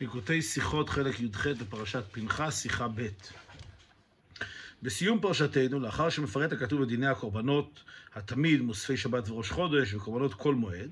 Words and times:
ליקוטי 0.00 0.42
שיחות, 0.42 0.88
חלק 0.88 1.20
י"ח 1.20 1.46
בפרשת 1.46 2.04
פנחס, 2.12 2.62
שיחה 2.62 2.88
ב'. 2.88 3.08
בסיום 4.82 5.20
פרשתנו, 5.20 5.80
לאחר 5.80 6.10
שמפרט 6.10 6.52
הכתוב 6.52 6.82
בדיני 6.82 7.06
הקורבנות, 7.06 7.82
התמיד, 8.14 8.60
מוספי 8.60 8.96
שבת 8.96 9.28
וראש 9.28 9.50
חודש 9.50 9.94
וקורבנות 9.94 10.34
כל 10.34 10.54
מועד, 10.54 10.90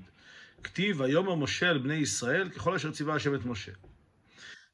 כתיב, 0.63 0.99
ויאמר 0.99 1.35
משה 1.35 1.69
אל 1.69 1.77
בני 1.77 1.93
ישראל 1.93 2.49
ככל 2.49 2.75
אשר 2.75 2.91
ציווה 2.91 3.15
השם 3.15 3.35
את 3.35 3.45
משה. 3.45 3.71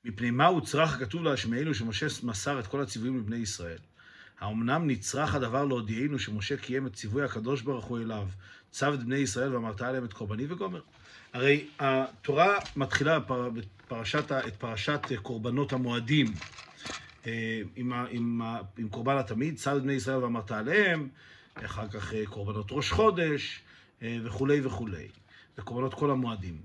מפני 0.05 0.31
מה 0.31 0.45
הוצרך 0.45 0.95
הכתוב 0.95 1.23
להשמיענו 1.23 1.73
שמשה 1.73 2.07
מסר 2.23 2.59
את 2.59 2.67
כל 2.67 2.81
הציוויים 2.81 3.17
לבני 3.17 3.37
ישראל? 3.37 3.79
האמנם 4.39 4.87
נצרך 4.87 5.35
הדבר 5.35 5.65
להודיענו 5.65 6.19
שמשה 6.19 6.57
קיים 6.57 6.87
את 6.87 6.93
ציווי 6.93 7.23
הקדוש 7.23 7.61
ברוך 7.61 7.85
הוא 7.85 7.99
אליו, 7.99 8.27
צו 8.75 8.93
את 8.93 9.03
בני 9.03 9.15
ישראל 9.15 9.53
ואמרת 9.53 9.81
עליהם 9.81 10.05
את 10.05 10.13
קורבני 10.13 10.45
וגומר? 10.49 10.81
הרי 11.33 11.67
התורה 11.79 12.55
מתחילה 12.75 13.19
בפרשת, 13.19 14.31
את 14.31 14.55
פרשת 14.55 15.01
קורבנות 15.21 15.73
המועדים 15.73 16.27
אה, 17.27 17.61
עם, 17.75 17.93
עם, 18.09 18.41
עם 18.77 18.89
קורבן 18.89 19.17
התמיד, 19.17 19.59
את 19.67 19.81
בני 19.81 19.93
ישראל 19.93 20.17
ואמרת 20.23 20.51
עליהם, 20.51 21.09
אחר 21.53 21.87
כך 21.87 22.13
אה, 22.13 22.25
קורבנות 22.25 22.67
ראש 22.71 22.91
חודש 22.91 23.61
אה, 24.01 24.17
וכולי 24.23 24.65
וכולי, 24.65 25.07
וקורבנות 25.57 25.93
כל 25.93 26.11
המועדים. 26.11 26.61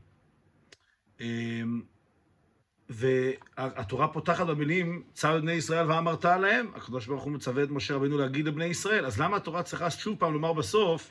והתורה 2.89 4.09
פותחת 4.09 4.47
במילים, 4.47 5.03
את 5.13 5.25
בני 5.25 5.53
ישראל 5.53 5.91
ואמרת 5.91 6.25
עליהם, 6.25 6.67
הקדוש 6.75 7.07
ברוך 7.07 7.23
הוא 7.23 7.33
מצווה 7.33 7.63
את 7.63 7.71
משה 7.71 7.95
רבינו 7.95 8.19
להגיד 8.19 8.47
לבני 8.47 8.65
ישראל. 8.65 9.07
אז 9.07 9.21
למה 9.21 9.37
התורה 9.37 9.63
צריכה 9.63 9.91
שוב 9.91 10.17
פעם 10.19 10.33
לומר 10.33 10.53
בסוף, 10.53 11.11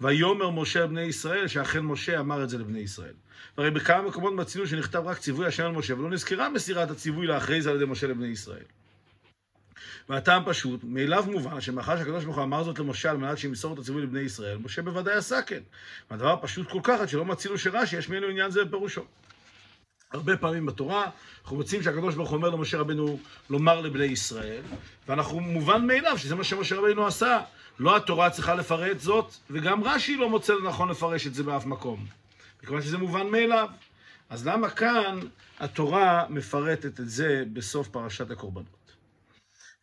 ויאמר 0.00 0.50
משה 0.50 0.84
לבני 0.84 1.02
ישראל, 1.02 1.46
שאכן 1.46 1.80
משה 1.80 2.20
אמר 2.20 2.44
את 2.44 2.48
זה 2.48 2.58
לבני 2.58 2.78
ישראל. 2.78 3.14
והרי 3.58 3.70
בכמה 3.70 4.02
מקומות 4.02 4.32
מצינו 4.32 4.66
שנכתב 4.66 5.02
רק 5.06 5.18
ציווי 5.18 5.46
השם 5.46 5.64
על 5.64 5.72
משה, 5.72 5.94
ולא 5.94 6.10
נזכרה 6.10 6.48
מסירת 6.48 6.90
הציווי 6.90 7.26
לאחרי 7.26 7.62
זה 7.62 7.70
על 7.70 7.76
ידי 7.76 7.84
משה 7.84 8.06
לבני 8.06 8.26
ישראל. 8.26 8.64
והטעם 10.08 10.42
פשוט, 10.46 10.80
מאליו 10.84 11.24
מובן 11.26 11.60
שמאחר 11.60 11.96
שהקדוש 11.96 12.24
ברוך 12.24 12.36
הוא 12.36 12.44
אמר 12.44 12.64
זאת 12.64 12.78
למשה 12.78 13.10
על 13.10 13.16
מנת 13.16 13.38
שימסור 13.38 13.74
את 13.74 13.78
הציווי 13.78 14.02
לבני 14.02 14.20
ישראל, 14.20 14.58
משה 14.58 14.82
בוודאי 14.82 15.14
עשה 15.14 15.42
כן. 15.42 15.60
והדבר 16.10 16.36
פשוט 16.42 16.68
כל 16.70 16.80
כך 16.82 17.00
עד 17.00 17.08
שלא 17.08 17.24
מצינו 17.24 17.58
שרש"י 17.58 17.96
ישמיענו 17.96 18.26
עניין 18.26 18.50
זה 18.50 18.64
בפירושו. 18.64 19.04
הרבה 20.12 20.36
פעמים 20.36 20.66
בתורה 20.66 21.10
אנחנו 21.42 21.56
מוצאים 21.56 21.82
שהקדוש 21.82 22.14
ברוך 22.14 22.30
הוא 22.30 22.36
אומר 22.36 22.48
למשה 22.50 22.78
רבנו 22.78 23.18
לומר 23.50 23.80
לבני 23.80 24.04
ישראל, 24.04 24.62
ואנחנו 25.08 25.40
מובן 25.40 25.86
מאליו 25.86 26.18
שזה 26.18 26.34
מה 26.34 26.44
שמשה 26.44 26.76
רבנו 26.76 27.06
עשה. 27.06 27.40
לא 27.78 27.96
התורה 27.96 28.30
צריכה 28.30 28.54
לפרט 28.54 29.00
זאת, 29.00 29.34
וגם 29.50 29.84
רש"י 29.84 30.16
לא 30.16 30.30
מוצא 30.30 30.54
לנכון 30.54 30.88
לפרש 30.88 31.26
את 31.26 31.34
זה 31.34 31.42
באף 31.42 31.66
מקום. 31.66 32.06
מכיוון 32.62 32.82
שזה 32.82 32.98
מובן 32.98 33.26
מאליו. 33.26 33.68
אז 34.30 34.46
למה 34.46 34.70
כאן 34.70 35.20
התורה 35.58 36.26
מפרטת 36.28 37.00
את 37.00 37.08
זה 37.08 37.44
בסוף 37.52 37.88
פרשת 37.88 38.30
הקורבנות? 38.30 38.92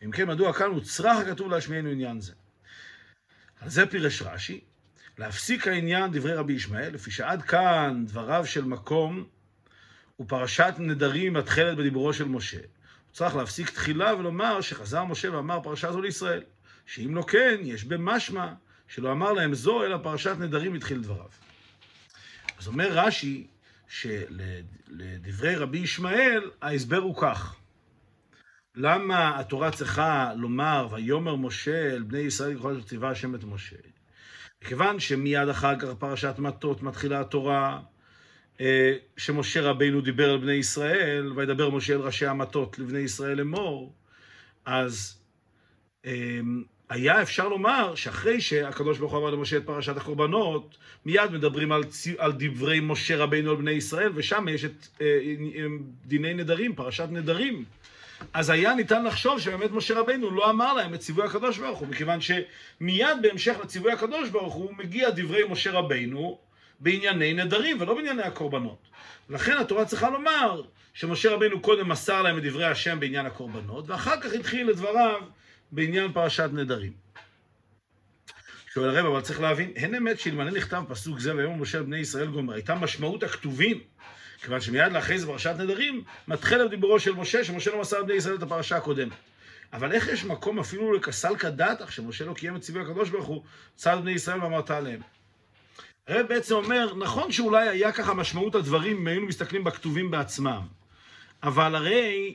אם 0.05 0.11
כן, 0.11 0.27
מדוע 0.27 0.53
כאן 0.53 0.71
הוצרך 0.71 1.17
הכתוב 1.17 1.51
להשמיענו 1.51 1.89
עניין 1.89 2.21
זה? 2.21 2.33
על 3.61 3.69
זה 3.69 3.85
פירש 3.85 4.21
רש"י, 4.21 4.61
להפסיק 5.17 5.67
העניין 5.67 6.11
דברי 6.11 6.33
רבי 6.33 6.53
ישמעאל, 6.53 6.93
לפי 6.93 7.11
שעד 7.11 7.41
כאן 7.41 8.03
דבריו 8.07 8.45
של 8.45 8.65
מקום 8.65 9.25
ופרשת 10.23 10.73
נדרים 10.77 11.33
מתחלת 11.33 11.77
בדיבורו 11.77 12.13
של 12.13 12.25
משה. 12.25 12.57
הוא 12.57 13.13
צריך 13.13 13.35
להפסיק 13.35 13.69
תחילה 13.69 14.15
ולומר 14.15 14.61
שחזר 14.61 15.03
משה 15.03 15.35
ואמר 15.35 15.59
פרשה 15.63 15.91
זו 15.91 16.01
לישראל. 16.01 16.43
שאם 16.85 17.15
לא 17.15 17.21
כן, 17.21 17.57
יש 17.63 17.83
במשמע 17.83 18.53
שלא 18.87 19.11
אמר 19.11 19.33
להם 19.33 19.53
זו, 19.53 19.83
אלא 19.83 19.97
פרשת 20.03 20.35
נדרים 20.39 20.73
התחיל 20.73 21.01
דבריו. 21.01 21.29
אז 22.59 22.67
אומר 22.67 22.89
רש"י, 22.91 23.47
שלדברי 23.87 25.55
רבי 25.55 25.77
ישמעאל, 25.77 26.51
ההסבר 26.61 26.97
הוא 26.97 27.15
כך. 27.21 27.55
למה 28.75 29.39
התורה 29.39 29.71
צריכה 29.71 30.33
לומר, 30.35 30.87
ויאמר 30.91 31.35
משה 31.35 31.93
אל 31.93 32.03
בני 32.03 32.19
ישראל 32.19 32.57
ככל 32.57 32.81
שציווה 32.81 33.09
השם 33.09 33.35
את 33.35 33.43
משה? 33.43 33.75
מכיוון 34.61 34.99
שמיד 34.99 35.49
אחר 35.49 35.79
כך 35.79 35.87
פרשת 35.99 36.35
מטות 36.37 36.83
מתחילה 36.83 37.21
התורה, 37.21 37.79
שמשה 39.17 39.61
רבינו 39.61 40.01
דיבר 40.01 40.29
על 40.29 40.37
בני 40.37 40.53
ישראל, 40.53 41.31
וידבר 41.35 41.69
משה 41.69 41.93
אל 41.93 41.99
ראשי 41.99 42.25
המטות 42.25 42.79
לבני 42.79 42.99
ישראל 42.99 43.37
לאמור, 43.37 43.93
אז 44.65 45.17
אמ, 46.05 46.63
היה 46.89 47.21
אפשר 47.21 47.49
לומר 47.49 47.95
שאחרי 47.95 48.41
שהקדוש 48.41 48.97
ברוך 48.97 49.11
הוא 49.11 49.19
אמר 49.19 49.29
למשה 49.29 49.57
את 49.57 49.65
פרשת 49.65 49.97
הקורבנות, 49.97 50.77
מיד 51.05 51.31
מדברים 51.31 51.71
על, 51.71 51.83
צי, 51.83 52.15
על 52.17 52.33
דברי 52.37 52.79
משה 52.79 53.17
רבינו 53.17 53.51
על 53.51 53.57
בני 53.57 53.71
ישראל, 53.71 54.11
ושם 54.15 54.47
יש 54.49 54.65
את 54.65 54.87
אה, 55.01 55.05
אה, 55.55 55.65
דיני 56.05 56.33
נדרים, 56.33 56.75
פרשת 56.75 57.07
נדרים. 57.11 57.65
אז 58.33 58.49
היה 58.49 58.75
ניתן 58.75 59.05
לחשוב 59.05 59.39
שבאמת 59.39 59.71
משה 59.71 59.99
רבינו 59.99 60.31
לא 60.31 60.49
אמר 60.49 60.73
להם 60.73 60.93
את 60.93 60.99
ציווי 60.99 61.25
הקדוש 61.25 61.57
ברוך 61.57 61.79
הוא, 61.79 61.87
מכיוון 61.87 62.19
שמיד 62.21 63.17
בהמשך 63.21 63.55
לציווי 63.63 63.91
הקדוש 63.91 64.29
ברוך 64.29 64.53
הוא 64.53 64.73
מגיע 64.77 65.09
דברי 65.09 65.41
משה 65.49 65.71
רבינו 65.71 66.39
בענייני 66.83 67.33
נדרים 67.33 67.81
ולא 67.81 67.93
בענייני 67.95 68.23
הקורבנות. 68.23 68.87
לכן 69.29 69.57
התורה 69.57 69.85
צריכה 69.85 70.09
לומר 70.09 70.61
שמשה 70.93 71.31
רבינו 71.31 71.61
קודם 71.61 71.89
מסר 71.89 72.21
להם 72.21 72.37
את 72.37 72.43
דברי 72.43 72.65
השם 72.65 72.99
בעניין 72.99 73.25
הקורבנות, 73.25 73.89
ואחר 73.89 74.21
כך 74.21 74.33
התחיל 74.33 74.69
את 74.69 74.75
דבריו 74.75 75.21
בעניין 75.71 76.13
פרשת 76.13 76.49
נדרים. 76.53 76.91
שואל 78.73 78.89
הרב, 78.89 79.05
אבל 79.05 79.21
צריך 79.21 79.41
להבין, 79.41 79.71
אין 79.75 79.95
אמת 79.95 80.19
שאלמלא 80.19 80.51
נכתב 80.51 80.83
פסוק 80.89 81.19
זה 81.19 81.35
ויאמר 81.35 81.55
משה 81.55 81.83
בני 81.83 81.97
ישראל 81.97 82.27
גומר, 82.27 82.53
הייתה 82.53 82.75
משמעות 82.75 83.23
הכתובים, 83.23 83.79
כיוון 84.41 84.61
שמיד 84.61 84.93
לאחרי 84.93 85.19
זה 85.19 85.27
פרשת 85.27 85.55
נדרים, 85.59 86.03
מתחיל 86.27 86.67
דיבורו 86.67 86.99
של 86.99 87.11
משה, 87.11 87.43
שמשה 87.43 87.71
לא 87.71 87.81
מסר 87.81 87.99
לבני 87.99 88.13
ישראל 88.13 88.35
את 88.35 88.43
הפרשה 88.43 88.77
הקודמת. 88.77 89.13
אבל 89.73 89.91
איך 89.91 90.07
יש 90.07 90.25
מקום 90.25 90.59
אפילו 90.59 90.93
לקסלקא 90.93 91.49
דתך, 91.49 91.91
שמשה 91.91 92.25
לא 92.25 92.33
קיים 92.33 92.55
את 92.55 92.61
ציווי 92.61 92.81
הקדוש 92.81 93.09
ברוך 93.09 93.25
הוא, 93.25 93.43
צד 93.75 93.97
בני 94.01 94.11
ישראל 94.11 94.43
ואמרת 94.43 94.71
עליהם. 94.71 95.01
הרב 96.07 96.27
בעצם 96.27 96.55
אומר, 96.55 96.95
נכון 96.95 97.31
שאולי 97.31 97.67
היה 97.67 97.91
ככה 97.91 98.13
משמעות 98.13 98.55
הדברים 98.55 98.97
אם 98.97 99.07
היינו 99.07 99.25
מסתכלים 99.25 99.63
בכתובים 99.63 100.11
בעצמם, 100.11 100.61
אבל 101.43 101.75
הרי 101.75 102.33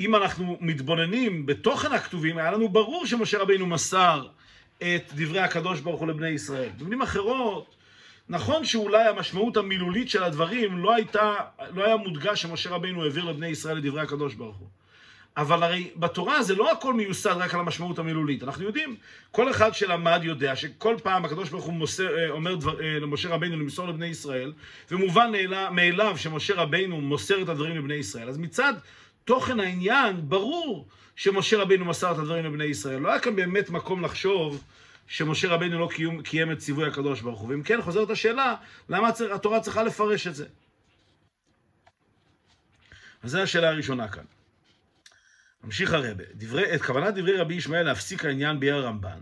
אם 0.00 0.14
אנחנו 0.14 0.58
מתבוננים 0.60 1.46
בתוכן 1.46 1.92
הכתובים, 1.92 2.38
היה 2.38 2.50
לנו 2.50 2.68
ברור 2.68 3.06
שמשה 3.06 3.38
רבינו 3.38 3.66
מסר 3.66 4.26
את 4.78 5.12
דברי 5.14 5.40
הקדוש 5.40 5.80
ברוך 5.80 6.00
הוא 6.00 6.08
לבני 6.08 6.28
ישראל. 6.28 6.68
במילים 6.78 7.02
אחרות, 7.02 7.74
נכון 8.28 8.64
שאולי 8.64 9.08
המשמעות 9.08 9.56
המילולית 9.56 10.10
של 10.10 10.22
הדברים 10.22 10.78
לא 10.78 10.94
הייתה, 10.94 11.34
לא 11.74 11.84
היה 11.84 11.96
מודגש 11.96 12.42
שמשה 12.42 12.70
רבינו 12.70 13.04
העביר 13.04 13.24
לבני 13.24 13.48
ישראל 13.48 13.78
את 13.78 13.82
דברי 13.82 14.00
הקדוש 14.00 14.34
ברוך 14.34 14.56
הוא. 14.56 14.68
אבל 15.36 15.62
הרי 15.62 15.90
בתורה 15.96 16.42
זה 16.42 16.54
לא 16.54 16.72
הכל 16.72 16.94
מיוסד 16.94 17.36
רק 17.36 17.54
על 17.54 17.60
המשמעות 17.60 17.98
המילולית. 17.98 18.42
אנחנו 18.42 18.64
יודעים, 18.64 18.96
כל 19.30 19.50
אחד 19.50 19.74
שלמד 19.74 20.20
יודע 20.22 20.56
שכל 20.56 20.96
פעם 21.02 21.24
הקדוש 21.24 21.48
ברוך 21.48 21.64
הוא 21.64 21.74
מוסר, 21.74 22.18
אה, 22.18 22.30
אומר 22.30 22.54
דבר, 22.54 22.80
אה, 22.82 22.98
למשה 22.98 23.28
רבינו 23.28 23.56
למסור 23.56 23.88
לבני 23.88 24.06
ישראל, 24.06 24.52
ומובן 24.90 25.32
מאליו 25.70 26.18
שמשה 26.18 26.54
רבינו 26.54 27.00
מוסר 27.00 27.42
את 27.42 27.48
הדברים 27.48 27.76
לבני 27.76 27.94
ישראל. 27.94 28.28
אז 28.28 28.38
מצד 28.38 28.74
תוכן 29.24 29.60
העניין, 29.60 30.16
ברור 30.28 30.88
שמשה 31.16 31.58
רבינו 31.58 31.84
מסר 31.84 32.12
את 32.12 32.18
הדברים 32.18 32.44
לבני 32.44 32.64
ישראל. 32.64 32.98
לא 32.98 33.08
היה 33.08 33.20
כאן 33.20 33.36
באמת 33.36 33.70
מקום 33.70 34.04
לחשוב 34.04 34.64
שמשה 35.06 35.48
רבינו 35.48 35.78
לא 35.78 35.88
קיים, 35.92 36.22
קיים 36.22 36.52
את 36.52 36.58
ציווי 36.58 36.88
הקדוש 36.88 37.20
ברוך 37.20 37.40
הוא. 37.40 37.48
ואם 37.48 37.62
כן, 37.62 37.82
חוזרת 37.82 38.10
השאלה, 38.10 38.54
למה 38.88 39.10
התורה 39.34 39.60
צריכה 39.60 39.82
לפרש 39.82 40.26
את 40.26 40.34
זה? 40.34 40.46
אז 43.22 43.30
זו 43.30 43.38
השאלה 43.38 43.68
הראשונה 43.68 44.08
כאן. 44.08 44.24
ממשיך 45.64 45.92
הרבה, 45.92 46.24
דברי, 46.34 46.74
את 46.74 46.82
כוונת 46.82 47.14
דברי 47.14 47.36
רבי 47.36 47.54
ישמעאל 47.54 47.82
להפסיק 47.82 48.24
העניין 48.24 48.60
ביער 48.60 48.78
הרמב"ן. 48.78 49.18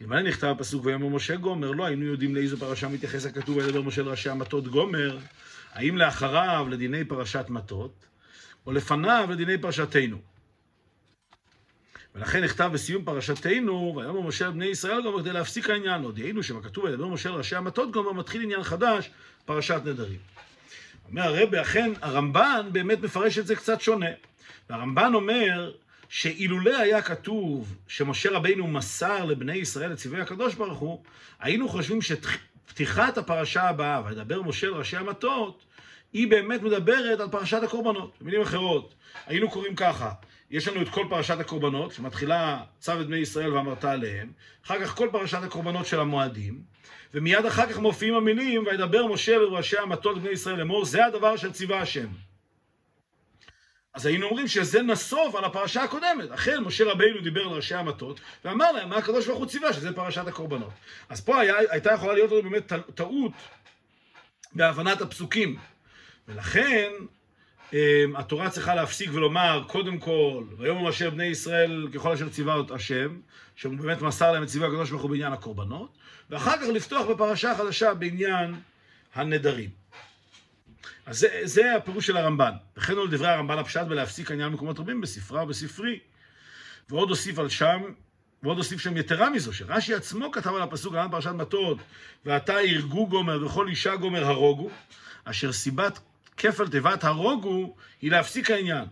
אלמלא 0.00 0.22
נכתב 0.22 0.46
הפסוק 0.46 0.84
ויאמר 0.86 1.08
משה 1.08 1.36
גומר, 1.36 1.70
לא 1.70 1.84
היינו 1.84 2.04
יודעים 2.04 2.34
לאיזו 2.34 2.56
פרשה 2.56 2.88
מתייחס 2.88 3.26
הכתוב 3.26 3.56
וידבר 3.56 3.82
משה 3.82 4.02
לראשי 4.02 4.30
המטות 4.30 4.68
גומר, 4.68 5.18
האם 5.72 5.96
לאחריו 5.98 6.66
לדיני 6.70 7.04
פרשת 7.04 7.44
מטות, 7.48 8.06
או 8.66 8.72
לפניו 8.72 9.28
לדיני 9.30 9.58
פרשתנו. 9.58 10.18
ולכן 12.14 12.44
נכתב 12.44 12.70
בסיום 12.72 13.04
פרשתנו, 13.04 13.94
ויאמר 13.96 14.20
משה 14.20 14.46
על 14.46 14.52
בני 14.52 14.66
ישראל 14.66 15.02
גומר 15.02 15.20
כדי 15.20 15.32
להפסיק 15.32 15.70
העניין. 15.70 16.02
הודיענו 16.02 16.42
שבכתוב 16.42 16.84
וידבר 16.84 17.06
משה 17.06 17.30
לראשי 17.30 17.56
המטות 17.56 17.92
גומר, 17.92 18.12
מתחיל 18.12 18.42
עניין 18.42 18.62
חדש, 18.62 19.10
פרשת 19.44 19.80
נדרים. 19.84 20.18
אומר 21.10 21.22
הרבי, 21.22 21.60
אכן 21.60 21.92
הרמב"ן 22.02 22.68
באמת 22.72 23.00
מפרש 23.00 23.38
את 23.38 23.46
זה 23.46 23.56
קצת 23.56 23.80
שונה. 23.80 24.10
והרמב"ן 24.70 25.14
אומר 25.14 25.72
שאילולא 26.08 26.76
היה 26.76 27.02
כתוב 27.02 27.76
שמשה 27.88 28.30
רבינו 28.30 28.66
מסר 28.66 29.24
לבני 29.24 29.54
ישראל 29.54 29.92
את 29.92 29.96
צבעי 29.98 30.20
הקדוש 30.20 30.54
ברוך 30.54 30.78
הוא, 30.78 31.02
היינו 31.40 31.68
חושבים 31.68 31.98
שפתיחת 32.02 33.18
הפרשה 33.18 33.62
הבאה, 33.62 34.02
וידבר 34.06 34.42
משה 34.42 34.66
לראשי 34.66 34.96
המטות, 34.96 35.64
היא 36.12 36.28
באמת 36.28 36.62
מדברת 36.62 37.20
על 37.20 37.28
פרשת 37.28 37.62
הקורבנות. 37.62 38.14
במילים 38.20 38.40
אחרות, 38.40 38.94
היינו 39.26 39.50
קוראים 39.50 39.74
ככה, 39.74 40.12
יש 40.50 40.68
לנו 40.68 40.82
את 40.82 40.88
כל 40.88 41.06
פרשת 41.10 41.40
הקורבנות, 41.40 41.92
שמתחילה 41.92 42.62
צו 42.78 43.00
את 43.00 43.06
בני 43.06 43.16
ישראל 43.16 43.52
ואמרת 43.54 43.84
עליהם, 43.84 44.32
אחר 44.66 44.80
כך 44.80 44.94
כל 44.94 45.08
פרשת 45.12 45.42
הקורבנות 45.42 45.86
של 45.86 46.00
המועדים, 46.00 46.60
ומיד 47.14 47.46
אחר 47.46 47.66
כך 47.66 47.78
מופיעים 47.78 48.14
המילים, 48.14 48.66
וידבר 48.66 49.06
משה 49.06 49.38
לראשי 49.38 49.78
המטות 49.78 50.18
בני 50.18 50.30
ישראל 50.30 50.56
לאמור, 50.56 50.84
זה 50.84 51.06
הדבר 51.06 51.36
של 51.36 51.52
ציווה 51.52 51.80
השם. 51.80 52.06
אז 53.96 54.06
היינו 54.06 54.26
אומרים 54.26 54.48
שזה 54.48 54.82
נסוב 54.82 55.36
על 55.36 55.44
הפרשה 55.44 55.82
הקודמת. 55.82 56.30
אכן, 56.30 56.58
משה 56.58 56.84
רבינו 56.84 57.20
דיבר 57.20 57.46
לראשי 57.46 57.74
המטות, 57.74 58.20
ואמר 58.44 58.72
להם 58.72 58.88
מה 58.88 58.96
הקדוש 58.96 59.26
ברוך 59.26 59.38
הוא 59.38 59.46
ציווה, 59.46 59.72
שזה 59.72 59.92
פרשת 59.92 60.26
הקורבנות. 60.26 60.70
אז 61.08 61.20
פה 61.20 61.40
היה, 61.40 61.54
הייתה 61.70 61.92
יכולה 61.92 62.12
להיות 62.12 62.32
לנו 62.32 62.42
באמת 62.42 62.72
טעות 62.94 63.32
בהבנת 64.52 65.00
הפסוקים. 65.00 65.56
ולכן, 66.28 66.90
אמ, 67.72 67.78
התורה 68.16 68.50
צריכה 68.50 68.74
להפסיק 68.74 69.10
ולומר, 69.12 69.64
קודם 69.66 69.98
כל, 69.98 70.44
ויאמר 70.58 70.90
אשר 70.90 71.10
בני 71.10 71.26
ישראל 71.26 71.88
ככל 71.94 72.12
אשר 72.12 72.28
ציווה 72.28 72.60
את 72.60 72.70
השם, 72.70 73.20
שהוא 73.56 73.74
באמת 73.74 74.02
מסר 74.02 74.32
להם 74.32 74.42
את 74.42 74.48
ציווי 74.48 74.68
הקדוש 74.68 74.90
ברוך 74.90 75.02
הוא 75.02 75.10
בעניין 75.10 75.32
הקורבנות, 75.32 75.98
ואחר 76.30 76.56
כך 76.56 76.68
לפתוח 76.74 77.06
בפרשה 77.06 77.54
חדשה 77.54 77.94
בעניין 77.94 78.54
הנדרים. 79.14 79.70
אז 81.06 81.18
זה, 81.18 81.40
זה 81.42 81.76
הפירוש 81.76 82.06
של 82.06 82.16
הרמב"ן. 82.16 82.52
וכן 82.76 82.92
הוא 82.92 83.06
לדברי 83.06 83.28
הרמב"ן 83.28 83.58
הפשט 83.58 83.86
בלהפסיק 83.86 84.30
עניין 84.30 84.52
מקומות 84.52 84.78
רבים 84.78 85.00
בספרה 85.00 85.42
ובספרי. 85.42 85.98
ועוד 86.88 87.08
הוסיף 87.08 87.38
על 87.38 87.48
שם, 87.48 87.82
ועוד 88.42 88.56
הוסיף 88.56 88.80
שם 88.80 88.96
יתרה 88.96 89.30
מזו, 89.30 89.52
שרש"י 89.52 89.94
עצמו 89.94 90.30
כתב 90.30 90.54
על 90.54 90.62
הפסוק 90.62 90.94
על 90.94 91.08
פרשת 91.10 91.30
מטות, 91.30 91.78
ועתה 92.24 92.62
ירגו 92.62 93.06
גומר 93.06 93.46
וכל 93.46 93.68
אישה 93.68 93.96
גומר 93.96 94.24
הרוגו, 94.24 94.70
אשר 95.24 95.52
סיבת 95.52 95.98
כפל 96.36 96.68
תיבת 96.68 97.04
הרוגו 97.04 97.74
היא 98.02 98.10
להפסיק 98.10 98.50
העניין. 98.50 98.84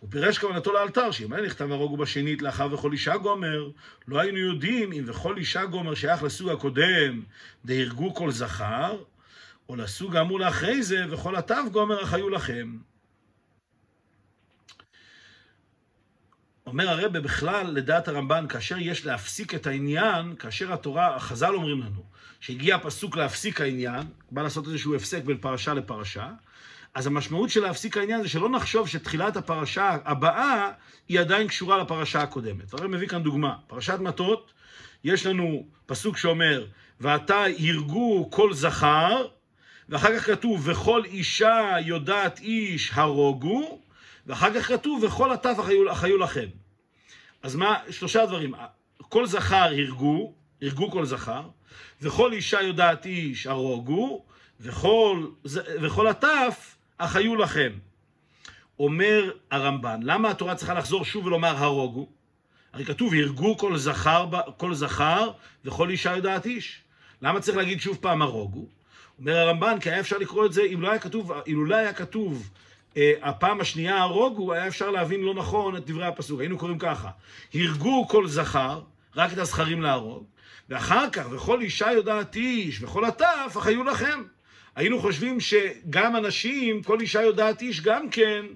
הוא 0.00 0.10
פירש 0.10 0.38
כוונתו 0.38 0.72
לאלתר, 0.72 1.10
שאם 1.10 1.32
היה 1.32 1.42
נכתב 1.42 1.72
הרוגו 1.72 1.96
בשנית 1.96 2.42
לאחר 2.42 2.68
וכל 2.72 2.92
אישה 2.92 3.16
גומר, 3.16 3.70
לא 4.08 4.20
היינו 4.20 4.38
יודעים 4.38 4.92
אם 4.92 5.04
וכל 5.06 5.36
אישה 5.36 5.64
גומר 5.64 5.94
שייך 5.94 6.22
לסוג 6.22 6.48
הקודם, 6.48 7.22
דהרגו 7.64 8.14
כל 8.14 8.30
זכר, 8.30 8.96
או 9.68 9.76
לסוג 9.76 10.16
האמור 10.16 10.40
לאחרי 10.40 10.82
זה, 10.82 11.04
וכל 11.10 11.36
התו 11.36 11.70
גומר 11.72 12.02
החיו 12.02 12.30
לכם. 12.30 12.76
אומר 16.66 16.88
הרבה 16.88 17.20
בכלל, 17.20 17.66
לדעת 17.70 18.08
הרמב"ן, 18.08 18.46
כאשר 18.48 18.76
יש 18.78 19.06
להפסיק 19.06 19.54
את 19.54 19.66
העניין, 19.66 20.36
כאשר 20.36 20.72
התורה, 20.72 21.16
החז"ל 21.16 21.54
אומרים 21.54 21.80
לנו, 21.80 22.02
שהגיע 22.40 22.74
הפסוק 22.76 23.16
להפסיק 23.16 23.60
העניין, 23.60 24.02
בא 24.30 24.42
לעשות 24.42 24.66
איזשהו 24.66 24.94
הפסק 24.94 25.24
בין 25.24 25.38
פרשה 25.38 25.74
לפרשה, 25.74 26.30
אז 26.94 27.06
המשמעות 27.06 27.50
של 27.50 27.62
להפסיק 27.62 27.96
העניין 27.96 28.22
זה 28.22 28.28
שלא 28.28 28.48
נחשוב 28.48 28.88
שתחילת 28.88 29.36
הפרשה 29.36 29.96
הבאה 30.04 30.70
היא 31.08 31.20
עדיין 31.20 31.48
קשורה 31.48 31.78
לפרשה 31.78 32.22
הקודמת. 32.22 32.74
הרי 32.74 32.88
מביא 32.88 33.08
כאן 33.08 33.22
דוגמה, 33.22 33.56
פרשת 33.66 33.98
מטות, 34.00 34.52
יש 35.04 35.26
לנו 35.26 35.66
פסוק 35.86 36.16
שאומר, 36.16 36.66
ועתה 37.00 37.44
הרגו 37.58 38.28
כל 38.30 38.54
זכר, 38.54 39.26
ואחר 39.88 40.18
כך 40.18 40.26
כתוב, 40.26 40.68
וכל 40.68 41.04
אישה 41.04 41.76
יודעת 41.84 42.40
איש 42.40 42.90
הרוגו, 42.94 43.80
ואחר 44.26 44.54
כך 44.54 44.68
כתוב, 44.68 45.04
וכל 45.04 45.32
הטף 45.32 45.56
החיו, 45.58 45.90
החיו 45.90 46.18
לכם. 46.18 46.46
אז 47.42 47.56
מה, 47.56 47.78
שלושה 47.90 48.26
דברים. 48.26 48.54
כל 48.98 49.26
זכר 49.26 49.56
הרגו, 49.56 50.32
הרגו 50.62 50.90
כל 50.90 51.04
זכר, 51.04 51.42
וכל 52.02 52.32
אישה 52.32 52.62
יודעת 52.62 53.06
איש 53.06 53.46
הרוגו, 53.46 54.24
וכל, 54.60 55.26
וכל 55.82 56.06
הטף 56.06 56.76
החיו 57.00 57.36
לכם. 57.36 57.72
אומר 58.78 59.30
הרמב"ן, 59.50 60.00
למה 60.02 60.30
התורה 60.30 60.54
צריכה 60.54 60.74
לחזור 60.74 61.04
שוב 61.04 61.26
ולומר 61.26 61.56
הרוגו? 61.56 62.08
הרי 62.72 62.84
כתוב, 62.84 63.14
הרגו 63.14 63.56
כל 63.58 63.76
זכר, 63.76 64.26
כל 64.56 64.74
זכר 64.74 65.30
וכל 65.64 65.90
אישה 65.90 66.16
יודעת 66.16 66.46
איש. 66.46 66.80
למה 67.22 67.40
צריך 67.40 67.56
להגיד 67.56 67.80
שוב 67.80 67.98
פעם 68.00 68.22
הרוגו? 68.22 68.66
אומר 69.18 69.38
הרמב"ן, 69.38 69.76
כי 69.80 69.90
היה 69.90 70.00
אפשר 70.00 70.18
לקרוא 70.18 70.46
את 70.46 70.52
זה, 70.52 70.62
אם 70.62 70.82
לא 70.82 70.90
היה 70.90 70.98
כתוב, 70.98 71.32
אילולא 71.46 71.76
היה 71.76 71.92
כתוב 71.92 72.50
אה, 72.96 73.12
הפעם 73.22 73.60
השנייה 73.60 73.98
הרוגו, 73.98 74.52
היה 74.52 74.66
אפשר 74.66 74.90
להבין 74.90 75.20
לא 75.20 75.34
נכון 75.34 75.76
את 75.76 75.86
דברי 75.86 76.06
הפסוק. 76.06 76.40
היינו 76.40 76.58
קוראים 76.58 76.78
ככה, 76.78 77.10
הרגו 77.54 78.08
כל 78.08 78.28
זכר, 78.28 78.80
רק 79.16 79.32
את 79.32 79.38
הזכרים 79.38 79.82
להרוג, 79.82 80.24
ואחר 80.68 81.10
כך, 81.10 81.26
וכל 81.30 81.60
אישה 81.60 81.92
יודעת 81.92 82.36
איש, 82.36 82.82
וכל 82.82 83.04
הטף, 83.04 83.56
החיו 83.56 83.84
לכם. 83.84 84.22
היינו 84.76 85.00
חושבים 85.00 85.40
שגם 85.40 86.16
אנשים, 86.16 86.82
כל 86.82 87.00
אישה 87.00 87.22
יודעת 87.22 87.62
איש, 87.62 87.80
גם 87.80 88.10
כן 88.10 88.46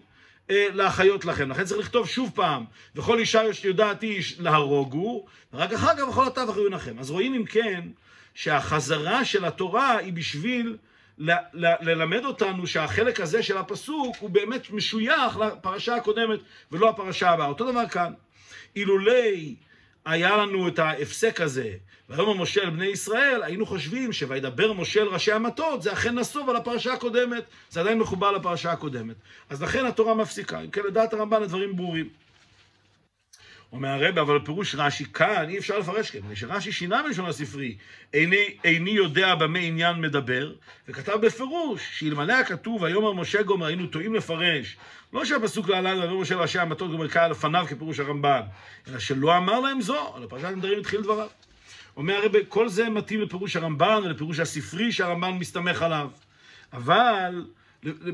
אה, 0.50 0.66
להחיות 0.74 1.24
לכם. 1.24 1.50
לכן 1.50 1.64
צריך 1.64 1.80
לכתוב 1.80 2.08
שוב 2.08 2.30
פעם, 2.34 2.64
וכל 2.96 3.18
אישה 3.18 3.42
יודעת 3.64 4.02
איש 4.02 4.40
להרוגו, 4.40 5.26
ורק 5.52 5.72
אחר 5.72 5.96
כך 5.96 6.08
וכל 6.08 6.26
הטף 6.26 6.44
החיו 6.48 6.68
לכם. 6.68 6.98
אז 6.98 7.10
רואים 7.10 7.34
אם 7.34 7.44
כן, 7.44 7.80
שהחזרה 8.40 9.24
של 9.24 9.44
התורה 9.44 9.96
היא 9.96 10.12
בשביל 10.12 10.76
ל- 11.18 11.30
ל- 11.54 11.74
ללמד 11.80 12.24
אותנו 12.24 12.66
שהחלק 12.66 13.20
הזה 13.20 13.42
של 13.42 13.56
הפסוק 13.56 14.16
הוא 14.20 14.30
באמת 14.30 14.70
משוייך 14.70 15.36
לפרשה 15.36 15.94
הקודמת 15.94 16.40
ולא 16.72 16.88
הפרשה 16.88 17.30
הבאה. 17.30 17.46
אותו 17.46 17.70
דבר 17.72 17.88
כאן. 17.88 18.12
אילולי 18.76 19.54
היה 20.04 20.36
לנו 20.36 20.68
את 20.68 20.78
ההפסק 20.78 21.40
הזה, 21.40 21.70
ויאמר 22.08 22.34
משה 22.34 22.62
אל 22.62 22.70
בני 22.70 22.86
ישראל, 22.86 23.42
היינו 23.42 23.66
חושבים 23.66 24.12
שוידבר 24.12 24.72
משה 24.72 25.00
אל 25.00 25.06
ראשי 25.06 25.32
המטות, 25.32 25.82
זה 25.82 25.92
אכן 25.92 26.18
נסוב 26.18 26.50
על 26.50 26.56
הפרשה 26.56 26.92
הקודמת, 26.92 27.44
זה 27.70 27.80
עדיין 27.80 27.98
מחובר 27.98 28.30
לפרשה 28.32 28.72
הקודמת. 28.72 29.16
אז 29.50 29.62
לכן 29.62 29.86
התורה 29.86 30.14
מפסיקה. 30.14 30.60
אם 30.60 30.70
כן, 30.70 30.82
לדעת 30.86 31.12
הרמב"ן 31.12 31.42
הדברים 31.42 31.76
ברורים. 31.76 32.08
אומר 33.72 33.88
הרב, 33.88 34.18
אבל 34.18 34.38
פירוש 34.44 34.74
רש"י 34.74 35.04
כאן 35.04 35.48
אי 35.48 35.58
אפשר 35.58 35.78
לפרש 35.78 36.10
כן, 36.10 36.20
שרש"י 36.34 36.72
שינה 36.72 37.02
בלשון 37.02 37.26
הספרי, 37.26 37.76
איני, 38.14 38.56
איני 38.64 38.90
יודע 38.90 39.34
במה 39.34 39.58
עניין 39.58 40.00
מדבר, 40.00 40.52
וכתב 40.88 41.18
בפירוש 41.22 41.82
שאלמלא 41.98 42.32
הכתוב 42.32 42.82
ויאמר 42.82 43.12
משה 43.12 43.42
גומר 43.42 43.66
היינו 43.66 43.86
טועים 43.86 44.14
לפרש, 44.14 44.76
לא 45.12 45.24
שהפסוק 45.24 45.68
להלן 45.68 45.98
ויאמר 45.98 46.14
משה 46.14 46.36
ראשי 46.36 46.58
המטות 46.58 46.90
גומר 46.90 47.08
קהל 47.08 47.30
לפניו 47.30 47.66
כפירוש 47.68 48.00
הרמב"ן, 48.00 48.40
אלא 48.88 48.98
שלא 48.98 49.36
אמר 49.36 49.60
להם 49.60 49.80
זו, 49.80 50.16
על 50.16 50.24
הפרשת 50.24 50.48
נדרים 50.56 50.78
התחיל 50.78 51.00
דבריו. 51.02 51.28
אומר 51.96 52.14
הרב, 52.14 52.32
כל 52.48 52.68
זה 52.68 52.88
מתאים 52.88 53.20
לפירוש 53.20 53.56
הרמב"ן 53.56 54.00
ולפירוש 54.04 54.40
הספרי 54.40 54.92
שהרמב"ן 54.92 55.30
מסתמך 55.30 55.82
עליו, 55.82 56.10
אבל 56.72 57.44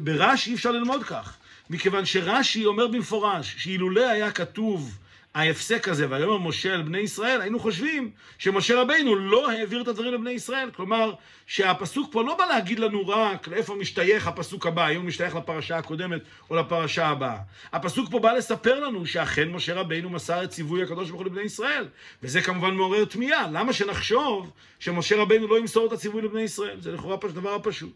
ברש"י 0.04 0.50
אי 0.50 0.54
אפשר 0.54 0.70
ללמוד 0.70 1.04
כך, 1.04 1.36
מכיוון 1.70 2.04
שרש"י 2.04 2.64
אומר 2.64 2.86
במפורש 2.86 3.54
שאילולא 3.58 4.08
היה 4.08 4.30
כתוב 4.30 4.98
ההפסק 5.36 5.88
הזה, 5.88 6.06
ויאמר 6.10 6.38
משה 6.38 6.74
אל 6.74 6.82
בני 6.82 6.98
ישראל, 6.98 7.40
היינו 7.40 7.58
חושבים 7.58 8.10
שמשה 8.38 8.80
רבינו 8.80 9.16
לא 9.16 9.50
העביר 9.50 9.82
את 9.82 9.88
הדברים 9.88 10.14
לבני 10.14 10.30
ישראל. 10.30 10.70
כלומר, 10.76 11.12
שהפסוק 11.46 12.12
פה 12.12 12.22
לא 12.22 12.34
בא 12.34 12.44
להגיד 12.44 12.78
לנו 12.78 13.08
רק 13.08 13.48
לאיפה 13.48 13.74
משתייך 13.74 14.26
הפסוק 14.26 14.66
הבא, 14.66 14.86
האם 14.86 14.96
הוא 14.96 15.04
משתייך 15.04 15.34
לפרשה 15.34 15.78
הקודמת 15.78 16.20
או 16.50 16.56
לפרשה 16.56 17.06
הבאה. 17.06 17.38
הפסוק 17.72 18.10
פה 18.10 18.18
בא 18.18 18.32
לספר 18.32 18.80
לנו 18.80 19.06
שאכן 19.06 19.48
משה 19.48 19.74
רבינו 19.74 20.10
מסר 20.10 20.44
את 20.44 20.50
ציווי 20.50 20.82
הקדוש 20.82 21.10
ברוך 21.10 21.22
הוא 21.22 21.30
לבני 21.30 21.42
ישראל. 21.42 21.88
וזה 22.22 22.42
כמובן 22.42 22.74
מעורר 22.74 23.04
תמיהה. 23.04 23.50
למה 23.52 23.72
שנחשוב 23.72 24.50
שמשה 24.78 25.16
רבינו 25.16 25.46
לא 25.46 25.58
ימסור 25.58 25.86
את 25.86 25.92
הציווי 25.92 26.22
לבני 26.22 26.42
ישראל? 26.42 26.80
זה 26.80 26.92
לכאורה 26.92 27.16
דבר 27.34 27.54
הפשוט. 27.54 27.92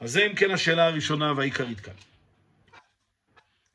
אז 0.00 0.12
זה 0.12 0.26
אם 0.26 0.34
כן 0.34 0.50
השאלה 0.50 0.86
הראשונה 0.86 1.32
והעיקרית 1.36 1.80
כאן. 1.80 2.13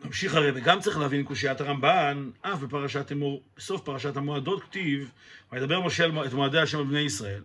ממשיך 0.06 0.36
הרי, 0.36 0.52
וגם 0.56 0.80
צריך 0.80 0.98
להבין 0.98 1.24
קושיית 1.24 1.62
הרמב"ן, 1.62 2.30
אף 2.42 2.60
בפרשת 2.60 3.12
אמור, 3.12 3.44
בסוף 3.58 3.82
פרשת 3.82 4.18
המועדות 4.18 4.64
כתיב, 4.64 5.12
וידבר 5.52 5.82
משה 5.82 6.06
את 6.26 6.34
מועדי 6.34 6.60
השם 6.60 6.78
על 6.78 6.84
בני 6.84 7.00
ישראל. 7.00 7.42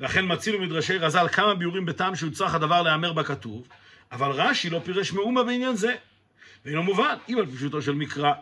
לכן 0.00 0.24
מצילו 0.32 0.60
מדרשי 0.60 0.98
רז"ל 0.98 1.28
כמה 1.28 1.54
ביורים 1.54 1.86
בטעם 1.86 2.16
שהוצרך 2.16 2.54
הדבר 2.54 2.82
להיאמר 2.82 3.12
בכתוב, 3.12 3.68
אבל 4.12 4.30
רש"י 4.30 4.70
לא 4.70 4.80
פירש 4.84 5.12
מאומה 5.12 5.44
בעניין 5.44 5.76
זה. 5.76 5.94
ואינו 6.64 6.82
מובן, 6.82 7.14
אם 7.28 7.38
על 7.38 7.46
פשוטו 7.46 7.82
של 7.82 7.92
מקרא 7.92 8.32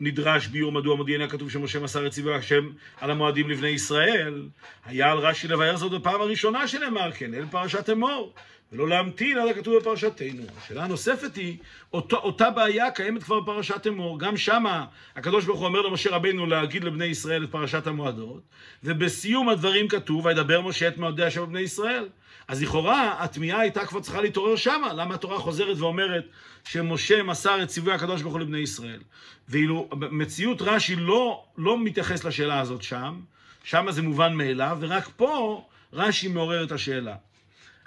נדרש 0.00 0.46
ביור 0.46 0.72
מדוע 0.72 0.96
מודיעין 0.96 1.20
הכתוב 1.20 1.50
שמשה 1.50 1.80
מסר 1.80 2.06
את 2.06 2.12
ציווי 2.12 2.34
השם 2.34 2.70
על 3.00 3.10
המועדים 3.10 3.50
לבני 3.50 3.68
ישראל, 3.68 4.48
היה 4.84 5.12
על 5.12 5.18
רש"י 5.18 5.48
לבאר 5.48 5.76
זאת 5.76 5.92
בפעם 5.92 6.20
הראשונה 6.20 6.68
שנאמר 6.68 7.12
כן, 7.12 7.34
אל 7.34 7.44
פרשת 7.50 7.90
אמור. 7.90 8.34
ולא 8.72 8.88
להמתין 8.88 9.38
עד 9.38 9.48
הכתוב 9.48 9.76
בפרשתנו. 9.76 10.42
השאלה 10.58 10.84
הנוספת 10.84 11.36
היא, 11.36 11.56
אותו, 11.92 12.16
אותה 12.16 12.50
בעיה 12.50 12.90
קיימת 12.90 13.22
כבר 13.22 13.40
בפרשת 13.40 13.86
אמור. 13.86 14.18
גם 14.18 14.36
שמה 14.36 14.84
הקדוש 15.16 15.44
ברוך 15.44 15.58
הוא 15.58 15.66
אומר 15.66 15.80
למשה 15.80 16.10
רבינו 16.10 16.46
להגיד 16.46 16.84
לבני 16.84 17.04
ישראל 17.04 17.44
את 17.44 17.50
פרשת 17.50 17.86
המועדות, 17.86 18.42
ובסיום 18.84 19.48
הדברים 19.48 19.88
כתוב, 19.88 20.24
וידבר 20.24 20.60
משה 20.60 20.88
את 20.88 20.98
מועדי 20.98 21.24
השם 21.24 21.42
בבני 21.42 21.60
ישראל. 21.60 22.08
אז 22.48 22.62
לכאורה 22.62 23.14
התמיהה 23.18 23.60
הייתה 23.60 23.86
כבר 23.86 24.00
צריכה 24.00 24.20
להתעורר 24.20 24.56
שמה. 24.56 24.92
למה 24.92 25.14
התורה 25.14 25.38
חוזרת 25.38 25.78
ואומרת 25.78 26.24
שמשה 26.64 27.22
מסר 27.22 27.62
את 27.62 27.68
ציווי 27.68 27.92
הקדוש 27.92 28.22
ברוך 28.22 28.34
הוא 28.34 28.40
לבני 28.40 28.58
ישראל? 28.58 29.00
ואילו 29.48 29.88
מציאות 30.10 30.62
רש"י 30.62 30.96
לא, 30.96 31.44
לא 31.58 31.78
מתייחס 31.78 32.24
לשאלה 32.24 32.60
הזאת 32.60 32.82
שם, 32.82 33.20
שמה 33.64 33.92
זה 33.92 34.02
מובן 34.02 34.34
מאליו, 34.34 34.78
ורק 34.80 35.10
פה 35.16 35.64
רש"י 35.92 36.28
מעורר 36.28 36.64
את 36.64 36.72
השאלה. 36.72 37.14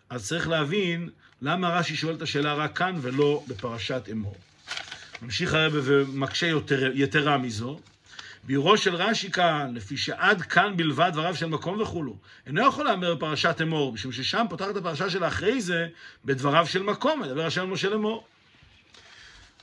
אז 0.09 0.27
צריך 0.27 0.47
להבין 0.47 1.09
למה 1.41 1.69
רש"י 1.69 1.95
שואל 1.95 2.15
את 2.15 2.21
השאלה 2.21 2.53
רק 2.53 2.77
כאן 2.77 2.95
ולא 3.01 3.43
בפרשת 3.47 4.01
אמור. 4.11 4.35
ממשיך 5.21 5.53
הרב 5.53 5.73
ומקשה 5.75 6.47
יותר, 6.47 6.91
יתרה 6.93 7.37
מזו. 7.37 7.79
ביורו 8.43 8.77
של 8.77 8.95
רש"י 8.95 9.31
כאן, 9.31 9.71
לפי 9.73 9.97
שעד 9.97 10.41
כאן 10.41 10.77
בלבד 10.77 11.09
דבריו 11.13 11.35
של 11.35 11.45
מקום 11.45 11.81
וכולו, 11.81 12.17
אינו 12.47 12.67
יכול 12.67 12.85
להאמר 12.85 13.15
בפרשת 13.15 13.61
אמור, 13.61 13.93
משום 13.93 14.11
ששם 14.11 14.45
פותחת 14.49 14.75
הפרשה 14.75 15.09
של 15.09 15.23
אחרי 15.23 15.61
זה 15.61 15.87
בדבריו 16.25 16.67
של 16.67 16.83
מקום, 16.83 17.21
מדבר 17.21 17.45
השם 17.45 17.71
משה 17.71 17.89
לאמור. 17.89 18.23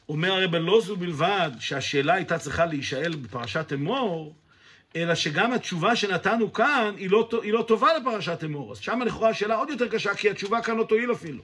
אומר 0.08 0.32
הרב 0.32 0.54
לא 0.54 0.80
זו 0.80 0.96
בלבד 0.96 1.50
שהשאלה 1.58 2.14
הייתה 2.14 2.38
צריכה 2.38 2.66
להישאל 2.66 3.16
בפרשת 3.16 3.72
אמור, 3.72 4.34
אלא 4.96 5.14
שגם 5.14 5.52
התשובה 5.52 5.96
שנתנו 5.96 6.52
כאן 6.52 6.94
היא 6.96 7.10
לא, 7.10 7.28
היא 7.42 7.52
לא 7.52 7.62
טובה 7.62 7.88
לפרשת 7.98 8.44
אמור. 8.44 8.72
אז 8.72 8.78
שם 8.78 9.02
לכאורה 9.06 9.28
השאלה 9.28 9.54
עוד 9.54 9.70
יותר 9.70 9.88
קשה, 9.88 10.14
כי 10.14 10.30
התשובה 10.30 10.62
כאן 10.62 10.76
לא 10.76 10.84
תועיל 10.84 11.12
אפילו. 11.12 11.42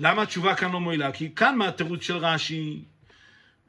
למה 0.00 0.22
התשובה 0.22 0.54
כאן 0.54 0.72
לא 0.72 0.80
מועילה? 0.80 1.12
כי 1.12 1.34
כאן 1.34 1.56
מה 1.56 1.68
התירוץ 1.68 2.02
של 2.02 2.16
רש"י? 2.16 2.82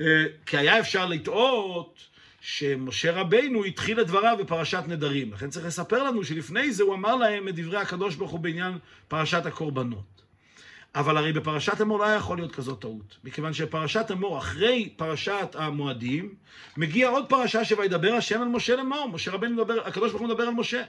אה, 0.01 0.25
כי 0.45 0.57
היה 0.57 0.79
אפשר 0.79 1.05
לטעות 1.05 1.99
שמשה 2.41 3.11
רבינו 3.11 3.63
התחיל 3.63 4.01
את 4.01 4.07
דבריו 4.07 4.37
בפרשת 4.39 4.83
נדרים. 4.87 5.33
לכן 5.33 5.49
צריך 5.49 5.65
לספר 5.65 6.03
לנו 6.03 6.23
שלפני 6.23 6.71
זה 6.71 6.83
הוא 6.83 6.95
אמר 6.95 7.15
להם 7.15 7.47
את 7.47 7.55
דברי 7.55 7.77
הקדוש 7.77 8.15
ברוך 8.15 8.31
הוא 8.31 8.39
בעניין 8.39 8.77
פרשת 9.07 9.45
הקורבנות. 9.45 10.12
אבל 10.95 11.17
הרי 11.17 11.33
בפרשת 11.33 11.81
אמור 11.81 11.99
לא 11.99 12.05
היה 12.05 12.15
יכול 12.15 12.37
להיות 12.37 12.55
כזאת 12.55 12.81
טעות, 12.81 13.17
מכיוון 13.23 13.53
שפרשת 13.53 14.11
אמור, 14.11 14.37
אחרי 14.37 14.89
פרשת 14.95 15.55
המועדים, 15.59 16.35
מגיע 16.77 17.09
עוד 17.09 17.25
פרשה 17.29 17.65
שוידבר 17.65 18.13
השם 18.13 18.41
על 18.41 18.47
משה 18.47 18.75
לאמור, 18.75 19.09
משה 19.09 19.31
רבינו 19.31 19.55
מדבר, 19.55 19.87
הקדוש 19.87 20.11
ברוך 20.11 20.21
הוא 20.21 20.29
מדבר 20.29 20.43
על 20.43 20.53
משה. 20.53 20.83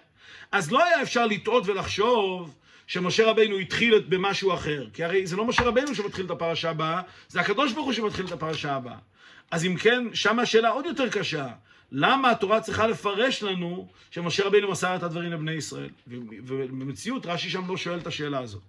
אז 0.53 0.73
לא 0.73 0.85
היה 0.85 1.03
אפשר 1.03 1.27
לטעות 1.27 1.67
ולחשוב 1.67 2.55
שמשה 2.87 3.31
רבינו 3.31 3.59
התחיל 3.59 4.05
במשהו 4.09 4.55
אחר, 4.55 4.87
כי 4.93 5.05
הרי 5.05 5.27
זה 5.27 5.37
לא 5.37 5.45
משה 5.45 5.63
רבינו 5.63 5.95
שמתחיל 5.95 6.27
את 6.27 6.31
הפרשה 6.31 6.71
הבאה, 6.71 7.03
זה 7.29 7.41
הקדוש 7.41 7.73
ברוך 7.73 7.87
הוא 7.87 7.93
שמתחיל 7.93 8.27
את 8.27 8.33
הפרשה 8.33 8.75
הבאה. 8.75 8.99
אז 9.51 9.65
אם 9.65 9.77
כן, 9.77 10.05
שם 10.15 10.39
השאלה 10.39 10.69
עוד 10.69 10.87
יותר 10.87 11.09
קשה. 11.09 11.49
למה 11.93 12.31
התורה 12.31 12.61
צריכה 12.61 12.87
לפרש 12.87 13.43
לנו 13.43 13.89
שמשה 14.11 14.45
רבינו 14.47 14.71
מסר 14.71 14.97
את 14.97 15.03
הדברים 15.03 15.33
לבני 15.33 15.53
ישראל? 15.53 15.91
ובמציאות 16.07 17.27
רש"י 17.27 17.51
שם 17.51 17.69
לא 17.69 17.77
שואל 17.77 17.99
את 17.99 18.07
השאלה 18.07 18.39
הזאת. 18.39 18.63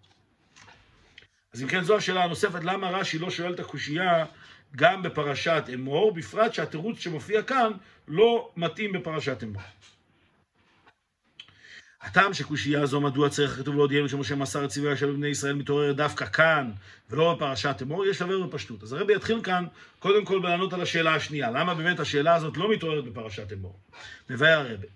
אז 1.56 1.64
אם 1.64 1.68
כן, 1.68 1.84
זו 1.84 1.96
השאלה 1.96 2.24
הנוספת, 2.24 2.64
למה 2.64 2.90
רש"י 2.90 3.20
לא 3.20 3.30
שואל 3.30 3.54
את 3.54 3.60
הקושייה 3.60 4.26
גם 4.76 5.04
בפרשת 5.04 5.64
אמור, 5.74 6.14
בפרט 6.14 6.54
שהתירוץ 6.54 7.00
שמופיע 7.00 7.42
כאן 7.42 7.72
לא 8.08 8.50
מתאים 8.58 8.92
בפרשת 8.92 9.44
אמור. 9.44 9.62
הטעם 12.02 12.34
שקושייה 12.34 12.86
זו, 12.86 13.02
מדוע 13.02 13.30
צריך 13.30 13.52
כתוב 13.58 13.76
להודיענו 13.76 14.10
שמשה 14.10 14.36
מסר 14.36 14.66
את 14.66 14.70
צבעי 14.70 14.92
השם 14.92 15.08
בבני 15.08 15.28
ישראל 15.28 15.54
מתעורר 15.54 15.94
דווקא 15.94 16.26
כאן 16.26 16.72
ולא 17.10 17.34
בפרשת 17.34 17.76
אמור, 17.82 18.06
יש 18.06 18.22
לבר 18.22 18.42
בפשטות. 18.42 18.84
אז 18.84 18.94
הרבי 18.94 19.16
יתחיל 19.16 19.42
כאן 19.44 19.66
קודם 20.00 20.26
כל 20.26 20.40
בלענות 20.40 20.74
על 20.74 20.82
השאלה 20.82 21.16
השנייה, 21.16 21.52
למה 21.52 21.74
באמת 21.74 22.00
השאלה 22.00 22.36
הזאת 22.36 22.58
לא 22.58 22.72
מתעוררת 22.72 23.04
בפרשת 23.06 23.54
אמור? 23.54 23.80
מבאר 24.30 24.60
הרבי. 24.60 24.88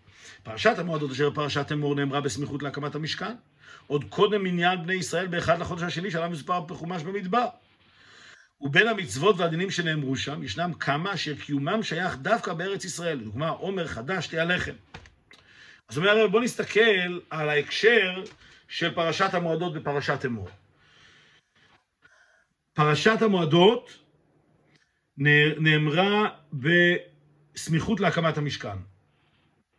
פרשת 0.44 0.80
המועדות 0.80 1.12
אשר 1.12 1.32
פרשת 1.32 1.72
אמור 1.72 1.96
נאמרה 1.96 2.22
בסמיכות 2.22 2.64
להקמת 2.64 2.96
המשכן. 2.96 3.36
עוד 3.90 4.04
קודם 4.10 4.44
מניין 4.44 4.84
בני 4.84 4.94
ישראל 4.94 5.28
באחד 5.28 5.60
לחודש 5.60 5.84
השני 5.84 6.12
שעליו 6.12 6.30
מסופר 6.30 6.60
בחומש 6.60 7.04
במדבר. 7.04 7.46
ובין 8.62 8.88
המצוות 8.88 9.36
והדינים 9.40 9.72
שנאמרו 9.72 10.16
שם, 10.16 10.44
ישנם 10.44 10.74
כמה 10.74 11.14
אשר 11.14 11.36
קיומם 11.36 11.84
שייך 11.84 12.18
דווקא 12.18 12.54
בארץ 12.54 12.86
ישראל. 12.86 13.18
לדוגמה, 13.18 13.50
עומר 13.50 13.88
חדש 13.88 14.28
תהיה 14.28 14.46
לחם. 14.46 14.74
אז 15.90 15.98
אומר, 15.98 16.28
בוא 16.28 16.42
נסתכל 16.42 17.20
על 17.30 17.50
ההקשר 17.50 18.24
של 18.68 18.94
פרשת 18.96 19.34
המועדות 19.34 19.74
בפרשת 19.74 20.26
אמור. 20.26 20.50
פרשת 22.74 23.22
המועדות 23.22 23.98
נאמרה 25.58 26.30
בסמיכות 26.54 28.00
להקמת 28.00 28.38
המשכן. 28.38 28.78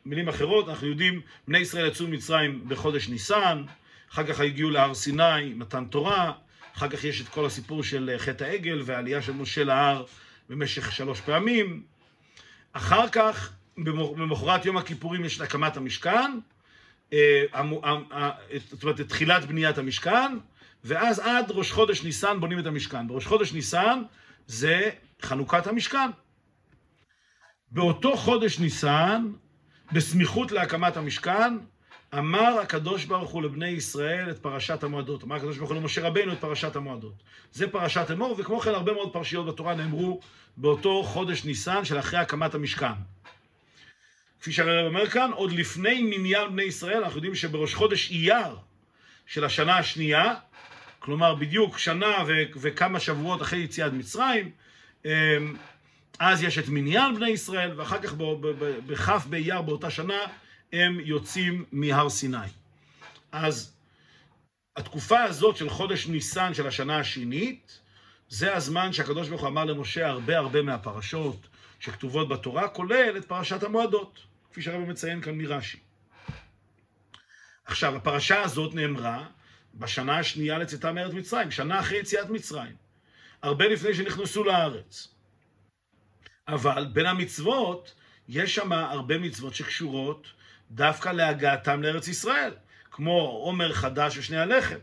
במילים 0.05 0.29
אחרות, 0.29 0.69
אנחנו 0.69 0.87
יודעים, 0.87 1.21
בני 1.49 1.59
ישראל 1.59 1.87
יצאו 1.87 2.07
ממצרים 2.07 2.69
בחודש 2.69 3.09
ניסן, 3.09 3.65
אחר 4.13 4.27
כך 4.27 4.41
הגיעו 4.41 4.71
להר 4.71 4.95
סיני, 4.95 5.55
מתן 5.55 5.85
תורה, 5.85 6.33
אחר 6.77 6.89
כך 6.89 7.05
יש 7.05 7.21
את 7.21 7.29
כל 7.29 7.47
הסיפור 7.47 7.83
של 7.83 8.15
חטא 8.19 8.45
העגל 8.45 8.83
והעלייה 8.85 9.23
של 9.23 9.33
משה 9.33 9.65
להר 9.65 10.05
במשך 10.49 10.93
שלוש 10.93 11.21
פעמים. 11.21 11.83
אחר 12.73 13.09
כך, 13.09 13.53
במחרת 13.79 14.67
יום 14.67 14.77
הכיפורים 14.77 15.25
יש 15.25 15.37
את 15.37 15.41
הקמת 15.41 15.77
המשכן, 15.77 16.39
אה, 17.13 17.45
זאת 18.71 18.83
אומרת, 18.83 19.01
את 19.01 19.09
תחילת 19.09 19.45
בניית 19.45 19.79
המשכן, 19.79 20.39
ואז 20.85 21.19
עד 21.19 21.51
ראש 21.51 21.73
חודש 21.73 22.05
ניסן 22.05 22.41
בונים 22.41 22.59
את 22.59 22.67
המשכן. 22.67 23.09
בראש 23.09 23.27
חודש 23.27 23.53
ניסן 23.53 24.03
זה 24.47 24.91
חנוכת 25.23 25.67
המשכן. 25.67 26.11
באותו 27.71 28.17
חודש 28.17 28.59
ניסן, 28.59 29.33
בסמיכות 29.93 30.53
להקמת 30.53 30.97
המשכן, 30.97 31.55
אמר 32.19 32.59
הקדוש 32.63 33.05
ברוך 33.05 33.31
הוא 33.31 33.43
לבני 33.43 33.69
ישראל 33.69 34.31
את 34.31 34.39
פרשת 34.39 34.85
המועדות. 34.85 35.25
אמר 35.25 35.37
הקדוש 35.37 35.59
ברוך 35.59 35.71
הוא 35.71 35.81
למשה 35.81 36.03
רבינו 36.03 36.33
את 36.33 36.41
פרשת 36.41 36.77
המועדות. 36.77 37.15
זה 37.53 37.69
פרשת 37.69 38.11
אמור, 38.11 38.35
וכמו 38.39 38.61
כן 38.61 38.71
הרבה 38.71 38.93
מאוד 38.93 39.13
פרשיות 39.13 39.47
בתורה 39.47 39.75
נאמרו 39.75 40.21
באותו 40.57 41.03
חודש 41.03 41.45
ניסן 41.45 41.85
של 41.85 41.99
אחרי 41.99 42.19
הקמת 42.19 42.55
המשכן. 42.55 42.93
כפי 44.41 44.53
שהרב 44.53 44.87
אומר 44.87 45.07
כאן, 45.07 45.31
עוד 45.33 45.53
לפני 45.53 46.03
מניין 46.03 46.53
בני 46.53 46.63
ישראל, 46.63 47.03
אנחנו 47.05 47.17
יודעים 47.17 47.35
שבראש 47.35 47.75
חודש 47.75 48.11
אייר 48.11 48.57
של 49.27 49.45
השנה 49.45 49.79
השנייה, 49.79 50.35
כלומר 50.99 51.35
בדיוק 51.35 51.79
שנה 51.79 52.17
ו- 52.27 52.43
וכמה 52.57 53.01
שבועות 53.01 53.43
אחרי 53.43 53.59
יציאת 53.59 53.93
מצרים, 53.93 54.51
אמ, 55.05 55.11
אז 56.19 56.43
יש 56.43 56.59
את 56.59 56.69
מניין 56.69 57.15
בני 57.15 57.29
ישראל, 57.29 57.81
ואחר 57.81 57.99
כך 58.03 58.15
בכ' 58.87 59.27
באייר 59.27 59.63
באותה 59.63 59.91
שנה 59.91 60.19
הם 60.73 61.01
יוצאים 61.01 61.65
מהר 61.73 62.09
סיני. 62.09 62.49
אז 63.33 63.73
התקופה 64.77 65.23
הזאת 65.23 65.57
של 65.57 65.71
חודש 65.71 66.07
ניסן 66.07 66.55
של 66.55 66.67
השנה 66.67 66.99
השנית, 66.99 67.81
זה 68.29 68.57
הזמן 68.57 68.93
שהקדוש 68.93 69.29
ברוך 69.29 69.41
הוא 69.41 69.49
אמר 69.49 69.65
למשה 69.65 70.09
הרבה 70.09 70.39
הרבה 70.39 70.63
מהפרשות 70.63 71.47
שכתובות 71.81 72.29
בתורה, 72.29 72.69
כולל 72.69 73.15
את 73.17 73.25
פרשת 73.25 73.63
המועדות, 73.63 74.21
כפי 74.51 74.63
שהרב 74.63 74.81
מציין 74.81 75.21
כאן 75.21 75.39
מרש"י. 75.39 75.79
עכשיו, 77.65 77.97
הפרשה 77.97 78.43
הזאת 78.43 78.75
נאמרה 78.75 79.27
בשנה 79.75 80.19
השנייה 80.19 80.59
לצאתה 80.59 80.93
מארץ 80.93 81.15
מצרים, 81.15 81.51
שנה 81.51 81.81
אחרי 81.81 81.99
יציאת 81.99 82.31
מצרים, 82.31 82.77
הרבה 83.43 83.69
לפני 83.69 83.95
שנכנסו 83.95 84.45
לארץ. 84.45 85.09
אבל 86.49 86.87
בין 86.93 87.07
המצוות, 87.07 87.95
יש 88.29 88.55
שם 88.55 88.73
הרבה 88.73 89.19
מצוות 89.19 89.55
שקשורות 89.55 90.27
דווקא 90.71 91.09
להגעתם 91.09 91.83
לארץ 91.83 92.09
ישראל, 92.09 92.55
כמו 92.91 93.21
עומר 93.21 93.73
חדש 93.73 94.19
ושני 94.19 94.37
הלחם. 94.37 94.79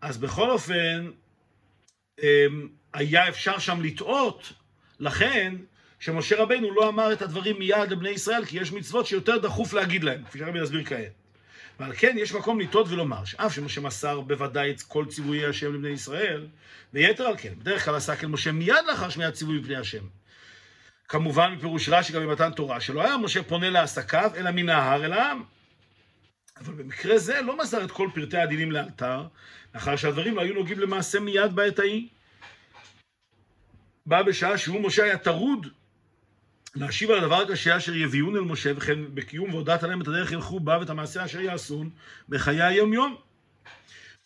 אז 0.00 0.18
בכל 0.18 0.50
אופן, 0.50 1.10
אמ, 2.22 2.68
היה 2.92 3.28
אפשר 3.28 3.58
שם 3.58 3.82
לטעות, 3.82 4.52
לכן 5.00 5.54
שמשה 6.00 6.42
רבנו 6.42 6.74
לא 6.74 6.88
אמר 6.88 7.12
את 7.12 7.22
הדברים 7.22 7.58
מיד 7.58 7.90
לבני 7.90 8.08
ישראל, 8.08 8.44
כי 8.44 8.58
יש 8.60 8.72
מצוות 8.72 9.06
שיותר 9.06 9.38
דחוף 9.38 9.72
להגיד 9.72 10.04
להם, 10.04 10.24
כפי 10.24 10.38
שהרבי 10.38 10.62
יסביר 10.62 10.84
כעת. 10.84 11.12
ועל 11.80 11.92
כן 11.96 12.16
יש 12.18 12.32
מקום 12.32 12.60
לטעות 12.60 12.88
ולומר, 12.88 13.24
שאף 13.24 13.54
שמשה 13.54 13.80
מסר 13.80 14.20
בוודאי 14.20 14.70
את 14.70 14.82
כל 14.82 15.06
ציוויי 15.06 15.46
השם 15.46 15.74
לבני 15.74 15.88
ישראל, 15.88 16.46
ויתר 16.94 17.24
על 17.24 17.34
כן, 17.38 17.54
בדרך 17.58 17.84
כלל 17.84 17.94
עשה 17.94 18.16
כן 18.16 18.26
משה 18.26 18.52
מיד 18.52 18.84
לאחר 18.86 19.08
שמיעת 19.08 19.34
ציווי 19.34 19.58
בפני 19.58 19.76
השם. 19.76 20.04
כמובן 21.08 21.54
בפירוש 21.56 21.88
רש"י 21.88 22.12
גם 22.12 22.22
במתן 22.22 22.50
תורה, 22.50 22.80
שלא 22.80 23.04
היה 23.04 23.16
משה 23.16 23.42
פונה 23.42 23.70
לעסקיו, 23.70 24.30
אלא 24.36 24.50
מן 24.50 24.68
ההר 24.68 25.04
אל 25.04 25.12
העם. 25.12 25.42
אבל 26.60 26.74
במקרה 26.74 27.18
זה 27.18 27.42
לא 27.42 27.58
מסר 27.58 27.84
את 27.84 27.90
כל 27.90 28.08
פרטי 28.14 28.36
הדינים 28.36 28.72
לאלתר, 28.72 29.26
לאחר 29.74 29.96
שהדברים 29.96 30.36
לא 30.36 30.40
היו 30.40 30.54
נוגעים 30.54 30.78
למעשה 30.78 31.20
מיד 31.20 31.54
בעת 31.54 31.78
ההיא. 31.78 32.08
בא 34.06 34.22
בשעה 34.22 34.58
שהוא, 34.58 34.80
משה, 34.80 35.04
היה 35.04 35.18
טרוד 35.18 35.66
להשיב 36.74 37.10
על 37.10 37.18
הדבר 37.18 37.42
הקשה 37.42 37.76
אשר 37.76 37.96
יביאון 37.96 38.36
אל 38.36 38.40
משה, 38.40 38.72
וכן 38.76 39.14
בקיום 39.14 39.54
והודעת 39.54 39.82
עליהם 39.82 40.02
את 40.02 40.08
הדרך 40.08 40.32
ילכו 40.32 40.60
בה 40.60 40.78
ואת 40.78 40.90
המעשה 40.90 41.24
אשר 41.24 41.40
יעשון 41.40 41.90
בחיי 42.28 42.62
היום-יום. 42.62 43.16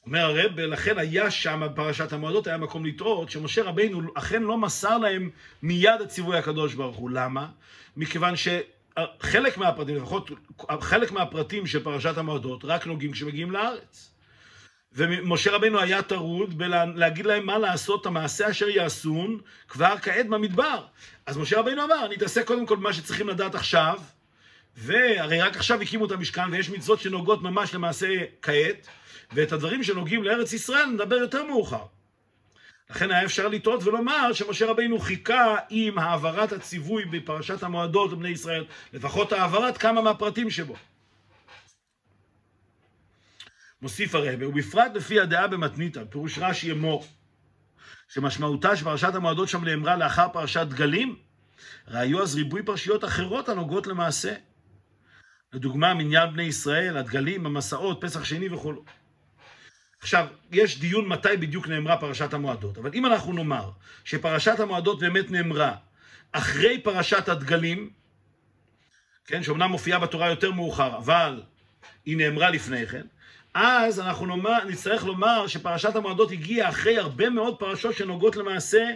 אומר 0.07 0.21
הרב, 0.21 0.61
לכן 0.61 0.99
היה 0.99 1.31
שם 1.31 1.63
בפרשת 1.65 2.13
המועדות, 2.13 2.47
היה 2.47 2.57
מקום 2.57 2.87
לטעות, 2.87 3.31
שמשה 3.31 3.63
רבינו 3.63 4.01
אכן 4.15 4.43
לא 4.43 4.59
מסר 4.59 4.99
להם 4.99 5.31
מיד 5.63 6.01
את 6.03 6.09
ציווי 6.09 6.39
הקדוש 6.39 6.75
ברוך 6.75 6.97
הוא. 6.97 7.11
למה? 7.11 7.47
מכיוון 7.97 8.35
שחלק 8.37 9.59
מהפרטים, 9.59 9.97
לפחות 9.97 10.31
חלק 10.81 11.13
מהפרטים 11.13 11.67
של 11.67 11.83
פרשת 11.83 12.19
המועדות, 12.19 12.65
רק 12.65 12.87
נוגעים 12.87 13.13
כשמגיעים 13.13 13.51
לארץ. 13.51 14.13
ומשה 14.93 15.51
רבינו 15.51 15.81
היה 15.81 16.03
טרוד 16.03 16.59
בלהגיד 16.59 17.27
להם 17.27 17.47
מה 17.47 17.59
לעשות, 17.59 18.07
המעשה 18.07 18.51
אשר 18.51 18.69
יעשון, 18.69 19.41
כבר 19.69 19.95
כעת 20.03 20.29
במדבר. 20.29 20.85
אז 21.27 21.39
משה 21.39 21.59
רבינו 21.61 21.85
אמר, 21.85 22.07
אני 22.07 22.15
אתעסק 22.15 22.47
קודם 22.47 22.67
כל 22.67 22.77
במה 22.77 22.93
שצריכים 22.93 23.29
לדעת 23.29 23.55
עכשיו, 23.55 24.01
והרי 24.77 25.41
רק 25.41 25.57
עכשיו 25.57 25.81
הקימו 25.81 26.07
את 26.07 26.11
המשכן, 26.11 26.51
ויש 26.51 26.71
מצוות 26.71 27.01
שנוגעות 27.01 27.43
ממש 27.43 27.75
למעשה 27.75 28.09
כעת, 28.43 28.87
ואת 29.35 29.53
הדברים 29.53 29.83
שנוגעים 29.83 30.23
לארץ 30.23 30.53
ישראל 30.53 30.87
נדבר 30.87 31.17
יותר 31.17 31.45
מאוחר. 31.45 31.85
לכן 32.91 33.11
היה 33.11 33.25
אפשר 33.25 33.49
לטעות 33.49 33.83
ולומר 33.85 34.33
שמשה 34.33 34.67
רבינו 34.67 34.99
חיכה 34.99 35.57
עם 35.71 35.99
העברת 35.99 36.53
הציווי 36.53 37.05
בפרשת 37.05 37.63
המועדות 37.63 38.13
לבני 38.13 38.29
ישראל, 38.29 38.65
לפחות 38.93 39.33
העברת 39.33 39.79
כמה 39.79 40.03
מהפרטים 40.03 40.51
שבו. 40.51 40.75
מוסיף 43.83 44.15
הרבה, 44.15 44.49
ובפרט 44.49 44.93
לפי 44.95 45.21
הדעה 45.21 45.49
במתניתא, 45.49 46.03
פירוש 46.11 46.39
רש"י 46.39 46.73
אמור, 46.73 47.07
שמשמעותה 48.09 48.77
שפרשת 48.77 49.15
המועדות 49.15 49.49
שם 49.49 49.65
נאמרה 49.65 49.97
לאחר 49.97 50.29
פרשת 50.33 50.67
דגלים, 50.69 51.17
ראיו 51.89 52.23
אז 52.23 52.35
ריבוי 52.35 52.63
פרשיות 52.63 53.05
אחרות 53.05 53.49
הנוגעות 53.49 53.87
למעשה. 53.87 54.35
לדוגמה, 55.53 55.95
מניין 55.95 56.33
בני 56.33 56.43
ישראל, 56.43 56.97
הדגלים, 56.97 57.47
המסעות, 57.47 57.99
פסח 58.01 58.25
שני 58.25 58.49
וכו'. 58.49 58.73
עכשיו, 60.03 60.27
יש 60.53 60.79
דיון 60.81 61.09
מתי 61.09 61.37
בדיוק 61.41 61.69
נאמרה 61.69 61.97
פרשת 61.97 62.35
המועדות, 62.35 62.79
אבל 62.79 62.91
אם 62.95 63.07
אנחנו 63.07 63.33
נאמר 63.33 63.71
שפרשת 64.05 64.61
המועדות 64.61 65.01
באמת 65.01 65.31
נאמרה 65.31 65.75
אחרי 66.33 66.81
פרשת 66.81 67.29
הדגלים, 67.29 67.91
כן, 69.27 69.43
שאומנם 69.43 69.71
מופיעה 69.71 69.99
בתורה 69.99 70.29
יותר 70.29 70.53
מאוחר, 70.53 70.97
אבל 70.97 71.43
היא 72.07 72.17
נאמרה 72.17 72.51
לפני 72.51 72.87
כן, 72.87 73.07
אז 73.55 74.01
אנחנו 74.01 74.27
נאמר, 74.27 74.65
נצטרך 74.65 75.05
לומר 75.05 75.47
שפרשת 75.47 75.97
המועדות 75.97 76.31
הגיעה 76.31 76.69
אחרי 76.69 76.99
הרבה 76.99 77.31
מאוד 77.31 77.59
פרשות 77.59 77.97
שנוגעות 77.97 78.37
למעשה 78.37 78.91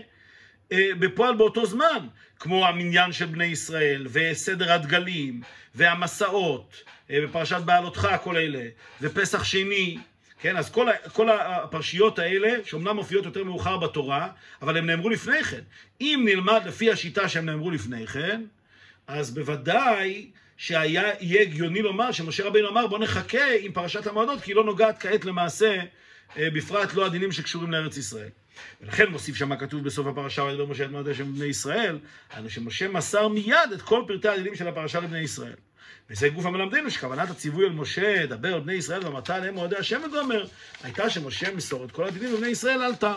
אה, 0.72 0.88
בפועל 0.98 1.36
באותו 1.36 1.66
זמן, 1.66 2.06
כמו 2.38 2.66
המניין 2.66 3.12
של 3.12 3.26
בני 3.26 3.44
ישראל, 3.44 4.06
וסדר 4.12 4.72
הדגלים, 4.72 5.40
והמסעות, 5.75 6.76
אה, 7.10 7.18
בפרשת 7.22 7.60
בעלותך, 7.64 8.08
כל 8.22 8.36
אלה, 8.36 8.64
ופסח 9.00 9.44
שני, 9.44 9.98
כן, 10.40 10.57
אז 10.57 10.71
כל, 10.71 10.87
כל 11.12 11.28
הפרשיות 11.31 12.19
האלה, 12.19 12.55
שאומנם 12.64 12.97
מופיעות 12.97 13.25
יותר 13.25 13.45
מאוחר 13.45 13.76
בתורה, 13.76 14.28
אבל 14.62 14.76
הן 14.76 14.87
נאמרו 14.87 15.09
לפני 15.09 15.45
כן. 15.45 15.61
אם 16.00 16.23
נלמד 16.25 16.62
לפי 16.66 16.90
השיטה 16.90 17.28
שהן 17.28 17.45
נאמרו 17.45 17.71
לפני 17.71 18.07
כן, 18.07 18.43
אז 19.07 19.35
בוודאי 19.35 20.31
שיהיה 20.57 21.12
הגיוני 21.21 21.83
לומר 21.83 22.12
שמשה 22.12 22.45
רבינו 22.45 22.69
אמר 22.69 22.87
בוא 22.87 22.99
נחכה 22.99 23.45
עם 23.61 23.73
פרשת 23.73 24.07
המועדות 24.07 24.40
כי 24.40 24.50
היא 24.50 24.57
לא 24.57 24.64
נוגעת 24.64 24.99
כעת 24.99 25.25
למעשה, 25.25 25.81
אה, 26.37 26.50
בפרט 26.50 26.95
לא 26.95 27.07
הדינים 27.07 27.33
שקשורים 27.33 27.73
לארץ 27.73 27.97
ישראל. 27.97 28.28
ולכן 28.81 29.07
מוסיף 29.07 29.37
שם 29.37 29.57
כתוב 29.57 29.85
בסוף 29.85 30.07
הפרשה, 30.07 30.43
וידבר 30.43 30.66
משה 30.66 30.85
את 30.85 30.90
מועדי 30.90 31.14
שם 31.14 31.33
בני 31.35 31.45
ישראל, 31.45 31.99
שמשה 32.49 32.88
מסר 32.88 33.28
מיד 33.28 33.73
את 33.75 33.83
כל 33.83 34.05
פרטי 34.07 34.28
הדינים 34.28 34.55
של 34.55 34.69
הפרשה 34.69 35.00
לבני 35.00 35.19
ישראל. 35.19 35.55
וזה 36.10 36.28
גוף 36.28 36.46
המלמדנו 36.46 36.90
שכוונת 36.90 37.30
הציווי 37.30 37.66
על 37.66 37.72
משה, 37.72 38.26
דבר 38.26 38.54
על 38.54 38.60
בני 38.60 38.72
ישראל 38.72 39.04
ואמרת 39.04 39.30
עליהם 39.30 39.54
מועדי 39.54 39.76
השם 39.76 40.00
וגומר, 40.06 40.46
הייתה 40.82 41.10
שמשה 41.10 41.54
מסור 41.54 41.84
את 41.84 41.92
כל 41.92 42.04
הדינים 42.04 42.34
לבני 42.34 42.46
ישראל 42.46 42.78
לאלתר. 42.78 43.14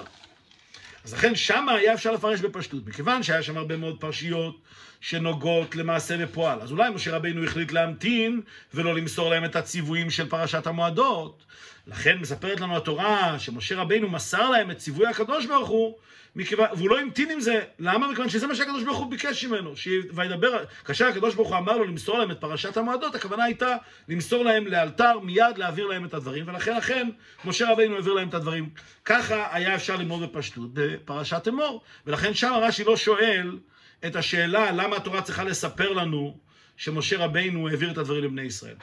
אז 1.03 1.13
לכן 1.13 1.35
שמה 1.35 1.73
היה 1.73 1.93
אפשר 1.93 2.11
לפרש 2.11 2.39
בפשטות, 2.39 2.87
מכיוון 2.87 3.23
שהיה 3.23 3.43
שם 3.43 3.57
הרבה 3.57 3.77
מאוד 3.77 3.99
פרשיות 3.99 4.61
שנוגעות 5.01 5.75
למעשה 5.75 6.17
בפועל. 6.17 6.61
אז 6.61 6.71
אולי 6.71 6.89
משה 6.89 7.15
רבינו 7.15 7.43
החליט 7.43 7.71
להמתין 7.71 8.41
ולא 8.73 8.95
למסור 8.95 9.29
להם 9.29 9.45
את 9.45 9.55
הציוויים 9.55 10.09
של 10.09 10.29
פרשת 10.29 10.67
המועדות. 10.67 11.43
לכן 11.89 12.17
מספרת 12.17 12.59
לנו 12.59 12.77
התורה 12.77 13.39
שמשה 13.39 13.77
רבינו 13.77 14.09
מסר 14.09 14.49
להם 14.49 14.71
את 14.71 14.77
ציווי 14.77 15.07
הקדוש 15.07 15.45
ברוך 15.45 15.69
הוא, 15.69 15.95
והוא 16.35 16.89
לא 16.89 16.99
המתין 16.99 17.31
עם 17.31 17.39
זה. 17.39 17.61
למה? 17.79 18.11
מכיוון 18.11 18.29
שזה 18.29 18.47
מה 18.47 18.55
שהקדוש 18.55 18.83
ברוך 18.83 18.97
הוא 18.97 19.11
ביקש 19.11 19.45
ממנו. 19.45 19.73
וידבר, 20.13 20.63
כאשר 20.85 21.07
הקדוש 21.07 21.35
ברוך 21.35 21.49
הוא 21.49 21.57
אמר 21.57 21.77
לו 21.77 21.83
למסור 21.83 22.19
להם 22.19 22.31
את 22.31 22.41
פרשת 22.41 22.77
המועדות, 22.77 23.15
הכוונה 23.15 23.43
הייתה 23.43 23.75
למסור 24.09 24.43
להם 24.43 24.67
לאלתר, 24.67 25.19
מיד 25.19 25.57
להעביר 25.57 25.87
להם 25.87 26.05
את 26.05 26.13
הדברים, 26.13 26.47
ולכן 26.47 26.75
אכן 26.75 27.09
משה 27.45 27.71
רבינו 27.71 27.95
העביר 27.95 28.13
להם 28.13 28.29
את 28.29 28.33
הדברים. 28.33 28.69
ככה 29.05 29.47
היה 29.51 29.75
אפשר 29.75 29.95
ללמוד 29.95 30.21
בפשטות 30.21 30.69
בפרשת 30.73 31.47
אמור. 31.47 31.81
ולכן 32.07 32.33
שם 32.33 32.53
רש"י 32.61 32.83
לא 32.83 32.97
שואל 32.97 33.57
את 34.05 34.15
השאלה 34.15 34.71
למה 34.71 34.95
התורה 34.95 35.21
צריכה 35.21 35.43
לספר 35.43 35.93
לנו 35.93 36.37
שמשה 36.77 37.17
רבינו 37.17 37.69
העביר 37.69 37.91
את 37.91 37.97
הדברים 37.97 38.23
לבני 38.23 38.41
ישראל. 38.41 38.75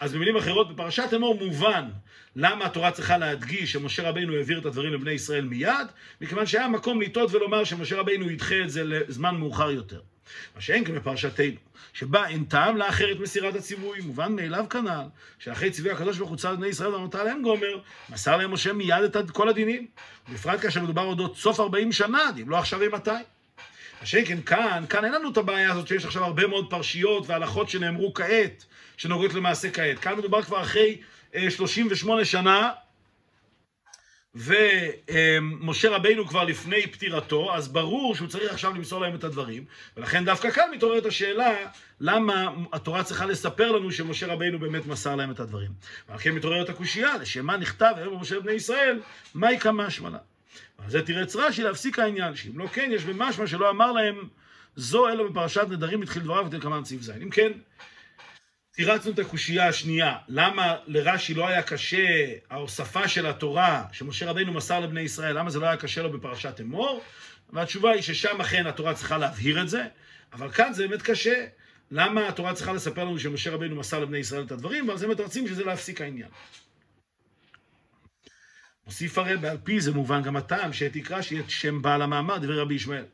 אז 0.00 0.14
במילים 0.14 0.36
אחרות, 0.36 0.72
בפרשת 0.72 1.14
אמור 1.14 1.34
מובן 1.34 1.88
למה 2.36 2.64
התורה 2.64 2.90
צריכה 2.90 3.18
להדגיש 3.18 3.72
שמשה 3.72 4.08
רבינו 4.08 4.34
העביר 4.34 4.58
את 4.58 4.66
הדברים 4.66 4.92
לבני 4.92 5.10
ישראל 5.10 5.44
מיד, 5.44 5.86
מכיוון 6.20 6.46
שהיה 6.46 6.68
מקום 6.68 7.00
לטעות 7.00 7.34
ולומר 7.34 7.64
שמשה 7.64 7.96
רבינו 7.96 8.30
ידחה 8.30 8.54
את 8.64 8.70
זה 8.70 8.84
לזמן 8.84 9.36
מאוחר 9.36 9.70
יותר. 9.70 10.00
מה 10.54 10.60
שאין 10.60 10.84
כאן 10.84 10.94
בפרשתנו, 10.94 11.56
שבה 11.92 12.28
אין 12.28 12.44
טעם 12.44 12.76
לאחר 12.76 13.12
את 13.12 13.20
מסירת 13.20 13.54
הציווי, 13.54 14.00
מובן 14.00 14.32
מאליו 14.32 14.64
כנ"ל, 14.70 15.04
שאחרי 15.38 15.70
ציווי 15.70 15.90
הקדוש 15.90 16.18
ברוך 16.18 16.30
הוא 16.30 16.38
צר 16.38 16.52
לבני 16.52 16.66
ישראל 16.66 16.94
ואמרת 16.94 17.14
להם 17.14 17.42
גומר, 17.42 17.78
מסר 18.10 18.36
להם 18.36 18.50
משה 18.50 18.72
מיד 18.72 19.16
את 19.16 19.30
כל 19.30 19.48
הדינים, 19.48 19.86
בפרט 20.32 20.60
כאשר 20.60 20.82
מדובר 20.82 21.02
אודות 21.02 21.36
סוף 21.36 21.60
40 21.60 21.92
שנה, 21.92 22.30
אם 22.42 22.50
לא 22.50 22.58
עכשיו 22.58 22.80
ומתי. 22.82 23.10
השקן 24.02 24.42
כאן, 24.42 24.84
כאן 24.88 25.04
אין 25.04 25.12
לנו 25.12 25.30
את 25.30 25.36
הבעיה 25.36 25.72
הזאת 25.72 25.88
שיש 25.88 26.04
עכשיו 26.04 26.24
הרבה 26.24 26.46
מאוד 26.46 26.70
פרשיות 26.70 27.26
והלכות 27.26 27.68
שנאמרו 27.68 28.14
כעת, 28.14 28.64
שנוגעות 28.96 29.34
למעשה 29.34 29.70
כעת. 29.70 29.98
כאן 29.98 30.18
מדובר 30.18 30.42
כבר 30.42 30.62
אחרי 30.62 31.00
38 31.48 32.20
אה, 32.20 32.24
שנה, 32.24 32.70
ומשה 34.36 35.90
רבינו 35.90 36.26
כבר 36.26 36.44
לפני 36.44 36.86
פטירתו, 36.86 37.54
אז 37.54 37.68
ברור 37.68 38.14
שהוא 38.14 38.28
צריך 38.28 38.52
עכשיו 38.52 38.74
למסור 38.74 39.00
להם 39.00 39.14
את 39.14 39.24
הדברים, 39.24 39.64
ולכן 39.96 40.24
דווקא 40.24 40.50
כאן 40.50 40.64
מתעוררת 40.72 41.06
השאלה 41.06 41.54
למה 42.00 42.48
התורה 42.72 43.04
צריכה 43.04 43.26
לספר 43.26 43.72
לנו 43.72 43.92
שמשה 43.92 44.26
רבינו 44.26 44.58
באמת 44.58 44.86
מסר 44.86 45.16
להם 45.16 45.30
את 45.30 45.40
הדברים. 45.40 45.70
ועל 46.08 46.18
כן 46.18 46.30
מתעוררת 46.30 46.68
הקושייה, 46.68 47.16
לשם 47.16 47.46
מה 47.46 47.56
נכתב 47.56 47.92
היום 47.96 48.18
במשה 48.18 48.40
בני 48.40 48.52
ישראל, 48.52 49.00
מהי 49.34 49.58
כמה 49.58 49.86
השמנה. 49.86 50.18
אז 50.78 50.92
זה 50.92 51.02
תירץ 51.02 51.36
רש"י 51.36 51.62
להפסיק 51.62 51.98
העניין, 51.98 52.36
שאם 52.36 52.58
לא 52.58 52.66
כן, 52.66 52.90
יש 52.92 53.04
במשמע 53.04 53.46
שלא 53.46 53.70
אמר 53.70 53.92
להם 53.92 54.28
זו 54.76 55.08
אלא 55.08 55.28
בפרשת 55.28 55.66
נדרים 55.70 56.02
התחיל 56.02 56.22
דבריו 56.22 56.46
ותלקמן 56.46 56.84
סעיף 56.84 57.02
ז'. 57.02 57.10
אם 57.10 57.30
כן, 57.30 57.52
תירצנו 58.76 59.12
את 59.12 59.18
הקושייה 59.18 59.68
השנייה, 59.68 60.16
למה 60.28 60.76
לרש"י 60.86 61.34
לא 61.34 61.48
היה 61.48 61.62
קשה 61.62 62.32
ההוספה 62.50 63.08
של 63.08 63.26
התורה 63.26 63.84
שמשה 63.92 64.30
רבינו 64.30 64.52
מסר 64.52 64.80
לבני 64.80 65.00
ישראל, 65.00 65.38
למה 65.38 65.50
זה 65.50 65.60
לא 65.60 65.66
היה 65.66 65.76
קשה 65.76 66.02
לו 66.02 66.12
בפרשת 66.12 66.60
אמור? 66.60 67.02
והתשובה 67.50 67.90
היא 67.90 68.02
ששם 68.02 68.40
אכן 68.40 68.66
התורה 68.66 68.94
צריכה 68.94 69.18
להבהיר 69.18 69.62
את 69.62 69.68
זה, 69.68 69.84
אבל 70.32 70.50
כאן 70.50 70.72
זה 70.72 70.88
באמת 70.88 71.02
קשה. 71.02 71.46
למה 71.90 72.28
התורה 72.28 72.54
צריכה 72.54 72.72
לספר 72.72 73.04
לנו 73.04 73.18
שמשה 73.18 73.50
רבינו 73.50 73.76
מסר 73.76 74.00
לבני 74.00 74.18
ישראל 74.18 74.42
את 74.42 74.52
הדברים, 74.52 74.88
ועל 74.88 74.98
זה 74.98 75.08
מתרצים 75.08 75.48
שזה 75.48 75.64
להפסיק 75.64 76.00
העניין. 76.00 76.28
מוסיף 78.86 79.18
הרי 79.18 79.36
בעל 79.36 79.58
פי 79.64 79.80
זה 79.80 79.92
מובן 79.92 80.22
גם 80.22 80.36
הטעם 80.36 80.72
שתקרא 80.72 81.22
שיהיה 81.22 81.42
שם 81.48 81.82
בעל 81.82 82.02
המאמר, 82.02 82.38
דברי 82.38 82.60
רבי 82.60 82.74
ישמעאל. 82.74 83.04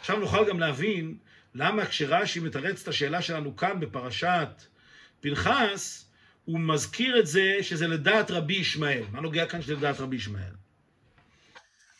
עכשיו 0.00 0.18
נוכל 0.18 0.48
גם 0.48 0.60
להבין 0.60 1.16
למה 1.54 1.86
כשרש"י 1.86 2.40
מתרץ 2.40 2.82
את 2.82 2.88
השאלה 2.88 3.22
שלנו 3.22 3.56
כאן 3.56 3.80
בפרשת 3.80 4.73
פנחס, 5.24 6.04
הוא 6.44 6.60
מזכיר 6.60 7.18
את 7.20 7.26
זה 7.26 7.56
שזה 7.62 7.86
לדעת 7.86 8.30
רבי 8.30 8.54
ישמעאל. 8.54 9.02
מה 9.12 9.20
נוגע 9.20 9.46
כאן 9.46 9.62
שזה 9.62 9.74
לדעת 9.74 10.00
רבי 10.00 10.16
ישמעאל? 10.16 10.52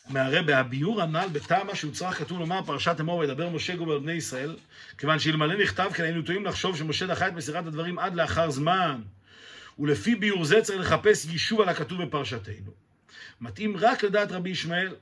מהרי 0.08 0.42
בהביור 0.42 1.02
הנ"ל 1.02 1.28
בטעם 1.32 1.66
מה 1.66 1.74
שהוצרך 1.74 2.18
כתוב 2.18 2.38
לומר 2.38 2.60
פרשת 2.66 2.96
אמור 3.00 3.18
וידבר 3.18 3.48
משה 3.48 3.76
גובר 3.76 3.98
בני 3.98 4.12
ישראל 4.12 4.56
כיוון 4.98 5.18
שאלמלא 5.18 5.62
נכתב 5.62 5.90
כן 5.94 6.04
היינו 6.04 6.22
טועים 6.22 6.44
לחשוב 6.44 6.76
שמשה 6.76 7.06
דחה 7.06 7.28
את 7.28 7.32
מסירת 7.32 7.66
הדברים 7.66 7.98
עד 7.98 8.14
לאחר 8.14 8.50
זמן 8.50 9.00
ולפי 9.78 10.14
ביור 10.14 10.44
זה 10.44 10.60
צריך 10.62 10.80
לחפש 10.80 11.24
יישוב 11.24 11.60
על 11.60 11.68
הכתוב 11.68 12.02
בפרשתנו 12.02 12.70
מתאים 13.40 13.76
רק 13.76 14.04
לדעת 14.04 14.32
רבי 14.32 14.50
ישמעאל, 14.50 14.94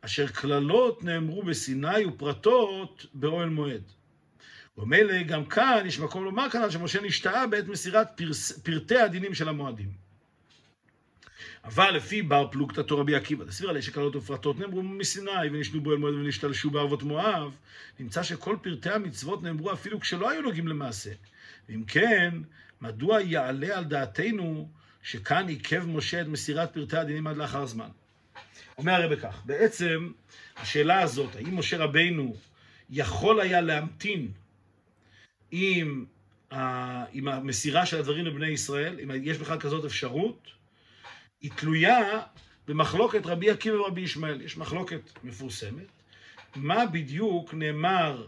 אשר 0.00 0.26
קללות 0.26 1.04
נאמרו 1.04 1.42
בסיני 1.42 2.04
ופרטות 2.04 3.06
באוהל 3.14 3.48
מועד. 3.48 3.82
ומילא 4.78 5.22
גם 5.22 5.44
כאן 5.44 5.82
יש 5.86 6.00
מקום 6.00 6.24
לומר 6.24 6.50
כאן 6.50 6.70
שמשה 6.70 7.00
נשתאה 7.00 7.46
בעת 7.46 7.68
מסירת 7.68 8.08
פרס, 8.16 8.52
פרטי 8.52 8.98
הדינים 8.98 9.34
של 9.34 9.48
המועדים. 9.48 10.08
אבל 11.64 11.90
לפי 11.90 12.22
בר 12.22 12.48
פלוגתא 12.50 12.94
רבי 12.94 13.14
עקיבא, 13.14 13.44
דסביר 13.44 13.70
עלי 13.70 13.82
שקללות 13.82 14.16
ופרטות 14.16 14.58
נאמרו 14.58 14.82
מסיני 14.82 15.30
ונשנו 15.52 15.80
באוהל 15.80 15.98
מועד 15.98 16.14
ונשתלשו 16.14 16.70
בערבות 16.70 17.02
מואב, 17.02 17.52
נמצא 18.00 18.22
שכל 18.22 18.56
פרטי 18.62 18.90
המצוות 18.90 19.42
נאמרו 19.42 19.72
אפילו 19.72 20.00
כשלא 20.00 20.30
היו 20.30 20.42
נוגעים 20.42 20.68
למעשה. 20.68 21.10
ואם 21.68 21.84
כן, 21.84 22.34
מדוע 22.80 23.20
יעלה 23.20 23.78
על 23.78 23.84
דעתנו 23.84 24.68
שכאן 25.02 25.48
עיכב 25.48 25.86
משה 25.86 26.20
את 26.20 26.26
מסירת 26.26 26.74
פרטי 26.74 26.96
הדינים 26.96 27.26
עד 27.26 27.36
לאחר 27.36 27.66
זמן. 27.66 27.88
אומר 28.78 28.92
הרי 28.92 29.16
בכך, 29.16 29.42
בעצם 29.44 30.10
השאלה 30.56 31.00
הזאת, 31.00 31.36
האם 31.36 31.58
משה 31.58 31.76
רבינו 31.76 32.36
יכול 32.90 33.40
היה 33.40 33.60
להמתין 33.60 34.28
עם, 35.50 36.04
ה, 36.50 37.04
עם 37.12 37.28
המסירה 37.28 37.86
של 37.86 37.98
הדברים 37.98 38.26
לבני 38.26 38.48
ישראל, 38.48 39.00
אם 39.02 39.10
יש 39.22 39.38
בכלל 39.38 39.60
כזאת 39.60 39.84
אפשרות, 39.84 40.48
היא 41.40 41.50
תלויה 41.56 42.20
במחלוקת 42.68 43.26
רבי 43.26 43.50
עקיבא 43.50 43.76
ורבי 43.76 44.00
ישמעאל. 44.00 44.40
יש 44.40 44.56
מחלוקת 44.56 45.00
מפורסמת, 45.24 45.86
מה 46.56 46.86
בדיוק 46.86 47.54
נאמר, 47.54 48.26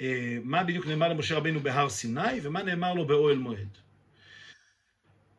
אה, 0.00 0.38
מה 0.44 0.62
בדיוק 0.62 0.86
נאמר 0.86 1.08
למשה 1.08 1.36
רבינו 1.36 1.60
בהר 1.60 1.88
סיני 1.88 2.40
ומה 2.42 2.62
נאמר 2.62 2.94
לו 2.94 3.06
באוהל 3.06 3.38
מועד. 3.38 3.68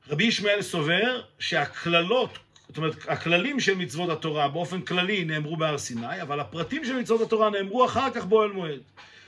רבי 0.09 0.23
ישמעאל 0.23 0.61
סובר 0.61 1.21
שהקללות, 1.39 2.39
זאת 2.67 2.77
אומרת, 2.77 2.95
הכללים 3.07 3.59
של 3.59 3.75
מצוות 3.75 4.09
התורה 4.09 4.47
באופן 4.47 4.81
כללי 4.81 5.25
נאמרו 5.25 5.57
בהר 5.57 5.77
סיני, 5.77 6.21
אבל 6.21 6.39
הפרטים 6.39 6.85
של 6.85 6.99
מצוות 6.99 7.21
התורה 7.21 7.49
נאמרו 7.49 7.85
אחר 7.85 8.09
כך 8.13 8.25
באוהל 8.25 8.51
מועד. 8.51 8.81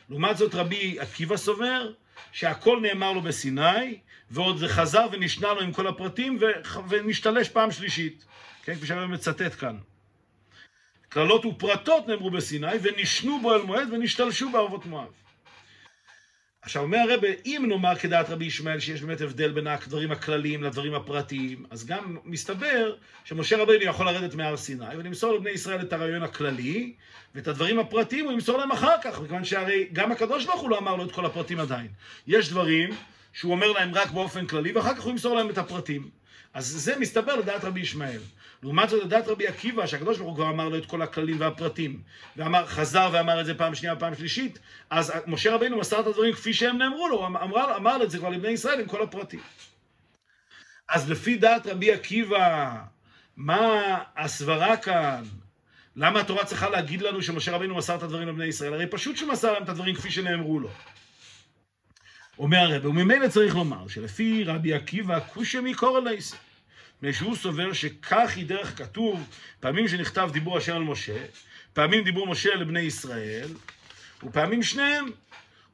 לעומת 0.09 0.37
זאת 0.37 0.55
רבי 0.55 0.99
עקיבא 0.99 1.37
סובר 1.37 1.91
שהכל 2.31 2.79
נאמר 2.81 3.13
לו 3.13 3.21
בסיני, 3.21 3.99
ועוד 4.31 4.57
זה 4.57 4.67
חזר 4.67 5.07
ונשנה 5.11 5.53
לו 5.53 5.61
עם 5.61 5.73
כל 5.73 5.87
הפרטים 5.87 6.39
ונשתלש 6.89 7.49
פעם 7.49 7.71
שלישית. 7.71 8.25
כן, 8.63 8.75
כפי 8.75 8.87
שאני 8.87 9.07
מצטט 9.07 9.55
כאן. 9.59 9.77
קללות 11.09 11.45
ופרטות 11.45 12.07
נאמרו 12.07 12.29
בסיני, 12.31 12.75
ונשנו 12.81 13.41
בו 13.41 13.55
אל 13.55 13.61
מועד 13.61 13.93
ונשתלשו 13.93 14.51
בערבות 14.51 14.85
מואב. 14.85 15.11
עכשיו 16.67 16.83
אומר 16.83 16.97
הרב, 16.97 17.19
אם 17.45 17.65
נאמר 17.67 17.95
כדעת 17.95 18.29
רבי 18.29 18.45
ישמעאל 18.45 18.79
שיש 18.79 19.01
באמת 19.01 19.21
הבדל 19.21 19.51
בין 19.51 19.67
הדברים 19.67 20.11
הכלליים 20.11 20.63
לדברים 20.63 20.93
הפרטיים, 20.93 21.65
אז 21.69 21.85
גם 21.85 22.17
מסתבר 22.25 22.95
שמשה 23.23 23.57
רבינו 23.57 23.83
יכול 23.83 24.05
לרדת 24.05 24.35
מהר 24.35 24.57
סיני 24.57 24.95
ולמסור 24.97 25.33
לבני 25.33 25.49
ישראל 25.49 25.81
את 25.81 25.93
הרעיון 25.93 26.23
הכללי, 26.23 26.93
ואת 27.35 27.47
הדברים 27.47 27.79
הפרטיים 27.79 28.25
הוא 28.25 28.33
ימסור 28.33 28.57
להם 28.57 28.71
אחר 28.71 28.95
כך, 29.03 29.19
מכיוון 29.21 29.45
שהרי 29.45 29.87
גם 29.93 30.11
הקדוש 30.11 30.45
ברוך 30.45 30.61
הוא 30.61 30.69
לא 30.69 30.77
אמר 30.77 30.95
לו 30.95 31.05
את 31.05 31.11
כל 31.11 31.25
הפרטים 31.25 31.59
עדיין. 31.59 31.87
יש 32.27 32.49
דברים 32.49 32.89
שהוא 33.33 33.51
אומר 33.51 33.71
להם 33.71 33.93
רק 33.93 34.11
באופן 34.11 34.45
כללי, 34.45 34.71
ואחר 34.71 34.95
כך 34.95 35.01
הוא 35.01 35.11
ימסור 35.11 35.35
להם 35.35 35.49
את 35.49 35.57
הפרטים. 35.57 36.09
אז 36.53 36.65
זה 36.65 36.99
מסתבר 36.99 37.35
לדעת 37.35 37.63
רבי 37.63 37.79
ישמעאל. 37.79 38.21
לעומת 38.63 38.89
זאת, 38.89 39.03
לדעת 39.03 39.27
רבי 39.27 39.47
עקיבא, 39.47 39.87
שהקדוש 39.87 40.17
ברוך 40.17 40.29
הוא 40.29 40.35
כבר 40.35 40.49
אמר 40.49 40.69
לו 40.69 40.77
את 40.77 40.85
כל 40.85 41.01
הכללים 41.01 41.39
והפרטים, 41.39 42.01
ואמר, 42.37 42.65
חזר 42.65 43.09
ואמר 43.13 43.41
את 43.41 43.45
זה 43.45 43.53
פעם 43.53 43.75
שנייה 43.75 43.93
ופעם 43.93 44.15
שלישית, 44.15 44.59
אז 44.89 45.13
משה 45.27 45.55
רבינו 45.55 45.77
מסר 45.77 45.99
את 45.99 46.07
הדברים 46.07 46.33
כפי 46.33 46.53
שהם 46.53 46.77
נאמרו 46.77 47.07
לו, 47.07 47.25
אמר, 47.25 47.43
אמר, 47.43 47.75
אמר 47.75 48.03
את 48.03 48.11
זה 48.11 48.17
כבר 48.17 48.29
לבני 48.29 48.49
ישראל 48.49 48.79
עם 48.79 48.87
כל 48.87 49.03
הפרטים. 49.03 49.39
אז 50.89 51.09
לפי 51.11 51.37
דעת 51.37 51.67
רבי 51.67 51.91
עקיבא, 51.91 52.75
מה 53.37 53.97
הסברה 54.17 54.77
כאן? 54.77 55.23
למה 55.95 56.19
התורה 56.19 56.45
צריכה 56.45 56.69
להגיד 56.69 57.01
לנו 57.01 57.21
שמשה 57.21 57.55
רבינו 57.55 57.75
מסר 57.75 57.95
את 57.95 58.03
הדברים 58.03 58.27
לבני 58.27 58.45
ישראל? 58.45 58.73
הרי 58.73 58.87
פשוט 58.87 59.17
שהוא 59.17 59.31
מסר 59.31 59.53
להם 59.53 59.63
את 59.63 59.69
הדברים 59.69 59.95
כפי 59.95 60.11
שנאמרו 60.11 60.59
לו. 60.59 60.69
אומר 62.39 62.57
הרב, 62.57 62.85
וממילא 62.85 63.27
צריך 63.27 63.55
לומר 63.55 63.87
שלפי 63.87 64.43
רבי 64.43 64.73
עקיבא, 64.73 65.19
כושי 65.19 65.59
מקורא 65.59 65.99
לייסי. 65.99 66.35
מפני 66.97 67.13
שהוא 67.13 67.35
סובר 67.35 67.73
שכך 67.73 68.33
היא 68.35 68.45
דרך 68.45 68.77
כתוב, 68.77 69.29
פעמים 69.59 69.87
שנכתב 69.87 70.29
דיבור 70.33 70.57
השם 70.57 70.75
על 70.75 70.83
משה, 70.83 71.25
פעמים 71.73 72.03
דיבור 72.03 72.27
משה 72.27 72.55
לבני 72.55 72.79
ישראל, 72.79 73.49
ופעמים 74.23 74.63
שניהם, 74.63 75.05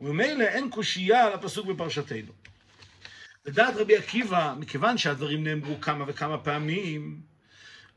וממילא 0.02 0.44
אין 0.44 0.70
קושייה 0.70 1.26
על 1.26 1.34
הפסוק 1.34 1.68
בפרשתנו. 1.68 2.32
לדעת 3.46 3.76
רבי 3.76 3.98
עקיבא, 3.98 4.54
מכיוון 4.60 4.98
שהדברים 4.98 5.44
נאמרו 5.44 5.82
כמה 5.82 6.06
וכמה 6.08 6.38
פעמים, 6.38 7.22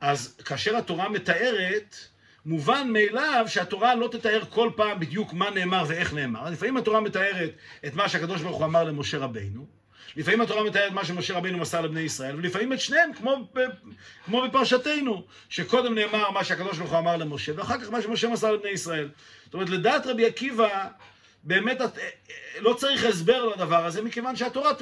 אז 0.00 0.36
כאשר 0.44 0.76
התורה 0.76 1.08
מתארת, 1.08 1.96
מובן 2.44 2.90
מאליו 2.92 3.44
שהתורה 3.48 3.94
לא 3.94 4.08
תתאר 4.12 4.42
כל 4.50 4.70
פעם 4.76 5.00
בדיוק 5.00 5.32
מה 5.32 5.50
נאמר 5.50 5.84
ואיך 5.88 6.14
נאמר. 6.14 6.50
לפעמים 6.50 6.76
התורה 6.76 7.00
מתארת 7.00 7.50
את 7.86 7.94
מה 7.94 8.08
שהקדוש 8.08 8.42
ברוך 8.42 8.56
הוא 8.56 8.64
אמר 8.64 8.84
למשה 8.84 9.18
רבינו, 9.18 9.75
לפעמים 10.16 10.40
התורה 10.40 10.64
מתארת 10.64 10.92
מה 10.92 11.04
שמשה 11.04 11.34
רבינו 11.36 11.58
מסר 11.58 11.80
לבני 11.80 12.00
ישראל, 12.00 12.36
ולפעמים 12.36 12.72
את 12.72 12.80
שניהם, 12.80 13.12
כמו, 13.12 13.48
כמו 14.24 14.42
בפרשתנו, 14.42 15.24
שקודם 15.48 15.94
נאמר 15.94 16.30
מה 16.30 16.44
שהקדוש 16.44 16.78
ברוך 16.78 16.90
הוא 16.90 16.98
אמר 16.98 17.16
למשה, 17.16 17.52
ואחר 17.56 17.80
כך 17.80 17.90
מה 17.90 18.02
שמשה 18.02 18.28
מסר 18.28 18.52
לבני 18.52 18.70
ישראל. 18.70 19.08
זאת 19.44 19.54
אומרת, 19.54 19.70
לדעת 19.70 20.06
רבי 20.06 20.26
עקיבא, 20.26 20.88
באמת 21.44 21.78
לא 22.58 22.74
צריך 22.74 23.04
הסבר 23.04 23.46
לדבר 23.46 23.86
הזה, 23.86 24.02
מכיוון 24.02 24.36
שהתורה 24.36 24.72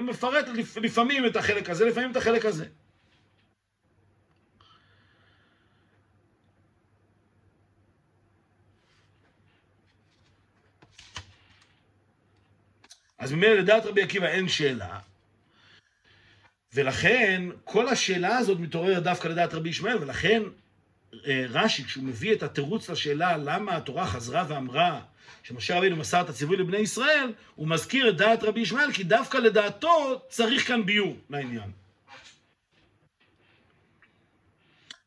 מפרטת 0.00 0.48
לפעמים 0.76 1.26
את 1.26 1.36
החלק 1.36 1.70
הזה, 1.70 1.84
לפעמים 1.84 2.10
את 2.10 2.16
החלק 2.16 2.44
הזה. 2.44 2.64
אז 13.24 13.32
ממילא 13.32 13.54
לדעת 13.54 13.86
רבי 13.86 14.02
עקיבא 14.02 14.26
אין 14.26 14.48
שאלה, 14.48 14.98
ולכן 16.74 17.42
כל 17.64 17.88
השאלה 17.88 18.36
הזאת 18.36 18.60
מתעוררת 18.60 19.02
דווקא 19.02 19.28
לדעת 19.28 19.54
רבי 19.54 19.68
ישמעאל, 19.68 19.96
ולכן 20.00 20.42
אה, 21.26 21.44
רש"י, 21.48 21.84
כשהוא 21.84 22.04
מביא 22.04 22.32
את 22.32 22.42
התירוץ 22.42 22.90
לשאלה 22.90 23.36
למה 23.36 23.76
התורה 23.76 24.06
חזרה 24.06 24.44
ואמרה 24.48 25.00
שמשה 25.42 25.78
רבינו 25.78 25.96
מסר 25.96 26.20
את 26.20 26.28
הציווי 26.28 26.56
לבני 26.56 26.76
ישראל, 26.76 27.32
הוא 27.54 27.68
מזכיר 27.68 28.08
את 28.08 28.16
דעת 28.16 28.42
רבי 28.42 28.60
ישמעאל, 28.60 28.92
כי 28.92 29.04
דווקא 29.04 29.38
לדעתו 29.38 30.22
צריך 30.28 30.68
כאן 30.68 30.86
ביור 30.86 31.16
לעניין. 31.30 31.70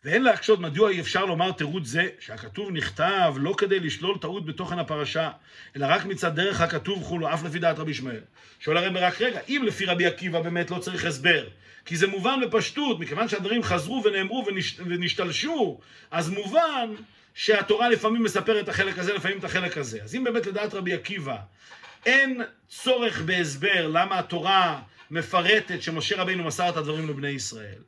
ואין 0.04 0.24
להקשות 0.24 0.60
מדוע 0.60 0.90
אי 0.90 1.00
אפשר 1.00 1.26
לומר 1.26 1.52
תירוץ 1.52 1.88
זה, 1.88 2.10
שהכתוב 2.20 2.72
נכתב 2.72 3.34
לא 3.38 3.56
כדי 3.58 3.80
לשלול 3.80 4.18
טעות 4.18 4.46
בתוכן 4.46 4.80
הפרשה, 4.80 5.32
אלא 5.76 5.86
רק 5.90 6.06
מצד 6.06 6.36
דרך 6.36 6.62
הכתוב 6.62 7.04
כולו, 7.04 7.34
אף 7.34 7.44
לפי 7.44 7.60
דעת 7.60 7.80
רבי 7.80 7.92
ישמעאל. 7.92 8.22
שואל 8.60 8.78
הרב 8.78 8.98
רק 8.98 9.22
רגע, 9.22 9.40
אם 9.50 9.64
לפי 9.66 9.86
רבי 9.86 10.06
עקיבא 10.06 10.42
באמת 10.42 10.72
לא 10.72 10.80
צריך 10.80 11.06
הסבר, 11.06 11.48
כי 11.86 11.98
זה 11.98 12.08
מובן 12.08 12.40
בפשטות, 12.46 13.00
מכיוון 13.00 13.28
שהדברים 13.28 13.64
חזרו 13.64 14.04
ונאמרו 14.04 14.46
ונש... 14.48 14.80
ונשתלשו, 14.80 15.80
אז 16.12 16.30
מובן 16.30 16.96
שהתורה 17.34 17.90
לפעמים 17.90 18.24
מספרת 18.24 18.64
את 18.64 18.70
החלק 18.70 19.00
הזה, 19.00 19.14
לפעמים 19.14 19.38
את 19.38 19.44
החלק 19.44 19.78
הזה. 19.78 20.04
אז 20.04 20.16
אם 20.16 20.24
באמת 20.24 20.46
לדעת 20.46 20.74
רבי 20.74 20.94
עקיבא 20.94 21.38
אין 22.06 22.42
צורך 22.68 23.22
בהסבר 23.22 23.88
למה 23.88 24.20
התורה 24.20 24.82
מפרטת 25.12 25.82
שמשה 25.82 26.22
רבינו 26.22 26.44
מסר 26.44 26.70
את 26.70 26.78
הדברים 26.78 27.10
לבני 27.10 27.28
ישראל, 27.28 27.80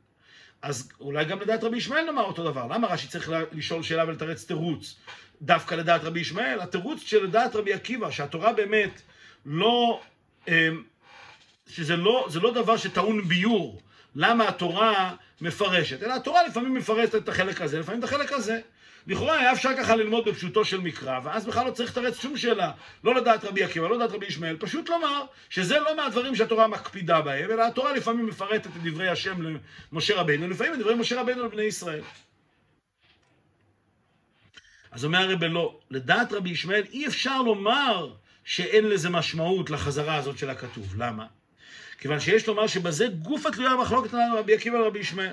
אז 0.62 0.88
אולי 1.00 1.24
גם 1.24 1.40
לדעת 1.40 1.64
רבי 1.64 1.76
ישמעאל 1.76 2.04
נאמר 2.04 2.22
אותו 2.24 2.44
דבר. 2.44 2.66
למה 2.66 2.86
רש"י 2.86 3.08
צריך 3.08 3.30
לשאול 3.52 3.82
שאלה 3.82 4.04
ולתרץ 4.04 4.44
תירוץ? 4.44 4.96
דווקא 5.42 5.74
לדעת 5.74 6.04
רבי 6.04 6.20
ישמעאל? 6.20 6.60
התירוץ 6.60 7.00
של 7.00 7.24
לדעת 7.24 7.56
רבי 7.56 7.72
עקיבא, 7.72 8.10
שהתורה 8.10 8.52
באמת 8.52 9.02
לא... 9.46 10.00
אמ, 10.48 10.82
שזה 11.68 11.96
לא, 11.96 12.28
לא 12.42 12.52
דבר 12.54 12.76
שטעון 12.76 13.28
ביור. 13.28 13.80
למה 14.14 14.48
התורה 14.48 15.14
מפרשת? 15.40 16.02
אלא 16.02 16.14
התורה 16.14 16.46
לפעמים 16.46 16.74
מפרשת 16.74 17.14
את 17.14 17.28
החלק 17.28 17.60
הזה, 17.60 17.80
לפעמים 17.80 17.98
את 18.00 18.04
החלק 18.04 18.32
הזה. 18.32 18.60
לכאורה 19.06 19.38
היה 19.38 19.52
אפשר 19.52 19.70
ככה 19.78 19.96
ללמוד 19.96 20.28
בפשוטו 20.28 20.64
של 20.64 20.80
מקרא, 20.80 21.20
ואז 21.24 21.46
בכלל 21.46 21.66
לא 21.66 21.70
צריך 21.70 21.90
לתרץ 21.90 22.20
שום 22.20 22.36
שאלה, 22.36 22.72
לא 23.04 23.14
לדעת 23.14 23.44
רבי 23.44 23.64
עקיבא, 23.64 23.88
לא 23.88 23.96
לדעת 23.96 24.10
רבי 24.10 24.26
ישמעאל, 24.26 24.56
פשוט 24.56 24.88
לומר 24.88 25.24
שזה 25.50 25.78
לא 25.78 25.96
מהדברים 25.96 26.36
שהתורה 26.36 26.68
מקפידה 26.68 27.20
בהם, 27.20 27.50
אלא 27.50 27.66
התורה 27.66 27.92
לפעמים 27.92 28.26
מפרטת 28.26 28.66
את 28.66 28.82
דברי 28.82 29.08
השם 29.08 29.56
למשה 29.92 30.16
רבינו, 30.16 30.48
לפעמים 30.48 30.74
את 30.74 30.78
דברי 30.78 30.94
משה 30.94 31.20
רבינו 31.20 31.44
לבני 31.44 31.62
ישראל. 31.62 32.02
אז 34.90 35.04
אומר 35.04 35.18
הרב 35.18 35.44
לא, 35.44 35.78
לדעת 35.90 36.32
רבי 36.32 36.50
ישמעאל 36.50 36.84
אי 36.92 37.06
אפשר 37.06 37.42
לומר 37.42 38.14
שאין 38.44 38.88
לזה 38.88 39.10
משמעות 39.10 39.70
לחזרה 39.70 40.16
הזאת 40.16 40.38
של 40.38 40.50
הכתוב. 40.50 40.94
למה? 40.98 41.26
כיוון 41.98 42.20
שיש 42.20 42.48
לומר 42.48 42.66
שבזה 42.66 43.06
גופה 43.08 43.50
תלויה 43.50 43.70
המחלוקת 43.70 44.14
על 44.14 44.20
רבי 44.38 44.54
עקיבא 44.54 44.76
ורבי 44.76 44.98
ישמעאל. 44.98 45.32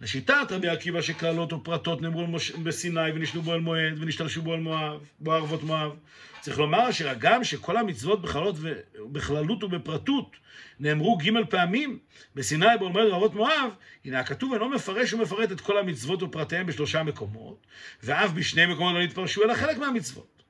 לשיטת 0.00 0.46
רבי 0.50 0.68
עקיבא 0.68 1.02
שקללות 1.02 1.52
ופרטות 1.52 2.02
נאמרו 2.02 2.26
בסיני 2.62 3.10
ונשנו 3.14 3.42
בו 3.42 3.54
אל 3.54 3.60
מועד 3.60 3.94
ונשתלשו 3.98 4.42
בו 4.42 4.54
אל 4.54 4.60
מואב, 4.60 5.00
בו 5.20 5.32
ערבות 5.32 5.62
מואב. 5.62 5.92
צריך 6.40 6.58
לומר 6.58 6.90
שגם 6.90 7.44
שכל 7.44 7.76
המצוות 7.76 8.22
בכללות 8.22 8.56
ובכללות 8.58 9.64
ובפרטות 9.64 10.36
נאמרו 10.80 11.18
ג' 11.18 11.44
פעמים 11.50 11.98
בסיני 12.34 12.66
בו 12.78 12.86
אל 12.86 12.92
מועד 12.92 13.06
וערבות 13.06 13.34
מואב, 13.34 13.70
הנה 14.04 14.20
הכתוב 14.20 14.52
אינו 14.52 14.68
מפרש 14.68 15.12
ומפרט 15.12 15.52
את 15.52 15.60
כל 15.60 15.78
המצוות 15.78 16.22
ופרטיהם 16.22 16.66
בשלושה 16.66 17.02
מקומות, 17.02 17.66
ואף 18.02 18.30
בשני 18.30 18.66
מקומות 18.66 18.94
לא 18.94 19.02
נתפרשו 19.02 19.44
אלא 19.44 19.54
חלק 19.54 19.78
מהמצוות. 19.78 20.42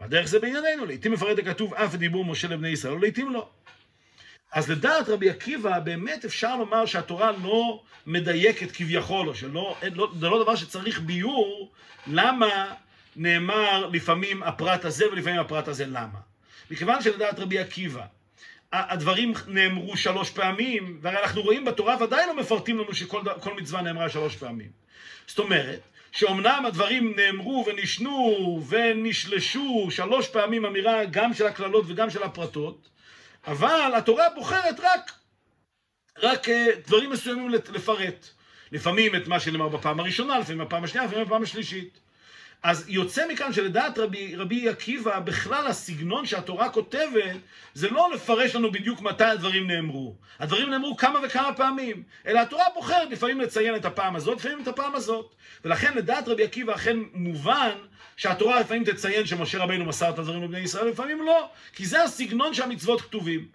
והדרך 0.00 0.26
זה 0.26 0.38
בענייננו, 0.38 0.86
לעיתים 0.86 1.12
מפרט 1.12 1.38
הכתוב 1.38 1.74
אף 1.74 1.94
דיבור 1.94 2.24
משה 2.24 2.48
לבני 2.48 2.68
ישראל, 2.68 2.94
ולעיתים 2.94 3.32
לא. 3.32 3.48
אז 4.54 4.70
לדעת 4.70 5.08
רבי 5.08 5.30
עקיבא, 5.30 5.78
באמת 5.78 6.24
אפשר 6.24 6.56
לומר 6.56 6.86
שהתורה 6.86 7.32
לא 7.32 7.82
מדייקת 8.06 8.72
כביכול, 8.72 9.28
או 9.28 9.34
שלא, 9.34 9.76
לא, 9.94 10.12
זה 10.20 10.28
לא 10.28 10.42
דבר 10.42 10.56
שצריך 10.56 11.00
ביור, 11.00 11.72
למה 12.06 12.74
נאמר 13.16 13.86
לפעמים 13.92 14.42
הפרט 14.42 14.84
הזה 14.84 15.12
ולפעמים 15.12 15.40
הפרט 15.40 15.68
הזה, 15.68 15.86
למה? 15.86 16.18
מכיוון 16.70 17.02
שלדעת 17.02 17.38
רבי 17.38 17.58
עקיבא, 17.58 18.04
הדברים 18.72 19.32
נאמרו 19.46 19.96
שלוש 19.96 20.30
פעמים, 20.30 20.98
והרי 21.00 21.22
אנחנו 21.22 21.42
רואים 21.42 21.64
בתורה 21.64 22.02
ודאי 22.02 22.26
לא 22.26 22.36
מפרטים 22.36 22.78
לנו 22.78 22.94
שכל 22.94 23.54
מצווה 23.56 23.82
נאמרה 23.82 24.08
שלוש 24.08 24.36
פעמים. 24.36 24.70
זאת 25.26 25.38
אומרת, 25.38 25.80
שאומנם 26.12 26.64
הדברים 26.66 27.14
נאמרו 27.16 27.64
ונשנו 27.66 28.62
ונשלשו 28.68 29.88
שלוש 29.90 30.28
פעמים 30.28 30.64
אמירה 30.64 31.04
גם 31.04 31.34
של 31.34 31.46
הקללות 31.46 31.84
וגם 31.88 32.10
של 32.10 32.22
הפרטות, 32.22 32.93
אבל 33.46 33.92
התורה 33.96 34.24
בוחרת 34.34 34.80
רק, 34.82 35.12
רק 36.22 36.48
אה, 36.48 36.66
דברים 36.86 37.10
מסוימים 37.10 37.48
לפרט. 37.48 38.28
לפעמים 38.72 39.14
את 39.14 39.28
מה 39.28 39.40
שנאמר 39.40 39.68
בפעם 39.68 40.00
הראשונה, 40.00 40.38
לפעמים 40.38 40.66
בפעם 40.66 40.84
השנייה, 40.84 41.06
לפעמים 41.06 41.26
בפעם 41.26 41.42
השלישית. 41.42 41.98
אז 42.62 42.84
יוצא 42.88 43.28
מכאן 43.28 43.52
שלדעת 43.52 43.98
רבי, 43.98 44.36
רבי 44.36 44.68
עקיבא, 44.68 45.18
בכלל 45.18 45.66
הסגנון 45.66 46.26
שהתורה 46.26 46.70
כותבת, 46.70 47.36
זה 47.74 47.90
לא 47.90 48.10
לפרש 48.14 48.54
לנו 48.54 48.72
בדיוק 48.72 49.00
מתי 49.00 49.24
הדברים 49.24 49.66
נאמרו. 49.66 50.16
הדברים 50.38 50.70
נאמרו 50.70 50.96
כמה 50.96 51.18
וכמה 51.22 51.52
פעמים, 51.52 52.02
אלא 52.26 52.40
התורה 52.40 52.64
בוחרת 52.74 53.10
לפעמים 53.10 53.40
לציין 53.40 53.76
את 53.76 53.84
הפעם 53.84 54.16
הזאת, 54.16 54.38
לפעמים 54.38 54.62
את 54.62 54.68
הפעם 54.68 54.94
הזאת. 54.94 55.34
ולכן 55.64 55.94
לדעת 55.94 56.28
רבי 56.28 56.44
עקיבא 56.44 56.74
אכן 56.74 56.96
מובן 57.12 57.76
שהתורה 58.16 58.60
לפעמים 58.60 58.84
תציין 58.84 59.26
שמשה 59.26 59.58
רבינו 59.58 59.84
מסר 59.84 60.10
את 60.10 60.18
הדברים 60.18 60.42
לבני 60.42 60.58
ישראל, 60.58 60.88
לפעמים 60.88 61.22
לא, 61.22 61.48
כי 61.72 61.86
זה 61.86 62.02
הסגנון 62.02 62.54
שהמצוות 62.54 63.00
כתובים. 63.00 63.48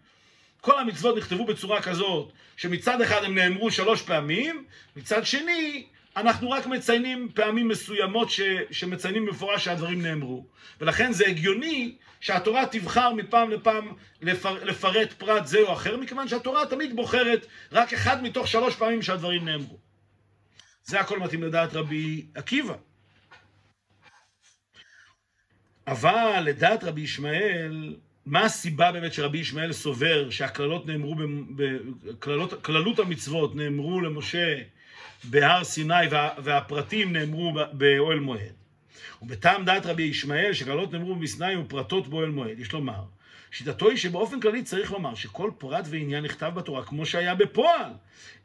כל 0.61 0.79
המצוות 0.79 1.17
נכתבו 1.17 1.45
בצורה 1.45 1.81
כזאת, 1.81 2.31
שמצד 2.57 3.01
אחד 3.01 3.23
הם 3.23 3.35
נאמרו 3.35 3.71
שלוש 3.71 4.01
פעמים, 4.01 4.65
מצד 4.95 5.25
שני, 5.25 5.85
אנחנו 6.17 6.49
רק 6.49 6.67
מציינים 6.67 7.29
פעמים 7.33 7.67
מסוימות 7.67 8.29
ש, 8.29 8.41
שמציינים 8.71 9.25
במפורש 9.25 9.65
שהדברים 9.65 10.01
נאמרו. 10.01 10.45
ולכן 10.81 11.11
זה 11.13 11.27
הגיוני 11.27 11.95
שהתורה 12.19 12.65
תבחר 12.65 13.13
מפעם 13.13 13.49
לפעם 13.49 13.93
לפר, 14.21 14.63
לפרט 14.63 15.13
פרט 15.13 15.45
זה 15.45 15.59
או 15.59 15.73
אחר, 15.73 15.97
מכיוון 15.97 16.27
שהתורה 16.27 16.65
תמיד 16.65 16.95
בוחרת 16.95 17.45
רק 17.71 17.93
אחד 17.93 18.23
מתוך 18.23 18.47
שלוש 18.47 18.75
פעמים 18.75 19.01
שהדברים 19.01 19.45
נאמרו. 19.45 19.77
זה 20.83 20.99
הכל 20.99 21.19
מתאים 21.19 21.43
לדעת 21.43 21.73
רבי 21.73 22.25
עקיבא. 22.35 22.73
אבל 25.91 26.43
לדעת 26.45 26.83
רבי 26.83 27.01
ישמעאל, 27.01 27.95
מה 28.25 28.45
הסיבה 28.45 28.91
באמת 28.91 29.13
שרבי 29.13 29.37
ישמעאל 29.37 29.73
סובר 29.73 30.29
שהקללות 30.29 30.87
נאמרו, 30.87 31.15
כללות 32.61 32.99
המצוות 32.99 33.55
נאמרו 33.55 34.01
למשה 34.01 34.57
בהר 35.23 35.63
סיני 35.63 36.07
וה, 36.11 36.29
והפרטים 36.43 37.13
נאמרו 37.13 37.53
באוהל 37.71 38.19
מועד? 38.19 38.53
ובטעם 39.21 39.65
דעת 39.65 39.85
רבי 39.85 40.03
ישמעאל 40.03 40.53
שקללות 40.53 40.93
נאמרו 40.93 41.15
בסיני 41.15 41.55
ופרטות 41.55 42.07
באוהל 42.07 42.29
מועד, 42.29 42.59
יש 42.59 42.73
לומר, 42.73 43.03
שיטתו 43.51 43.89
היא 43.89 43.97
שבאופן 43.97 44.39
כללי 44.39 44.63
צריך 44.63 44.91
לומר 44.91 45.15
שכל 45.15 45.51
פרט 45.57 45.85
ועניין 45.89 46.23
נכתב 46.23 46.51
בתורה 46.55 46.83
כמו 46.83 47.05
שהיה 47.05 47.35
בפועל, 47.35 47.91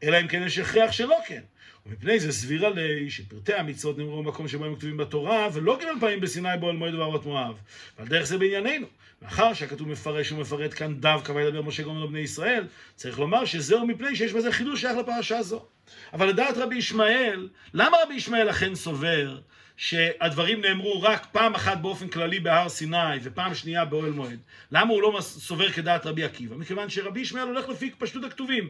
אלא 0.02 0.20
אם 0.20 0.28
כן 0.28 0.42
יש 0.42 0.59
הכרח 0.59 0.92
שלא 0.92 1.16
כן. 1.26 1.40
ומפני 1.86 2.20
זה 2.20 2.32
סבירה 2.32 2.70
לי 2.70 3.10
שפרטי 3.10 3.54
המצוות 3.54 3.98
נאמרו 3.98 4.22
במקום 4.22 4.48
שבו 4.48 4.64
הם 4.64 4.76
כתובים 4.76 4.96
בתורה, 4.96 5.48
ולא 5.52 5.78
ג' 5.78 6.00
פעמים 6.00 6.20
בסיני 6.20 6.48
באוהל 6.60 6.76
מועד 6.76 6.94
ובערות 6.94 7.26
מואב. 7.26 7.58
ועל 7.98 8.08
דרך 8.08 8.26
זה 8.26 8.38
בענייננו. 8.38 8.86
מאחר 9.22 9.54
שהכתוב 9.54 9.88
מפרש 9.88 10.32
ומפרט 10.32 10.74
כאן 10.74 10.94
דווקא 11.00 11.32
וידבר 11.32 11.62
משה 11.62 11.82
גורם 11.82 12.02
לבני 12.02 12.18
ישראל, 12.20 12.66
צריך 12.94 13.18
לומר 13.18 13.44
שזהו 13.44 13.86
מפני 13.86 14.16
שיש 14.16 14.32
בזה 14.32 14.52
חידוש 14.52 14.80
שייך 14.80 14.98
לפרשה 14.98 15.42
זו. 15.42 15.64
אבל 16.12 16.28
לדעת 16.28 16.56
רבי 16.56 16.76
ישמעאל, 16.76 17.48
למה 17.74 17.96
רבי 18.04 18.14
ישמעאל 18.14 18.50
אכן 18.50 18.74
סובר 18.74 19.38
שהדברים 19.76 20.60
נאמרו 20.60 21.02
רק 21.02 21.26
פעם 21.32 21.54
אחת 21.54 21.78
באופן 21.78 22.08
כללי 22.08 22.40
בהר 22.40 22.68
סיני 22.68 23.18
ופעם 23.22 23.54
שנייה 23.54 23.84
באוהל 23.84 24.10
מועד? 24.10 24.38
למה 24.72 24.92
הוא 24.92 25.02
לא 25.02 25.18
סובר 25.20 25.70
כדעת 25.70 26.06
רבי 26.06 26.24
עקיבא? 26.24 26.56
מכיוון 26.56 26.88
שרבי 26.88 27.20
ישמעאל 27.20 27.48
הולך 27.48 27.68
לפי 27.68 27.90
פשטות 27.98 28.24
הכתובים. 28.24 28.68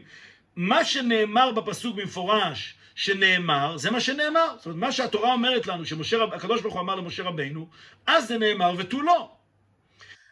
מה 0.55 0.85
שנאמר 0.85 1.51
בפסוק 1.51 1.95
במפורש, 1.95 2.75
שנאמר, 2.95 3.77
זה 3.77 3.91
מה 3.91 3.99
שנאמר. 3.99 4.55
זאת 4.57 4.65
אומרת, 4.65 4.79
מה 4.79 4.91
שהתורה 4.91 5.33
אומרת 5.33 5.67
לנו, 5.67 5.85
שהקדוש 5.85 6.61
ברוך 6.61 6.73
הוא 6.73 6.81
אמר 6.81 6.95
למשה 6.95 7.23
רבינו, 7.23 7.67
אז 8.07 8.27
זה 8.27 8.37
נאמר 8.37 8.73
ותו 8.77 9.01
לא. 9.01 9.31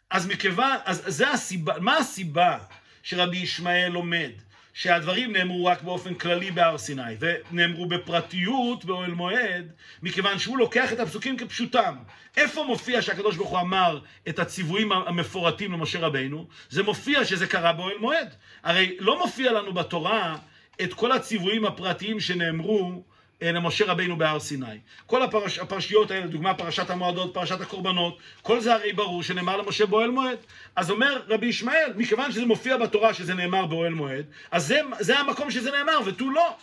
אז 0.10 0.28
מכיוון, 0.28 0.78
אז 0.86 1.04
זה 1.08 1.32
הסיבה, 1.32 1.74
מה 1.80 1.98
הסיבה 1.98 2.58
שרבי 3.04 3.38
ישמעאל 3.38 3.88
לומד? 3.88 4.32
שהדברים 4.74 5.34
נאמרו 5.34 5.66
רק 5.66 5.82
באופן 5.82 6.14
כללי 6.14 6.52
בהר 6.52 6.78
סיני, 6.78 7.02
ונאמרו 7.20 7.86
בפרטיות 7.86 8.86
באוהל 8.86 9.12
מועד, 9.12 9.72
מכיוון 10.04 10.40
שהוא 10.40 10.58
לוקח 10.58 10.94
את 10.94 11.00
הפסוקים 11.00 11.38
כפשוטם. 11.38 11.96
איפה 12.38 12.64
מופיע 12.64 13.02
שהקדוש 13.02 13.36
ברוך 13.36 13.50
הוא 13.50 13.60
אמר 13.60 14.00
את 14.30 14.40
הציוויים 14.40 14.92
המפורטים 14.92 15.72
למשה 15.72 16.00
רבינו? 16.00 16.48
זה 16.70 16.84
מופיע 16.84 17.26
שזה 17.26 17.48
קרה 17.48 17.74
באוהל 17.74 17.98
מועד. 17.98 18.36
הרי 18.64 18.96
לא 19.00 19.20
מופיע 19.20 19.52
לנו 19.52 19.74
בתורה 19.74 20.38
את 20.82 20.94
כל 20.94 21.12
הציוויים 21.12 21.66
הפרטיים 21.66 22.20
שנאמרו 22.20 23.04
אה, 23.42 23.52
למשה 23.52 23.86
רבינו 23.86 24.18
בהר 24.18 24.40
סיני. 24.40 24.80
כל 25.06 25.24
הפרש, 25.24 25.60
הפרשיות 25.60 26.12
האלה, 26.12 26.28
דוגמה 26.28 26.54
פרשת 26.54 26.90
המועדות, 26.90 27.34
פרשת 27.34 27.62
הקורבנות, 27.62 28.18
כל 28.42 28.60
זה 28.60 28.74
הרי 28.74 28.94
ברור 28.94 29.24
שנאמר 29.24 29.58
למשה 29.58 29.86
באוהל 29.86 30.10
מועד. 30.10 30.38
אז 30.76 30.92
אומר 30.92 31.22
רבי 31.28 31.46
ישמעאל, 31.46 31.94
מכיוון 31.96 32.32
שזה 32.32 32.46
מופיע 32.46 32.78
בתורה 32.78 33.14
שזה 33.14 33.34
נאמר 33.34 33.66
באוהל 33.66 33.94
מועד, 33.94 34.26
אז 34.52 34.68
זה, 34.68 34.80
זה 35.00 35.20
המקום 35.20 35.52
שזה 35.52 35.72
נאמר 35.72 36.00
ותו 36.06 36.30
לא. 36.30 36.56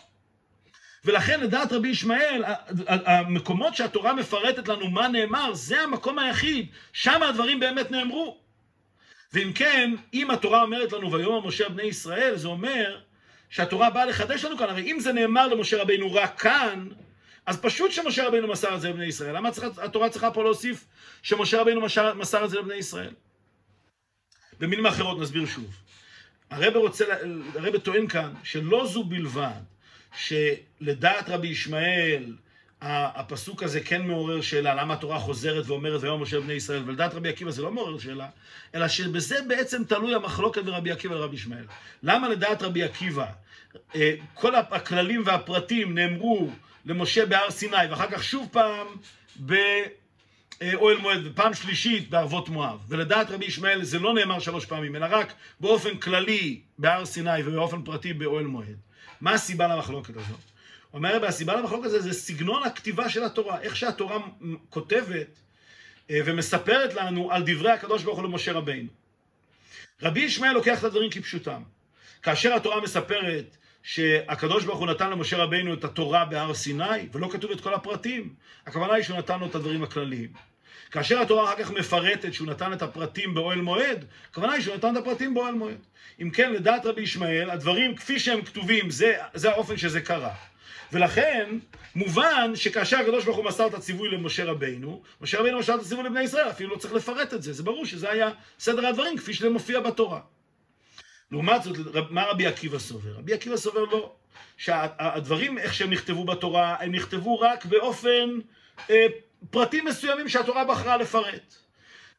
ולכן 1.04 1.40
לדעת 1.40 1.72
רבי 1.72 1.88
ישמעאל, 1.88 2.44
המקומות 2.86 3.76
שהתורה 3.76 4.12
מפרטת 4.12 4.68
לנו 4.68 4.90
מה 4.90 5.08
נאמר, 5.08 5.54
זה 5.54 5.80
המקום 5.80 6.18
היחיד, 6.18 6.66
שם 6.92 7.22
הדברים 7.22 7.60
באמת 7.60 7.90
נאמרו. 7.90 8.38
ואם 9.32 9.52
כן, 9.54 9.94
אם 10.14 10.30
התורה 10.30 10.62
אומרת 10.62 10.92
לנו 10.92 11.12
ויאמר 11.12 11.40
משה 11.40 11.68
בני 11.68 11.82
ישראל, 11.82 12.36
זה 12.36 12.48
אומר 12.48 13.00
שהתורה 13.50 13.90
באה 13.90 14.04
לחדש 14.04 14.44
לנו 14.44 14.58
כאן, 14.58 14.68
הרי 14.68 14.92
אם 14.92 15.00
זה 15.00 15.12
נאמר 15.12 15.48
למשה 15.48 15.82
רבינו 15.82 16.14
רק 16.14 16.40
כאן, 16.40 16.88
אז 17.46 17.60
פשוט 17.60 17.92
שמשה 17.92 18.26
רבינו 18.26 18.48
מסר 18.48 18.74
את 18.74 18.80
זה 18.80 18.88
לבני 18.88 19.04
ישראל. 19.04 19.36
למה 19.36 19.50
צריך, 19.50 19.78
התורה 19.78 20.08
צריכה 20.08 20.30
פה 20.30 20.42
להוסיף 20.42 20.86
שמשה 21.22 21.60
רבינו 21.60 21.80
מסר, 21.80 22.14
מסר 22.14 22.44
את 22.44 22.50
זה 22.50 22.58
לבני 22.58 22.74
ישראל? 22.74 23.14
במילים 24.60 24.86
אחרות 24.86 25.18
נסביר 25.18 25.46
שוב. 25.46 25.76
הרב 26.50 26.76
רוצה, 26.76 27.04
הרב 27.54 27.78
טוען 27.78 28.08
כאן 28.08 28.32
שלא 28.42 28.86
זו 28.86 29.04
בלבד 29.04 29.60
שלדעת 30.16 31.28
רבי 31.28 31.48
ישמעאל 31.48 32.34
הפסוק 32.82 33.62
הזה 33.62 33.80
כן 33.80 34.02
מעורר 34.02 34.40
שאלה, 34.40 34.74
למה 34.74 34.94
התורה 34.94 35.18
חוזרת 35.18 35.66
ואומרת 35.66 36.02
ויום 36.02 36.22
משה 36.22 36.40
בני 36.40 36.52
ישראל, 36.52 36.82
ולדעת 36.86 37.14
רבי 37.14 37.28
עקיבא 37.28 37.50
זה 37.50 37.62
לא 37.62 37.70
מעורר 37.70 37.98
שאלה, 37.98 38.28
אלא 38.74 38.88
שבזה 38.88 39.36
בעצם 39.48 39.84
תלוי 39.84 40.14
המחלוקת 40.14 40.62
בין 40.62 40.74
רבי 40.74 40.90
עקיבא 40.90 41.14
לרבי 41.14 41.36
ישמעאל. 41.36 41.64
למה 42.02 42.28
לדעת 42.28 42.62
רבי 42.62 42.82
עקיבא 42.82 43.26
אה, 43.94 44.14
כל 44.34 44.54
הכללים 44.54 45.22
והפרטים 45.26 45.94
נאמרו 45.94 46.50
למשה 46.86 47.26
בהר 47.26 47.50
סיני, 47.50 47.76
ואחר 47.90 48.10
כך 48.10 48.24
שוב 48.24 48.48
פעם 48.52 48.86
באוהל 49.36 50.96
מועד, 50.96 51.20
ופעם 51.24 51.54
שלישית 51.54 52.10
בערבות 52.10 52.48
מואב, 52.48 52.80
ולדעת 52.88 53.30
רבי 53.30 53.44
ישמעאל 53.44 53.84
זה 53.84 53.98
לא 53.98 54.14
נאמר 54.14 54.38
שלוש 54.38 54.66
פעמים, 54.66 54.96
אלא 54.96 55.06
רק 55.10 55.32
באופן 55.60 55.96
כללי 55.96 56.60
בהר 56.78 57.04
סיני 57.04 57.42
ובאופן 57.44 57.82
פרטי 57.82 58.12
באוהל 58.12 58.46
מועד. 58.46 58.76
מה 59.20 59.32
הסיבה 59.32 59.68
למחלוקת 59.68 60.16
הזאת? 60.16 60.49
אומר 60.94 61.16
רבי, 61.16 61.26
הסיבה 61.26 61.56
למחלוקת 61.56 61.84
הזה 61.84 62.00
זה 62.00 62.12
סגנון 62.12 62.62
הכתיבה 62.62 63.08
של 63.08 63.24
התורה, 63.24 63.60
איך 63.60 63.76
שהתורה 63.76 64.18
כותבת 64.70 65.26
אה, 66.10 66.20
ומספרת 66.24 66.94
לנו 66.94 67.32
על 67.32 67.42
דברי 67.46 67.70
הקדוש 67.70 68.02
ברוך 68.02 68.18
הוא 68.18 68.24
למשה 68.24 68.52
רבינו. 68.52 68.88
רבי 70.02 70.20
ישמעאל 70.20 70.52
לוקח 70.52 70.78
את 70.78 70.84
הדברים 70.84 71.10
כפשוטם. 71.10 71.62
כאשר 72.22 72.54
התורה 72.54 72.80
מספרת 72.80 73.56
שהקדוש 73.82 74.64
ברוך 74.64 74.78
הוא 74.78 74.86
נתן 74.86 75.10
למשה 75.10 75.36
רבינו 75.36 75.74
את 75.74 75.84
התורה 75.84 76.24
בהר 76.24 76.54
סיני, 76.54 77.08
ולא 77.12 77.28
כתוב 77.32 77.50
את 77.50 77.60
כל 77.60 77.74
הפרטים, 77.74 78.34
הכוונה 78.66 78.94
היא 78.94 79.04
שהוא 79.04 79.18
נתן 79.18 79.40
לו 79.40 79.46
את 79.46 79.54
הדברים 79.54 79.82
הכלליים. 79.82 80.32
כאשר 80.90 81.20
התורה 81.20 81.44
אחר 81.44 81.62
כך 81.62 81.70
מפרטת 81.70 82.34
שהוא 82.34 82.48
נתן 82.48 82.72
את 82.72 82.82
הפרטים 82.82 83.34
באוהל 83.34 83.60
מועד, 83.60 84.04
הכוונה 84.30 84.52
היא 84.52 84.62
שהוא 84.62 84.76
נתן 84.76 84.96
את 84.96 85.02
הפרטים 85.02 85.34
באוהל 85.34 85.54
מועד. 85.54 85.78
אם 86.22 86.30
כן, 86.30 86.52
לדעת 86.52 86.86
רבי 86.86 87.02
ישמעאל, 87.02 87.50
הדברים 87.50 87.96
כפי 87.96 88.18
שהם 88.18 88.42
כתובים, 88.42 88.90
זה, 88.90 89.16
זה 89.34 89.50
האופן 89.50 89.76
שזה 89.76 90.00
קרה. 90.00 90.34
ולכן, 90.92 91.58
מובן 91.94 92.52
שכאשר 92.54 92.96
הקדוש 92.98 93.24
ברוך 93.24 93.36
הוא 93.36 93.44
מסר 93.44 93.66
את 93.66 93.74
הציווי 93.74 94.08
למשה 94.08 94.44
רבינו, 94.44 95.02
משה 95.20 95.40
רבינו 95.40 95.58
מסר 95.58 95.74
את 95.74 95.80
הציווי 95.80 96.04
לבני 96.04 96.22
ישראל, 96.22 96.50
אפילו 96.50 96.70
לא 96.70 96.76
צריך 96.76 96.94
לפרט 96.94 97.34
את 97.34 97.42
זה, 97.42 97.52
זה 97.52 97.62
ברור 97.62 97.86
שזה 97.86 98.10
היה 98.10 98.30
סדר 98.58 98.86
הדברים 98.86 99.16
כפי 99.18 99.34
שזה 99.34 99.50
מופיע 99.50 99.80
בתורה. 99.80 100.20
לעומת 101.30 101.62
זאת, 101.62 101.76
מה 102.10 102.24
רבי 102.24 102.46
עקיבא 102.46 102.78
סובר? 102.78 103.10
רבי 103.12 103.34
עקיבא 103.34 103.56
סובר 103.56 103.84
לא, 103.84 104.12
שהדברים 104.56 105.58
איך 105.58 105.74
שהם 105.74 105.90
נכתבו 105.90 106.24
בתורה, 106.24 106.76
הם 106.80 106.92
נכתבו 106.92 107.40
רק 107.40 107.64
באופן, 107.64 108.38
אה, 108.90 109.06
פרטים 109.50 109.84
מסוימים 109.84 110.28
שהתורה 110.28 110.64
בחרה 110.64 110.96
לפרט. 110.96 111.54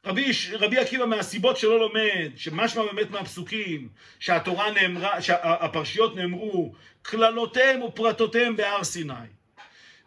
רבי, 0.06 0.32
רבי 0.60 0.78
עקיבא 0.78 1.06
מהסיבות 1.06 1.58
שלא 1.58 1.80
לומד, 1.80 2.32
שמשמע 2.36 2.84
באמת 2.84 3.12
מהפסוקים, 3.12 3.90
שהתורה 4.20 4.72
נאמרה, 4.72 5.22
שהפרשיות 5.22 6.16
נאמרו, 6.16 6.74
קללותיהם 7.02 7.82
ופרטותיהם 7.82 8.56
בהר 8.56 8.84
סיני. 8.84 9.14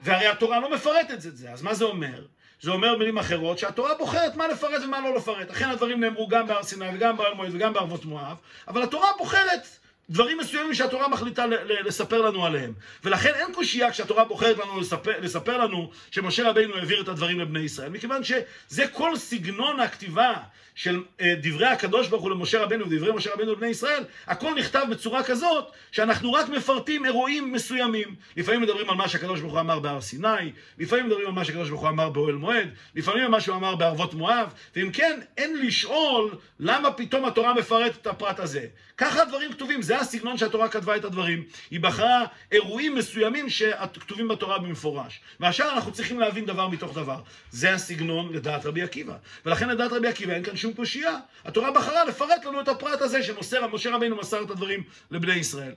והרי 0.01 0.27
התורה 0.27 0.61
לא 0.61 0.75
מפרטת 0.75 1.11
את 1.27 1.37
זה, 1.37 1.51
אז 1.51 1.63
מה 1.63 1.75
זה 1.75 1.85
אומר? 1.85 2.25
זה 2.61 2.71
אומר 2.71 2.95
במילים 2.95 3.19
אחרות 3.19 3.59
שהתורה 3.59 3.95
בוחרת 3.95 4.37
מה 4.37 4.49
לפרט 4.49 4.83
ומה 4.85 5.01
לא 5.01 5.17
לפרט. 5.17 5.51
אכן 5.51 5.69
הדברים 5.69 6.01
נאמרו 6.01 6.29
גם 6.29 6.47
בהר 6.47 6.63
סיני 6.63 6.87
וגם 6.95 7.17
בהר 7.17 7.35
מועד 7.35 7.55
וגם 7.55 7.73
בערבות 7.73 8.05
מואב, 8.05 8.37
אבל 8.69 8.83
התורה 8.83 9.09
בוחרת 9.19 9.67
דברים 10.11 10.39
מסוימים 10.39 10.75
שהתורה 10.75 11.09
מחליטה 11.09 11.47
לספר 11.85 12.23
לנו 12.23 12.47
עליהם. 12.47 12.73
ולכן 13.05 13.33
אין 13.35 13.53
קושייה 13.55 13.91
כשהתורה 13.91 14.25
בוחרת 14.25 14.59
לנו 14.59 14.81
לספר, 14.81 15.21
לספר 15.21 15.59
לנו 15.59 15.91
שמשה 16.11 16.51
רבינו 16.51 16.77
העביר 16.77 17.01
את 17.03 17.09
הדברים 17.09 17.41
לבני 17.41 17.61
ישראל, 17.61 17.89
מכיוון 17.89 18.25
שזה 18.25 18.87
כל 18.93 19.17
סגנון 19.17 19.81
הכתיבה 19.81 20.35
של 20.75 21.03
אה, 21.21 21.35
דברי 21.43 21.67
הקדוש 21.67 22.09
ברוך 22.09 22.23
הוא 22.23 22.31
למשה 22.31 22.63
רבינו 22.63 22.91
ודברי 22.91 23.13
משה 23.13 23.35
רבינו 23.35 23.53
לבני 23.53 23.67
ישראל, 23.67 24.05
הכל 24.27 24.55
נכתב 24.55 24.85
בצורה 24.91 25.23
כזאת 25.23 25.65
שאנחנו 25.93 26.33
רק 26.33 26.49
מפרטים 26.49 27.05
אירועים 27.05 27.53
מסוימים. 27.53 28.15
לפעמים 28.37 28.63
מדברים 28.63 28.91
על 28.91 28.97
מה 28.97 29.09
שהקדוש 29.09 29.41
ברוך 29.41 29.53
הוא 29.53 29.61
אמר 29.61 29.79
בהר 29.79 30.01
סיני, 30.01 30.53
לפעמים 30.79 31.07
מדברים 31.07 31.27
על 31.27 31.33
מה 31.33 31.45
שהקדוש 31.45 31.69
ברוך 31.69 31.83
הוא 31.83 31.91
אמר 31.91 32.09
באוהל 32.09 32.35
מועד, 32.35 32.69
לפעמים 32.95 33.23
על 33.23 33.31
מה 33.31 33.41
שהוא 33.41 33.57
אמר 33.57 33.77
בערבות 33.77 34.15
מואב, 34.15 34.53
ואם 34.77 34.91
כן, 34.93 35.21
אין 35.37 35.67
לשאול 35.67 36.31
למה 36.61 36.91
פתאום 36.91 37.25
התורה 37.25 37.55
מפרטת 37.55 37.97
את 38.01 38.07
הפרט 38.07 38.39
הזה. 38.41 38.67
ככה 38.97 39.23
הדברים 39.23 39.53
כתובים, 39.53 39.83
זה 39.83 39.99
הסגנון 39.99 40.39
שהתורה 40.39 40.69
כתבה 40.69 40.97
את 40.97 41.05
הדברים. 41.05 41.45
היא 41.71 41.81
בחרה 41.81 42.25
אירועים 42.53 42.95
מסוימים 42.95 43.51
שכתובים 43.51 44.29
בתורה 44.29 44.59
במפורש. 44.59 45.21
ועכשיו 45.41 45.71
אנחנו 45.71 45.93
צריכים 45.93 46.21
להבין 46.21 46.47
דבר 46.47 46.69
מתוך 46.69 46.95
דבר. 46.95 47.21
זה 47.51 47.75
הסגנון 47.75 48.33
לדעת 48.33 48.67
רבי 48.67 48.83
עקיבא. 48.83 49.17
ולכן 49.47 49.69
לדעת 49.69 49.93
רבי 49.93 50.09
עקיבא 50.09 50.33
אין 50.33 50.43
כאן 50.43 50.57
שום 50.65 50.75
קושייה. 50.75 51.17
התורה 51.45 51.71
בחרה 51.71 52.05
לפרט 52.05 52.45
לנו 52.45 52.61
את 52.61 52.69
הפרט 52.69 53.03
הזה 53.03 53.23
שמשה 53.23 53.91
רבינו 53.95 54.17
מסר 54.17 54.43
את 54.43 54.51
הדברים 54.51 54.83
לבני 55.11 55.35
ישראל. 55.35 55.73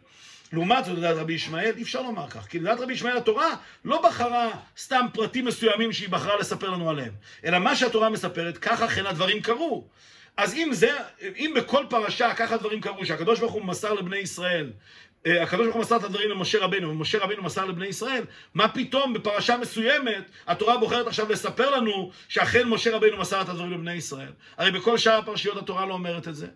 לעומת 0.53 0.85
זאת, 0.85 0.97
לדעת 0.97 1.15
רבי 1.17 1.33
ישמעאל, 1.33 1.73
אי 1.77 1.83
אפשר 1.83 2.01
לומר 2.01 2.29
כך. 2.29 2.47
כי 2.47 2.59
לדעת 2.59 2.79
רבי 2.79 2.93
ישמעאל 2.93 3.17
התורה 3.17 3.55
לא 3.85 4.01
בחרה 4.01 4.49
סתם 4.77 5.05
פרטים 5.13 5.45
מסוימים 5.45 5.93
שהיא 5.93 6.09
בחרה 6.09 6.37
לספר 6.39 6.69
לנו 6.69 6.89
עליהם. 6.89 7.11
אלא 7.45 7.59
מה 7.59 7.75
שהתורה 7.75 8.09
מספרת, 8.09 8.57
ככה 8.57 8.85
אכן 8.85 9.05
הדברים 9.05 9.41
קרו. 9.41 9.87
אז 10.37 10.53
אם 10.53 10.69
זה, 10.73 10.91
אם 11.21 11.53
בכל 11.55 11.85
פרשה 11.89 12.33
ככה 12.33 12.55
הדברים 12.55 12.81
קרו, 12.81 13.05
שהקדוש 13.05 13.39
ברוך 13.39 13.53
הוא 13.53 13.65
מסר 13.65 13.93
לבני 13.93 14.17
ישראל, 14.17 14.71
הקדוש 15.41 15.63
ברוך 15.63 15.75
הוא 15.75 15.81
מסר 15.81 15.97
את 15.97 16.03
הדברים 16.03 16.29
למשה 16.29 16.59
רבנו, 16.59 16.89
ומשה 16.89 17.23
רבנו 17.23 17.43
מסר 17.43 17.65
לבני 17.65 17.85
ישראל, 17.85 18.23
מה 18.53 18.67
פתאום 18.67 19.13
בפרשה 19.13 19.57
מסוימת 19.57 20.23
התורה 20.47 20.77
בוחרת 20.77 21.07
עכשיו 21.07 21.31
לספר 21.31 21.69
לנו 21.69 22.11
שאכן 22.27 22.67
משה 22.67 22.95
רבנו 22.95 23.17
מסר 23.17 23.41
את 23.41 23.49
הדברים 23.49 23.71
לבני 23.71 23.93
ישראל? 23.93 24.31
הרי 24.57 24.71
בכל 24.71 24.97
שאר 24.97 25.17
הפרשיות 25.17 25.57
התורה 25.57 25.85
לא 25.85 25.93
אומרת 25.93 26.27
את 26.27 26.35
זה. 26.35 26.47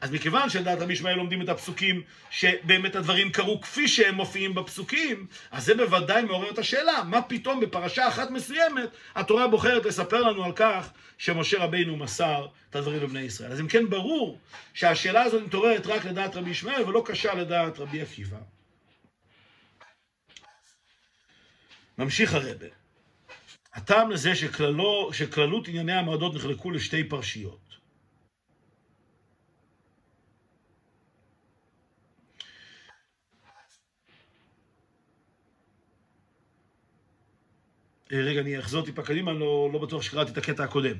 אז 0.00 0.10
מכיוון 0.10 0.50
שלדעת 0.50 0.78
רבי 0.78 0.92
ישמעאל 0.92 1.16
לומדים 1.16 1.42
את 1.42 1.48
הפסוקים 1.48 2.02
שבאמת 2.30 2.96
הדברים 2.96 3.32
קרו 3.32 3.60
כפי 3.60 3.88
שהם 3.88 4.14
מופיעים 4.14 4.54
בפסוקים, 4.54 5.26
אז 5.50 5.64
זה 5.64 5.74
בוודאי 5.74 6.22
מעורר 6.22 6.50
את 6.50 6.58
השאלה, 6.58 7.02
מה 7.04 7.22
פתאום 7.22 7.60
בפרשה 7.60 8.08
אחת 8.08 8.30
מסוימת 8.30 8.88
התורה 9.14 9.48
בוחרת 9.48 9.84
לספר 9.84 10.22
לנו 10.22 10.44
על 10.44 10.52
כך 10.52 10.90
שמשה 11.18 11.64
רבינו 11.64 11.96
מסר 11.96 12.46
את 12.70 12.76
הדברים 12.76 13.02
לבני 13.02 13.20
ישראל. 13.20 13.52
אז 13.52 13.60
אם 13.60 13.68
כן 13.68 13.90
ברור 13.90 14.38
שהשאלה 14.74 15.22
הזאת 15.22 15.42
מתעוררת 15.42 15.86
רק 15.86 16.04
לדעת 16.04 16.36
רבי 16.36 16.50
ישמעאל 16.50 16.82
ולא 16.82 17.02
קשה 17.06 17.34
לדעת 17.34 17.78
רבי 17.78 18.02
עקיבא. 18.02 18.38
ממשיך 21.98 22.34
הרבה. 22.34 22.66
הטעם 23.74 24.10
לזה 24.10 24.34
שכללו, 24.34 25.10
שכללות 25.12 25.68
ענייני 25.68 25.92
המועדות 25.92 26.34
נחלקו 26.34 26.70
לשתי 26.70 27.04
פרשיות. 27.04 27.66
אה, 27.66 27.76
רגע, 38.12 38.40
אני 38.40 38.58
אחזור 38.58 38.84
טיפה 38.84 39.02
קדימה, 39.02 39.32
לא, 39.32 39.70
לא 39.72 39.78
בטוח 39.78 40.02
שקראתי 40.02 40.32
את 40.32 40.38
הקטע 40.38 40.64
הקודם. 40.64 40.96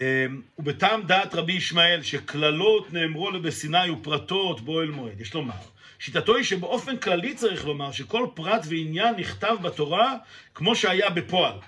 אה, 0.00 0.26
ובטעם 0.58 1.02
דעת 1.02 1.34
רבי 1.34 1.52
ישמעאל, 1.52 2.02
שקללות 2.02 2.92
נאמרו 2.92 3.30
לו 3.30 3.42
בסיני 3.42 3.90
ופרטות 3.90 4.60
באוהל 4.60 4.90
מועד. 4.90 5.20
יש 5.20 5.34
לומר, 5.34 5.54
שיטתו 5.98 6.36
היא 6.36 6.44
שבאופן 6.44 6.96
כללי 6.96 7.34
צריך 7.34 7.64
לומר 7.66 7.92
שכל 7.92 8.26
פרט 8.34 8.62
ועניין 8.68 9.14
נכתב 9.14 9.56
בתורה 9.62 10.16
כמו 10.54 10.76
שהיה 10.76 11.10
בפועל. 11.10 11.58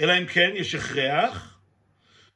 אלא 0.00 0.18
אם 0.18 0.26
כן 0.26 0.50
יש 0.54 0.74
הכרח 0.74 1.58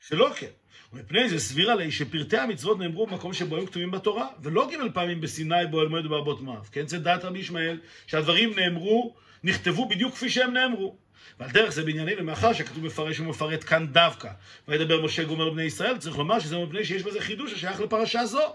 שלא 0.08 0.30
כן. 0.36 0.46
ומפני 0.92 1.28
זה 1.28 1.38
סביר 1.38 1.70
עלי 1.70 1.90
שפרטי 1.90 2.36
המצוות 2.36 2.78
נאמרו 2.78 3.06
במקום 3.06 3.32
שבו 3.32 3.56
הם 3.56 3.66
כתובים 3.66 3.90
בתורה, 3.90 4.26
ולא 4.42 4.70
ג' 4.70 4.92
פעמים 4.94 5.20
בסיני, 5.20 5.66
באוהל 5.70 5.88
מועד 5.88 6.06
ובהרבות 6.06 6.40
מואב. 6.40 6.68
כן, 6.72 6.86
זה 6.86 6.98
דעת 6.98 7.24
רבי 7.24 7.38
ישמעאל, 7.38 7.80
שהדברים 8.06 8.58
נאמרו 8.58 9.14
נכתבו 9.44 9.88
בדיוק 9.88 10.14
כפי 10.14 10.30
שהם 10.30 10.54
נאמרו. 10.54 10.96
ועל 11.40 11.50
דרך 11.50 11.70
זה 11.70 11.84
בעניינים, 11.84 12.16
ומאחר 12.18 12.52
שכתוב 12.52 12.84
מפרש 12.84 13.20
ומפרט 13.20 13.64
כאן 13.64 13.86
דווקא, 13.86 14.30
וידבר 14.68 15.02
משה 15.04 15.24
גומר 15.24 15.44
לבני 15.44 15.62
ישראל, 15.62 15.98
צריך 15.98 16.18
לומר 16.18 16.40
שזה 16.40 16.58
מפני 16.58 16.84
שיש 16.84 17.02
בזה 17.02 17.20
חידוש 17.20 17.52
השייך 17.52 17.80
לפרשה 17.80 18.26
זו. 18.26 18.54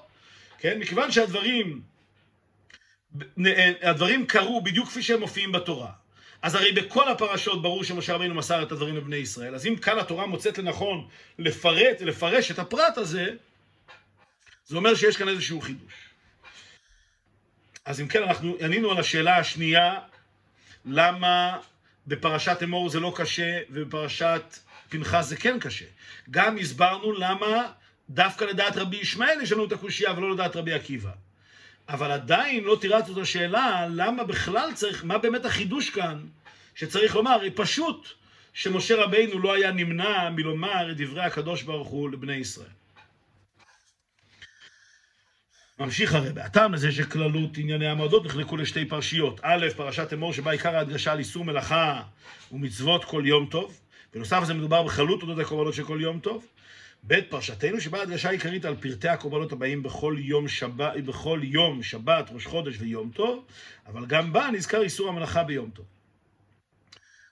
כן? 0.57 0.79
מכיוון 0.79 1.11
שהדברים, 1.11 1.81
הדברים 3.81 4.25
קרו 4.25 4.61
בדיוק 4.61 4.87
כפי 4.87 5.03
שהם 5.03 5.19
מופיעים 5.19 5.51
בתורה. 5.51 5.91
אז 6.41 6.55
הרי 6.55 6.71
בכל 6.71 7.11
הפרשות 7.11 7.61
ברור 7.61 7.83
שמשה 7.83 8.13
רבינו 8.13 8.35
מסר 8.35 8.63
את 8.63 8.71
הדברים 8.71 8.97
לבני 8.97 9.15
ישראל. 9.15 9.55
אז 9.55 9.67
אם 9.67 9.75
כאן 9.75 9.99
התורה 9.99 10.25
מוצאת 10.25 10.57
לנכון 10.57 11.07
לפרט, 11.39 12.01
לפרש 12.01 12.51
את 12.51 12.59
הפרט 12.59 12.97
הזה, 12.97 13.29
זה 14.65 14.77
אומר 14.77 14.95
שיש 14.95 15.17
כאן 15.17 15.29
איזשהו 15.29 15.61
חידוש. 15.61 15.93
אז 17.85 18.01
אם 18.01 18.07
כן, 18.07 18.23
אנחנו 18.23 18.55
ענינו 18.59 18.91
על 18.91 18.97
השאלה 18.97 19.37
השנייה 19.37 19.99
למה 20.85 21.57
בפרשת 22.07 22.57
אמור 22.63 22.89
זה 22.89 22.99
לא 22.99 23.13
קשה 23.15 23.59
ובפרשת 23.69 24.57
פנחס 24.89 25.25
זה 25.25 25.37
כן 25.37 25.59
קשה. 25.59 25.85
גם 26.31 26.57
הסברנו 26.57 27.11
למה 27.11 27.71
דווקא 28.09 28.45
לדעת 28.45 28.77
רבי 28.77 28.97
ישמעאל 28.97 29.41
יש 29.41 29.51
לנו 29.51 29.65
את 29.65 29.71
הקושייה 29.71 30.13
ולא 30.17 30.31
לדעת 30.31 30.55
רבי 30.55 30.73
עקיבא. 30.73 31.11
אבל 31.89 32.11
עדיין 32.11 32.63
לא 32.63 32.77
תירצנו 32.81 33.13
את 33.13 33.17
השאלה 33.17 33.87
למה 33.89 34.23
בכלל 34.23 34.73
צריך, 34.73 35.03
מה 35.03 35.17
באמת 35.17 35.45
החידוש 35.45 35.89
כאן 35.89 36.25
שצריך 36.75 37.15
לומר, 37.15 37.41
היא 37.41 37.51
פשוט 37.55 38.07
שמשה 38.53 38.95
רבינו 39.03 39.39
לא 39.39 39.53
היה 39.53 39.71
נמנע 39.71 40.29
מלומר 40.29 40.91
את 40.91 40.97
דברי 40.97 41.23
הקדוש 41.23 41.63
ברוך 41.63 41.87
הוא 41.87 42.09
לבני 42.09 42.35
ישראל. 42.35 42.67
ממשיך 45.79 46.13
הרבה. 46.13 46.45
הטעם 46.45 46.73
לזה 46.73 46.91
שכללות 46.91 47.57
ענייני 47.57 47.87
המועדות 47.87 48.25
נחלקו 48.25 48.57
לשתי 48.57 48.85
פרשיות. 48.85 49.39
א', 49.43 49.67
פרשת 49.75 50.13
אמור 50.13 50.33
שבה 50.33 50.51
עיקר 50.51 50.75
ההדגשה 50.75 51.11
על 51.11 51.19
איסור 51.19 51.45
מלאכה 51.45 52.01
ומצוות 52.51 53.05
כל 53.05 53.23
יום 53.25 53.45
טוב. 53.45 53.79
בנוסף 54.13 54.39
לזה 54.41 54.53
מדובר 54.53 54.83
בחלות 54.83 55.21
אודות 55.21 55.39
הקורבנות 55.39 55.73
של 55.73 55.83
כל 55.83 55.97
יום 56.01 56.19
טוב. 56.19 56.45
ב', 57.07 57.21
פרשתנו 57.29 57.81
שבה 57.81 57.99
ההדגשה 57.99 58.29
העיקרית 58.29 58.65
על 58.65 58.75
פרטי 58.75 59.09
הקורבנות 59.09 59.51
הבאים 59.51 59.83
בכל 59.83 60.15
יום, 60.19 60.47
שבת, 60.47 61.03
בכל 61.05 61.39
יום 61.43 61.83
שבת, 61.83 62.29
ראש 62.33 62.45
חודש 62.45 62.75
ויום 62.79 63.09
טוב, 63.13 63.45
אבל 63.87 64.05
גם 64.05 64.33
בה 64.33 64.49
נזכר 64.53 64.81
איסור 64.81 65.09
המלאכה 65.09 65.43
ביום 65.43 65.69
טוב. 65.69 65.85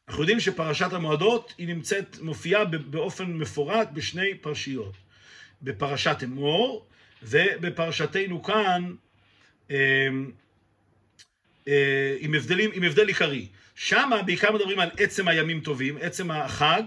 אנחנו 0.08 0.22
יודעים 0.22 0.40
שפרשת 0.40 0.94
המועדות 0.94 1.54
היא 1.58 1.68
נמצאת, 1.68 2.18
מופיעה 2.22 2.66
באופן 2.66 3.34
מפורט 3.34 3.90
בשני 3.94 4.36
פרשיות. 4.42 4.94
בפרשת 5.62 6.18
אמור 6.24 6.86
ובפרשתנו 7.24 8.44
כאן, 8.44 8.94
אמ, 9.70 10.32
אה, 11.68 12.16
עם, 12.20 12.34
הבדלים, 12.34 12.70
עם 12.74 12.84
הבדל 12.84 13.08
עיקרי. 13.08 13.48
שם 13.76 14.12
בעיקר 14.26 14.52
מדברים 14.52 14.80
על 14.80 14.90
עצם 14.98 15.28
הימים 15.28 15.62
טובים, 15.62 15.98
עצם 16.02 16.32
החג, 16.32 16.84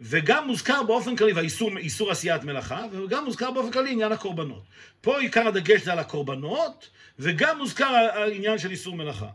וגם 0.00 0.46
מוזכר 0.46 0.82
באופן 0.82 1.16
כללי, 1.16 1.32
והאיסור 1.32 1.78
איסור 1.78 2.10
עשיית 2.10 2.44
מלאכה, 2.44 2.84
וגם 2.92 3.24
מוזכר 3.24 3.50
באופן 3.50 3.70
כללי 3.72 3.90
עניין 3.90 4.12
הקורבנות. 4.12 4.62
פה 5.00 5.20
עיקר 5.20 5.48
הדגש 5.48 5.82
זה 5.82 5.92
על 5.92 5.98
הקורבנות, 5.98 6.90
וגם 7.18 7.58
מוזכר 7.58 7.84
העניין 8.14 8.58
של 8.58 8.70
איסור 8.70 8.96
מלאכה. 8.96 9.28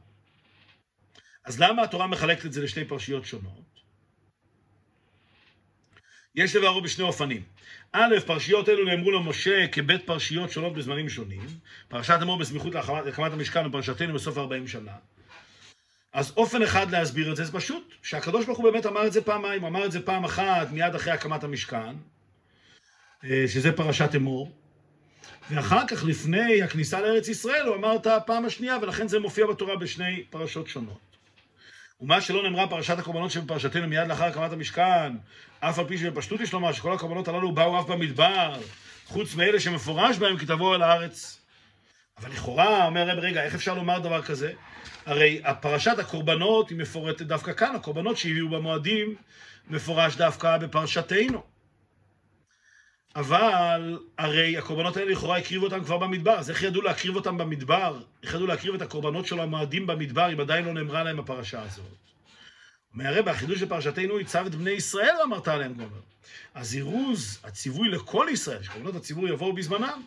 אז 1.46 1.60
למה 1.60 1.84
התורה 1.84 2.08
מחלקת 2.08 2.46
את 2.46 2.54
זה 2.54 2.62
לשתי 2.62 2.86
פרשיות 2.86 3.26
שונות? 3.26 3.73
יש 6.36 6.56
לברו 6.56 6.82
בשני 6.82 7.04
אופנים. 7.04 7.44
א', 7.92 8.16
פרשיות 8.26 8.70
אלו 8.70 8.86
נאמרו 8.86 9.12
למשה 9.12 9.68
כבית 9.68 10.06
פרשיות 10.06 10.52
שונות 10.52 10.74
בזמנים 10.74 11.10
שונים. 11.10 11.48
פרשת 11.88 12.18
אמור 12.22 12.38
בסמיכות 12.38 12.74
להקמת 13.06 13.34
המשכן 13.34 13.68
ופרשתנו 13.68 14.14
בסוף 14.14 14.38
40 14.38 14.68
שנה. 14.68 14.92
אז 16.14 16.34
אופן 16.38 16.62
אחד 16.62 16.92
להסביר 16.92 17.32
את 17.32 17.36
זה, 17.36 17.46
זה 17.46 17.52
פשוט, 17.52 17.94
שהקדוש 18.04 18.46
ברוך 18.46 18.58
הוא 18.58 18.72
באמת 18.72 18.86
אמר 18.86 19.08
את 19.08 19.14
זה 19.14 19.22
פעמיים, 19.22 19.62
הוא 19.62 19.70
אמר 19.70 19.86
את 19.86 19.92
זה 19.92 20.06
פעם 20.06 20.24
אחת 20.24 20.72
מיד 20.72 20.96
אחרי 20.96 21.14
הקמת 21.14 21.44
המשכן, 21.44 21.96
אה, 23.24 23.44
שזה 23.48 23.72
פרשת 23.72 24.16
אמור, 24.16 24.52
ואחר 25.50 25.88
כך, 25.88 26.04
לפני 26.04 26.62
הכניסה 26.62 27.02
לארץ 27.02 27.28
ישראל, 27.28 27.66
הוא 27.68 27.76
אמר 27.76 27.96
את 27.96 28.08
הפעם 28.08 28.46
השנייה, 28.46 28.78
ולכן 28.82 29.08
זה 29.08 29.20
מופיע 29.20 29.48
בתורה 29.48 29.76
בשני 29.76 30.24
פרשות 30.30 30.68
שונות. 30.68 31.13
ומה 32.02 32.22
שלא 32.22 32.44
נאמרה 32.44 32.68
פרשת 32.68 33.00
הקורבנות 33.00 33.32
שבפרשתנו 33.32 33.88
מיד 33.88 34.08
לאחר 34.08 34.26
הקמת 34.26 34.52
המשכן, 34.52 35.14
אף 35.60 35.80
על 35.80 35.88
פי 35.88 35.98
שבפשטות 35.98 36.42
יש 36.42 36.54
לומר 36.54 36.72
שכל 36.72 36.94
הקורבנות 36.94 37.28
הללו 37.28 37.52
באו 37.52 37.80
אף 37.80 37.86
במדבר, 37.86 38.54
חוץ 39.06 39.36
מאלה 39.36 39.60
שמפורש 39.60 40.18
בהם 40.18 40.38
כי 40.38 40.46
תבואו 40.46 40.76
אל 40.76 40.82
הארץ. 40.82 41.40
אבל 42.18 42.32
לכאורה, 42.32 42.86
אומר 42.86 43.10
רב, 43.10 43.20
רגע, 43.20 43.44
איך 43.44 43.56
אפשר 43.56 43.74
לומר 43.74 44.00
דבר 44.00 44.22
כזה? 44.22 44.54
הרי 45.06 45.42
פרשת 45.62 46.00
הקורבנות 46.00 46.70
היא 46.70 46.78
מפורטת 46.78 47.22
דווקא 47.26 47.54
כאן, 47.54 47.76
הקורבנות 47.76 48.18
שהביאו 48.18 48.50
במועדים 48.50 49.16
מפורש 49.70 50.16
דווקא 50.16 50.58
בפרשתנו. 50.58 51.53
אבל 53.16 54.00
הרי 54.18 54.58
הקורבנות 54.58 54.98
האלה 54.98 55.12
לכאורה 55.12 55.38
הקריבו 55.38 55.66
אותם 55.66 55.84
כבר 55.84 55.98
במדבר, 55.98 56.32
אז 56.32 56.50
איך 56.50 56.64
ידעו 56.64 56.82
להקריב 56.82 57.16
אותם 57.16 57.38
במדבר? 57.38 58.00
איך 58.24 58.34
ידעו 58.34 58.48
להקריב 58.48 58.74
את 58.74 58.82
הקורבנות 58.82 59.26
של 59.26 59.40
המועדים 59.40 59.88
במדבר 59.88 60.34
אם 60.34 60.40
עדיין 60.40 60.66
לא 60.66 60.74
נאמרה 60.74 61.04
להם 61.04 61.20
הפרשה 61.20 61.62
הזאת? 61.62 61.86
אומר 62.94 63.08
הרי 63.08 63.22
בחידוש 63.22 63.60
של 63.60 63.70
פרשתנו 63.70 64.20
יצב 64.20 64.46
את 64.46 64.56
בני 64.56 64.72
ישראל 64.72 65.16
ואמרת 65.20 65.48
עליהם 65.48 65.74
גומר. 65.74 66.00
הזירוז, 66.56 67.40
הציווי 67.44 67.90
לכל 67.90 68.28
ישראל, 68.32 68.64
שקורבנות 68.64 68.96
הציבור 68.96 69.28
יבואו 69.28 69.54
בזמנם, 69.54 70.02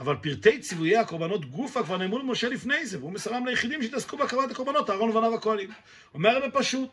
אבל 0.00 0.16
פרטי 0.16 0.60
ציוויי 0.60 0.96
הקורבנות 0.96 1.44
גופה 1.44 1.82
כבר 1.82 1.96
נאמרו 1.96 2.18
למשה 2.18 2.48
לפני 2.48 2.86
זה, 2.86 2.98
והוא 2.98 3.12
מסרם 3.12 3.46
ליחידים 3.46 3.82
שהתעסקו 3.82 4.16
בהקרבת 4.16 4.50
הקורבנות, 4.50 4.90
אהרון 4.90 5.10
ובניו 5.10 5.34
הכהנים. 5.34 5.70
אומר 6.14 6.30
הרי 6.30 6.50
פשוט, 6.52 6.90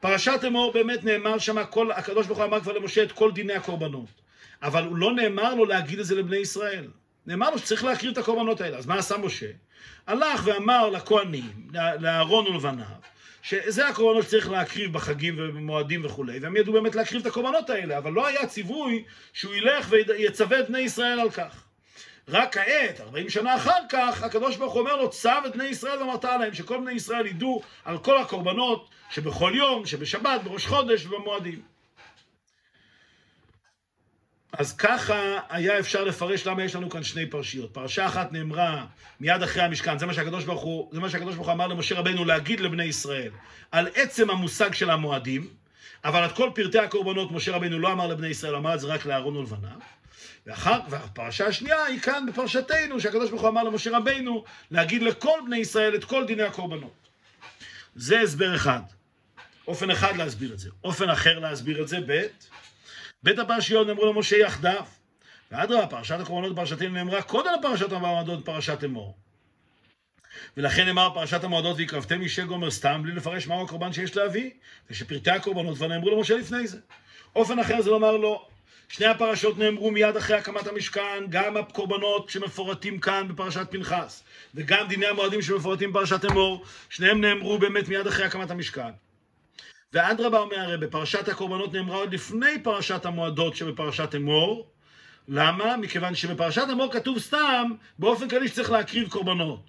פרשת 0.00 0.40
אמור 0.46 0.72
באמת 0.72 1.04
נאמר 1.04 1.38
שם, 1.38 1.58
הקדוש 1.94 2.26
ברוך 2.26 2.38
הוא 2.38 2.46
אמר 2.46 2.60
כבר 2.60 2.72
למשה 2.72 3.02
את 3.02 3.12
כל 3.12 3.32
דיני 3.32 3.54
הקורבנות. 3.54 4.27
אבל 4.62 4.84
הוא 4.84 4.96
לא 4.96 5.12
נאמר 5.12 5.54
לו 5.54 5.64
להגיד 5.64 5.98
את 5.98 6.06
זה 6.06 6.14
לבני 6.14 6.36
ישראל. 6.36 6.88
נאמר 7.26 7.50
לו 7.50 7.58
שצריך 7.58 7.84
להקריב 7.84 8.12
את 8.12 8.18
הקורבנות 8.18 8.60
האלה. 8.60 8.78
אז 8.78 8.86
מה 8.86 8.94
עשה 8.94 9.16
משה? 9.16 9.46
הלך 10.06 10.40
ואמר 10.44 10.90
לכהנים, 10.90 11.52
לאהרון 12.00 12.46
ולבניו, 12.46 12.86
שזה 13.42 13.88
הקורבנות 13.88 14.24
שצריך 14.24 14.50
להקריב 14.50 14.92
בחגים 14.92 15.34
ובמועדים 15.38 16.04
וכולי, 16.04 16.38
והם 16.38 16.56
ידעו 16.56 16.72
באמת 16.72 16.94
להקריב 16.94 17.20
את 17.20 17.26
הקורבנות 17.26 17.70
האלה, 17.70 17.98
אבל 17.98 18.12
לא 18.12 18.26
היה 18.26 18.46
ציווי 18.46 19.04
שהוא 19.32 19.54
ילך 19.54 19.86
ויצווה 19.90 20.60
את 20.60 20.68
בני 20.68 20.78
ישראל 20.78 21.20
על 21.20 21.30
כך. 21.30 21.64
רק 22.28 22.54
כעת, 22.54 23.00
40 23.00 23.30
שנה 23.30 23.56
אחר 23.56 23.80
כך, 23.88 24.22
הקדוש 24.22 24.56
ברוך 24.56 24.72
הוא 24.72 24.80
אומר 24.80 24.96
לו, 24.96 25.10
צו 25.10 25.30
את 25.46 25.56
בני 25.56 25.64
ישראל 25.64 25.98
ואמרת 25.98 26.24
עליהם, 26.24 26.54
שכל 26.54 26.80
בני 26.80 26.92
ישראל 26.92 27.26
ידעו 27.26 27.62
על 27.84 27.98
כל 27.98 28.20
הקורבנות 28.20 28.88
שבכל 29.10 29.52
יום, 29.54 29.86
שבשבת, 29.86 30.40
בראש 30.44 30.66
חודש 30.66 31.06
ובמועדים. 31.06 31.77
אז 34.58 34.76
ככה 34.76 35.38
היה 35.48 35.78
אפשר 35.78 36.04
לפרש 36.04 36.46
למה 36.46 36.64
יש 36.64 36.74
לנו 36.74 36.90
כאן 36.90 37.02
שני 37.02 37.26
פרשיות. 37.26 37.74
פרשה 37.74 38.06
אחת 38.06 38.32
נאמרה 38.32 38.86
מיד 39.20 39.42
אחרי 39.42 39.62
המשכן, 39.62 39.98
זה 39.98 40.06
מה 40.06 40.14
שהקדוש 40.14 40.44
ברוך 40.44 40.62
הוא, 40.62 40.90
זה 40.92 41.00
מה 41.00 41.10
שהקדוש 41.10 41.34
ברוך 41.34 41.46
הוא 41.46 41.54
אמר 41.54 41.66
למשה 41.66 41.98
רבנו 41.98 42.24
להגיד 42.24 42.60
לבני 42.60 42.84
ישראל, 42.84 43.30
על 43.72 43.88
עצם 43.94 44.30
המושג 44.30 44.74
של 44.74 44.90
המועדים, 44.90 45.48
אבל 46.04 46.26
את 46.26 46.32
כל 46.32 46.50
פרטי 46.54 46.78
הקורבנות 46.78 47.32
משה 47.32 47.56
רבנו 47.56 47.78
לא 47.78 47.92
אמר 47.92 48.06
לבני 48.06 48.28
ישראל, 48.28 48.54
אמר 48.54 48.74
את 48.74 48.80
זה 48.80 48.86
רק 48.86 49.06
לאהרון 49.06 49.36
ולבניו. 49.36 49.78
ואחר, 50.46 50.80
והפרשה 50.90 51.46
השנייה 51.46 51.84
היא 51.84 52.00
כאן 52.00 52.26
בפרשתנו, 52.28 53.00
שהקדוש 53.00 53.30
ברוך 53.30 53.42
הוא 53.42 53.50
אמר 53.50 53.62
למשה 53.62 53.96
רבנו 53.96 54.44
להגיד 54.70 55.02
לכל 55.02 55.38
בני 55.46 55.56
ישראל 55.56 55.94
את 55.94 56.04
כל 56.04 56.24
דיני 56.26 56.42
הקורבנות. 56.42 57.08
זה 57.96 58.20
הסבר 58.20 58.56
אחד. 58.56 58.80
אופן 59.68 59.90
אחד 59.90 60.16
להסביר 60.16 60.52
את 60.52 60.58
זה. 60.58 60.70
אופן 60.84 61.10
אחר 61.10 61.38
להסביר 61.38 61.82
את 61.82 61.88
זה, 61.88 61.98
ב' 62.06 62.22
בית 63.22 63.38
הפרשיות 63.38 63.86
נאמרו 63.86 64.12
למשה 64.12 64.36
יחדיו. 64.36 64.84
ואדרבה, 65.52 65.86
פרשת 65.86 66.20
הקורבנות 66.20 66.52
בפרשתנו 66.52 66.88
נאמרה 66.88 67.22
קודם 67.22 67.50
לפרשת 67.58 67.92
המועדות 67.92 68.40
בפרשת 68.40 68.84
אמור. 68.84 69.16
ולכן 70.56 70.84
נאמר 70.84 71.10
פרשת 71.14 71.44
המועדות 71.44 71.76
והקרבתם 71.78 72.22
אישי 72.22 72.44
גומר 72.44 72.70
סתם, 72.70 73.00
בלי 73.02 73.12
לפרש 73.12 73.46
מהו 73.46 73.64
הקורבן 73.64 73.92
שיש 73.92 74.16
להביא, 74.16 74.50
ושפרטי 74.90 75.30
הקורבנות 75.30 75.76
כבר 75.76 75.86
נאמרו 75.86 76.10
למשה 76.10 76.36
לפני 76.36 76.66
זה. 76.66 76.78
אופן 77.36 77.58
אחר 77.58 77.82
זה 77.82 77.90
לומר 77.90 78.16
לו, 78.16 78.48
שני 78.88 79.06
הפרשות 79.06 79.58
נאמרו 79.58 79.90
מיד 79.90 80.16
אחרי 80.16 80.36
הקמת 80.36 80.66
המשכן, 80.66 81.24
גם 81.28 81.56
הקורבנות 81.56 82.30
שמפורטים 82.30 83.00
כאן 83.00 83.28
בפרשת 83.28 83.66
פנחס, 83.70 84.24
וגם 84.54 84.88
דיני 84.88 85.06
המועדים 85.06 85.42
שמפורטים 85.42 85.92
בפרשת 85.92 86.24
אמור, 86.24 86.64
שניהם 86.90 87.20
נאמרו 87.20 87.58
באמת 87.58 87.88
מיד 87.88 88.06
אחרי 88.06 88.26
הקמת 88.26 88.50
המשכן. 88.50 88.90
ואדרבה 89.92 90.38
אומר 90.38 90.58
הרי, 90.60 90.76
בפרשת 90.78 91.28
הקורבנות 91.28 91.72
נאמרה 91.72 91.96
עוד 91.96 92.14
לפני 92.14 92.62
פרשת 92.62 93.06
המועדות 93.06 93.56
שבפרשת 93.56 94.14
אמור. 94.14 94.70
למה? 95.28 95.76
מכיוון 95.76 96.14
שבפרשת 96.14 96.64
אמור 96.72 96.92
כתוב 96.92 97.18
סתם, 97.18 97.70
באופן 97.98 98.28
כללי 98.28 98.48
שצריך 98.48 98.70
להקריב 98.70 99.08
קורבנות. 99.08 99.60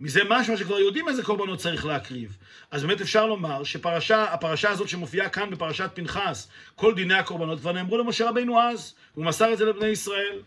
מזה 0.00 0.20
משהו 0.28 0.58
שכבר 0.58 0.78
יודעים 0.78 1.08
איזה 1.08 1.22
קורבנות 1.22 1.58
צריך 1.58 1.86
להקריב. 1.86 2.36
אז 2.70 2.84
באמת 2.84 3.00
אפשר 3.00 3.26
לומר 3.26 3.64
שהפרשה 3.64 4.70
הזאת 4.70 4.88
שמופיעה 4.88 5.28
כאן 5.28 5.50
בפרשת 5.50 5.90
פנחס, 5.94 6.48
כל 6.74 6.94
דיני 6.94 7.14
הקורבנות 7.14 7.60
כבר 7.60 7.72
נאמרו 7.72 7.98
למשה 7.98 8.28
רבינו 8.28 8.60
אז, 8.60 8.94
הוא 9.14 9.24
מסר 9.24 9.52
את 9.52 9.58
זה 9.58 9.64
לבני 9.64 9.86
ישראל. 9.86 10.42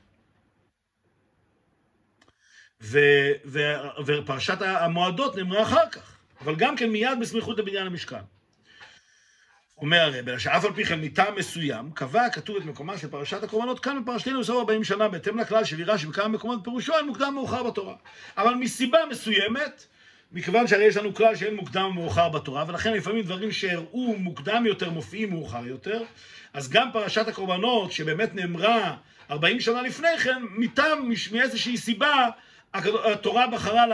ו, 2.81 2.99
ו, 3.45 3.59
ופרשת 4.05 4.57
המועדות 4.61 5.35
נאמרה 5.35 5.63
אחר 5.63 5.89
כך, 5.91 6.17
אבל 6.41 6.55
גם 6.55 6.75
כן 6.75 6.89
מיד 6.89 7.17
בסמיכות 7.21 7.57
לבניין 7.57 7.87
המשכן. 7.87 8.21
אומר 9.81 9.99
הרב, 10.01 10.29
אלא 10.29 10.39
שאף 10.39 10.65
על 10.65 10.73
פי 10.73 10.85
כן 10.85 11.01
מטעם 11.01 11.35
מסוים, 11.35 11.91
קבע 11.91 12.25
הכתוב 12.25 12.57
את 12.57 12.65
מקומה 12.65 12.97
של 12.97 13.07
פרשת 13.07 13.43
הקורבנות 13.43 13.79
כאן 13.79 14.03
בפרשתנו 14.03 14.39
בסוף 14.39 14.57
40 14.59 14.83
שנה, 14.83 15.07
בהתאם 15.07 15.39
לכלל 15.39 15.63
שנראה 15.63 15.97
שבכמה 15.97 16.27
מקומות 16.27 16.59
פירושו 16.63 16.97
אין 16.97 17.05
מוקדם 17.05 17.33
מאוחר 17.33 17.63
בתורה. 17.63 17.95
אבל 18.37 18.53
מסיבה 18.53 18.99
מסוימת, 19.09 19.85
מכיוון 20.31 20.67
שהרי 20.67 20.83
יש 20.83 20.97
לנו 20.97 21.13
כלל 21.13 21.35
שאין 21.35 21.55
מוקדם 21.55 21.91
מאוחר 21.95 22.29
בתורה, 22.29 22.65
ולכן 22.67 22.93
לפעמים 22.93 23.21
דברים 23.21 23.51
שהראו 23.51 24.15
מוקדם 24.17 24.65
יותר 24.65 24.89
מופיעים 24.89 25.29
מאוחר 25.29 25.67
יותר, 25.67 26.03
אז 26.53 26.69
גם 26.69 26.89
פרשת 26.93 27.27
הקורבנות, 27.27 27.91
שבאמת 27.91 28.35
נאמרה 28.35 28.95
40 29.31 29.59
שנה 29.59 29.81
לפני 29.81 30.17
כן, 30.23 30.41
מטעם, 30.49 31.09
מאיזושהי 31.31 31.77
סיבה, 31.77 32.29
התורה 32.73 33.47
בחרה 33.47 33.85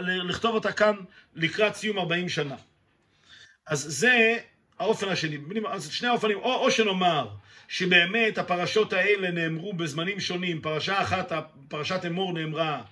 לכתוב 0.00 0.54
אותה 0.54 0.72
כאן 0.72 0.94
לקראת 1.34 1.74
סיום 1.74 1.98
40 1.98 2.28
שנה. 2.28 2.56
אז 3.66 3.80
זה 3.88 4.38
האופן 4.78 5.08
השני, 5.08 5.38
שני 5.90 6.08
האופנים, 6.08 6.38
או, 6.38 6.54
או 6.54 6.70
שנאמר 6.70 7.28
שבאמת 7.68 8.38
הפרשות 8.38 8.92
האלה 8.92 9.30
נאמרו 9.30 9.72
בזמנים 9.72 10.20
שונים, 10.20 10.60
פרשה 10.60 11.02
אחת, 11.02 11.32
פרשת 11.68 12.04
אמור 12.06 12.32
נאמרה 12.32 12.82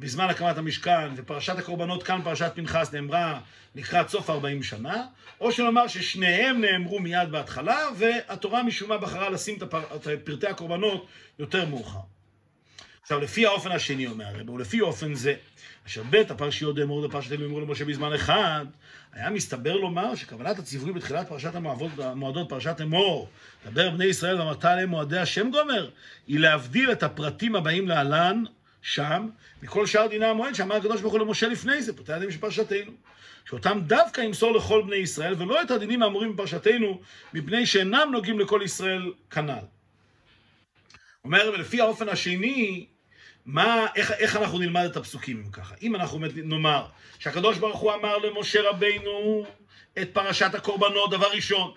בזמן 0.00 0.24
הקמת 0.24 0.58
המשכן, 0.58 1.08
ופרשת 1.16 1.58
הקורבנות 1.58 2.02
כאן, 2.02 2.20
פרשת 2.24 2.52
פנחס, 2.54 2.92
נאמרה 2.92 3.40
לקראת 3.74 4.08
סוף 4.08 4.30
40 4.30 4.62
שנה, 4.62 5.04
או 5.40 5.52
שנאמר 5.52 5.86
ששניהם 5.86 6.60
נאמרו 6.60 7.00
מיד 7.00 7.30
בהתחלה, 7.30 7.78
והתורה 7.96 8.62
משום 8.62 8.88
מה 8.88 8.98
בחרה 8.98 9.30
לשים 9.30 9.58
את 9.62 9.74
פרטי 10.24 10.46
הקורבנות 10.46 11.06
יותר 11.38 11.66
מאוחר. 11.66 12.17
עכשיו, 13.08 13.20
לפי 13.20 13.46
האופן 13.46 13.70
השני 13.70 14.06
אומר 14.06 14.26
הרב, 14.26 14.50
ולפי 14.50 14.80
אופן 14.80 15.14
זה, 15.14 15.34
אשר 15.86 16.02
ב' 16.10 16.14
הפרשיות 16.16 16.76
דאמור 16.76 17.02
לפרשת 17.02 17.32
אלוהים 17.32 17.50
אמרו 17.50 17.60
למשה 17.60 17.84
בזמן 17.84 18.12
אחד, 18.12 18.66
היה 19.12 19.30
מסתבר 19.30 19.76
לומר 19.76 20.14
שכוונת 20.14 20.58
הציווי 20.58 20.92
בתחילת 20.92 21.28
פרשת 21.28 21.54
המועדות, 21.54 22.48
פרשת 22.48 22.80
אמור, 22.82 23.28
דבר 23.66 23.90
בני 23.90 24.04
ישראל 24.04 24.40
ואמרת 24.40 24.64
עליהם 24.64 24.88
מועדי 24.88 25.18
השם 25.18 25.50
גומר, 25.50 25.90
היא 26.26 26.38
להבדיל 26.38 26.92
את 26.92 27.02
הפרטים 27.02 27.56
הבאים 27.56 27.88
להלן, 27.88 28.44
שם, 28.82 29.28
מכל 29.62 29.86
שאר 29.86 30.06
דיני 30.06 30.26
המועד 30.26 30.54
שאמר 30.54 30.76
הקדוש 30.76 31.00
ברוך 31.00 31.12
הוא 31.12 31.20
למשה 31.20 31.48
לפני 31.48 31.82
זה, 31.82 31.96
פרטי 31.96 32.12
הדין 32.12 32.30
של 32.30 32.38
פרשתנו. 32.38 32.92
שאותם 33.48 33.80
דווקא 33.86 34.20
ימסור 34.20 34.52
לכל 34.52 34.82
בני 34.86 34.96
ישראל, 34.96 35.34
ולא 35.38 35.62
את 35.62 35.70
הדינים 35.70 36.02
האמורים 36.02 36.32
בפרשתנו, 36.32 37.00
מפני 37.34 37.66
שאינם 37.66 38.08
נוגעים 38.12 38.40
לכל 38.40 38.60
ישראל 38.64 39.12
כנ"ל. 39.30 39.64
אומר, 41.24 41.50
ולפי 41.54 41.80
האופן 41.80 42.08
השני, 42.08 42.86
מה, 43.48 43.86
איך, 43.96 44.12
איך 44.12 44.36
אנחנו 44.36 44.58
נלמד 44.58 44.84
את 44.84 44.96
הפסוקים 44.96 45.50
ככה? 45.52 45.74
אם 45.82 45.96
אנחנו 45.96 46.18
נאמר 46.34 46.86
שהקדוש 47.18 47.58
ברוך 47.58 47.80
הוא 47.80 47.92
אמר 47.94 48.18
למשה 48.18 48.70
רבינו 48.70 49.46
את 49.98 50.08
פרשת 50.12 50.54
הקורבנות 50.54 51.10
דבר 51.10 51.30
ראשון. 51.30 51.72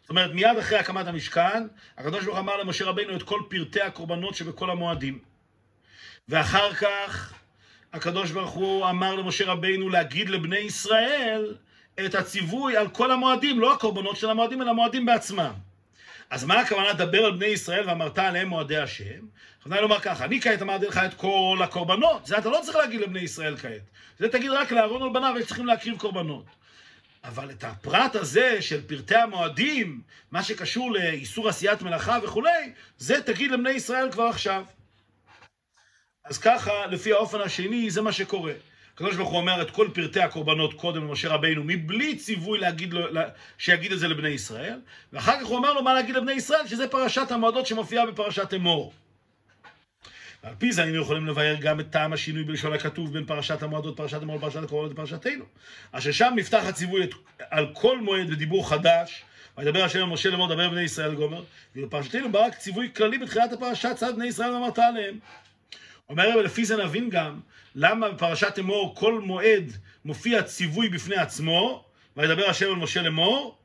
זאת 0.00 0.10
אומרת, 0.10 0.30
מיד 0.30 0.58
אחרי 0.58 0.78
הקמת 0.78 1.06
המשכן, 1.06 1.66
הקדוש 1.98 2.24
ברוך 2.24 2.36
הוא 2.36 2.42
אמר 2.42 2.56
למשה 2.56 2.84
רבינו 2.84 3.16
את 3.16 3.22
כל 3.22 3.42
פרטי 3.48 3.80
הקורבנות 3.80 4.34
שבכל 4.34 4.70
המועדים. 4.70 5.18
ואחר 6.28 6.74
כך, 6.74 7.32
הקדוש 7.92 8.30
ברוך 8.30 8.50
הוא 8.50 8.90
אמר 8.90 9.14
למשה 9.14 9.46
רבינו 9.46 9.88
להגיד 9.88 10.28
לבני 10.28 10.58
ישראל 10.58 11.54
את 12.06 12.14
הציווי 12.14 12.76
על 12.76 12.88
כל 12.88 13.10
המועדים, 13.10 13.60
לא 13.60 13.74
הקורבנות 13.74 14.16
של 14.16 14.30
המועדים, 14.30 14.62
אלא 14.62 14.70
המועדים 14.70 15.06
בעצמם. 15.06 15.52
אז 16.30 16.44
מה 16.44 16.60
הכוונה 16.60 16.90
לדבר 16.90 17.24
על 17.24 17.32
בני 17.32 17.46
ישראל 17.46 17.88
ואמרת 17.88 18.18
עליהם 18.18 18.48
מועדי 18.48 18.76
השם? 18.76 19.26
הכוונה 19.60 19.80
לומר 19.80 20.00
ככה, 20.00 20.24
אני 20.24 20.40
כעת 20.40 20.62
אמרתי 20.62 20.86
לך 20.86 21.00
את 21.06 21.14
כל 21.14 21.58
הקורבנות, 21.64 22.26
זה 22.26 22.38
אתה 22.38 22.48
לא 22.48 22.60
צריך 22.64 22.76
להגיד 22.76 23.00
לבני 23.00 23.20
ישראל 23.20 23.56
כעת. 23.56 23.82
זה 24.18 24.28
תגיד 24.28 24.50
רק 24.50 24.72
לאהרון 24.72 25.02
ולבניו, 25.02 25.34
יש 25.38 25.46
צריכים 25.46 25.66
להקריב 25.66 25.98
קורבנות. 25.98 26.44
אבל 27.24 27.50
את 27.50 27.64
הפרט 27.64 28.16
הזה 28.16 28.62
של 28.62 28.86
פרטי 28.86 29.16
המועדים, 29.16 30.00
מה 30.30 30.42
שקשור 30.42 30.92
לאיסור 30.92 31.48
עשיית 31.48 31.82
מלאכה 31.82 32.18
וכולי, 32.22 32.72
זה 32.98 33.22
תגיד 33.22 33.50
לבני 33.50 33.70
ישראל 33.70 34.12
כבר 34.12 34.24
עכשיו. 34.24 34.64
אז 36.24 36.38
ככה, 36.38 36.86
לפי 36.86 37.12
האופן 37.12 37.40
השני, 37.40 37.90
זה 37.90 38.02
מה 38.02 38.12
שקורה. 38.12 38.52
הקדוש 38.94 39.16
ברוך 39.16 39.30
הוא 39.30 39.38
אומר 39.38 39.62
את 39.62 39.70
כל 39.70 39.88
פרטי 39.94 40.20
הקורבנות 40.20 40.74
קודם 40.74 41.04
למשה 41.04 41.28
רבינו, 41.28 41.62
מבלי 41.64 42.16
ציווי 42.16 42.58
להגיד 42.58 42.92
לו, 42.92 43.20
שיגיד 43.58 43.92
את 43.92 43.98
זה 43.98 44.08
לבני 44.08 44.28
ישראל, 44.28 44.80
ואחר 45.12 45.40
כך 45.40 45.46
הוא 45.46 45.56
אומר 45.56 45.72
לו 45.72 45.82
מה 45.82 45.94
להגיד 45.94 46.14
לבני 46.14 46.32
ישראל, 46.32 46.66
שזה 46.66 46.88
פרשת 46.88 47.30
המועדות 47.30 47.66
שמופיעה 47.66 48.06
בפרשת 48.06 48.54
אמור. 48.54 48.92
ועל 50.44 50.54
פי 50.58 50.72
זה 50.72 50.82
היינו 50.82 51.02
יכולים 51.02 51.26
לבאר 51.26 51.54
גם 51.60 51.80
את 51.80 51.90
טעם 51.90 52.12
השינוי 52.12 52.44
בלשון 52.44 52.72
הכתוב 52.72 53.12
בין 53.12 53.24
פרשת 53.24 53.62
המועדות, 53.62 53.96
פרשת 53.96 54.22
אמור, 54.22 54.38
פרשת 54.38 54.62
הקורבנות 54.62 54.92
ופרשתנו. 54.92 55.44
אשר 55.92 56.12
שם 56.12 56.32
נפתח 56.36 56.62
הציווי 56.68 57.06
על 57.50 57.66
כל 57.72 58.00
מועד 58.00 58.30
בדיבור 58.30 58.68
חדש, 58.68 59.24
וידבר 59.58 59.84
השם 59.84 59.98
למשה 59.98 60.30
לאמור 60.30 60.48
דבר 60.48 60.68
בני 60.68 60.82
ישראל 60.82 61.14
גומר, 61.14 61.42
ובפרשתנו 61.76 62.32
בא 62.32 62.46
רק 62.46 62.54
ציווי 62.54 62.90
כללי 62.96 63.18
בתחילת 63.18 63.52
הפרשה 63.52 63.94
צד 63.94 64.16
בני 64.16 64.26
ישראל 64.26 64.50
ואמרת 64.50 64.78
עליהם. 64.78 65.18
אומר 66.08 66.28
ולפי 66.38 66.64
זה 66.64 66.76
נבין 66.76 67.10
גם 67.10 67.40
למה 67.74 68.10
בפרשת 68.10 68.58
אמור 68.58 68.94
כל 68.96 69.20
מועד 69.20 69.72
מופיע 70.04 70.42
ציווי 70.42 70.88
בפני 70.88 71.16
עצמו, 71.16 71.84
וידבר 72.16 72.48
השם 72.50 72.66
על 72.66 72.76
משה 72.76 73.02
לאמור, 73.02 73.58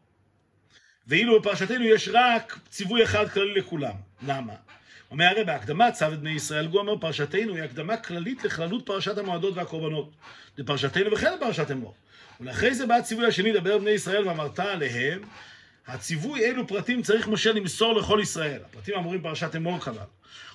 ואילו 1.07 1.39
בפרשתנו 1.39 1.83
יש 1.83 2.09
רק 2.13 2.59
ציווי 2.69 3.03
אחד 3.03 3.29
כללי 3.29 3.53
לכולם. 3.59 3.93
למה? 4.27 4.53
אומר 5.11 5.25
הרי 5.25 5.43
בהקדמה 5.43 5.91
צו 5.91 6.13
את 6.13 6.19
בני 6.19 6.31
ישראל 6.31 6.67
גומר 6.67 6.97
פרשתנו 6.97 7.55
היא 7.55 7.63
הקדמה 7.63 7.97
כללית 7.97 8.43
לכללות 8.43 8.85
פרשת 8.85 9.17
המועדות 9.17 9.57
והקורבנות. 9.57 10.11
לפרשתנו 10.57 11.11
וכן 11.11 11.33
לפרשת 11.33 11.71
אמור. 11.71 11.93
ולאחרי 12.39 12.75
זה 12.75 12.85
בא 12.85 12.95
הציווי 12.95 13.25
השני, 13.25 13.51
דבר 13.51 13.77
בני 13.77 13.89
ישראל 13.89 14.27
ואמרת 14.27 14.59
עליהם, 14.59 15.21
הציווי 15.87 16.45
אילו 16.45 16.67
פרטים 16.67 17.01
צריך 17.01 17.27
משה 17.27 17.51
למסור 17.51 17.93
לכל 17.93 18.19
ישראל. 18.23 18.61
הפרטים 18.65 18.95
האמורים 18.95 19.19
בפרשת 19.19 19.55
אמור 19.55 19.79
כלל. 19.79 19.93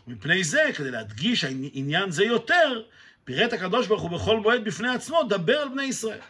ומפני 0.09 0.45
זה, 0.45 0.63
כדי 0.77 0.91
להדגיש 0.91 1.45
עניין 1.73 2.11
זה 2.11 2.25
יותר, 2.25 2.83
פירט 3.25 3.53
הקדוש 3.53 3.87
ברוך 3.87 4.03
הוא 4.03 4.11
בכל 4.11 4.41
מועד 4.41 4.65
בפני 4.65 4.95
עצמו, 4.95 5.23
דבר 5.23 5.57
על 5.57 5.69
בני 5.69 5.85
ישראל. 5.85 6.21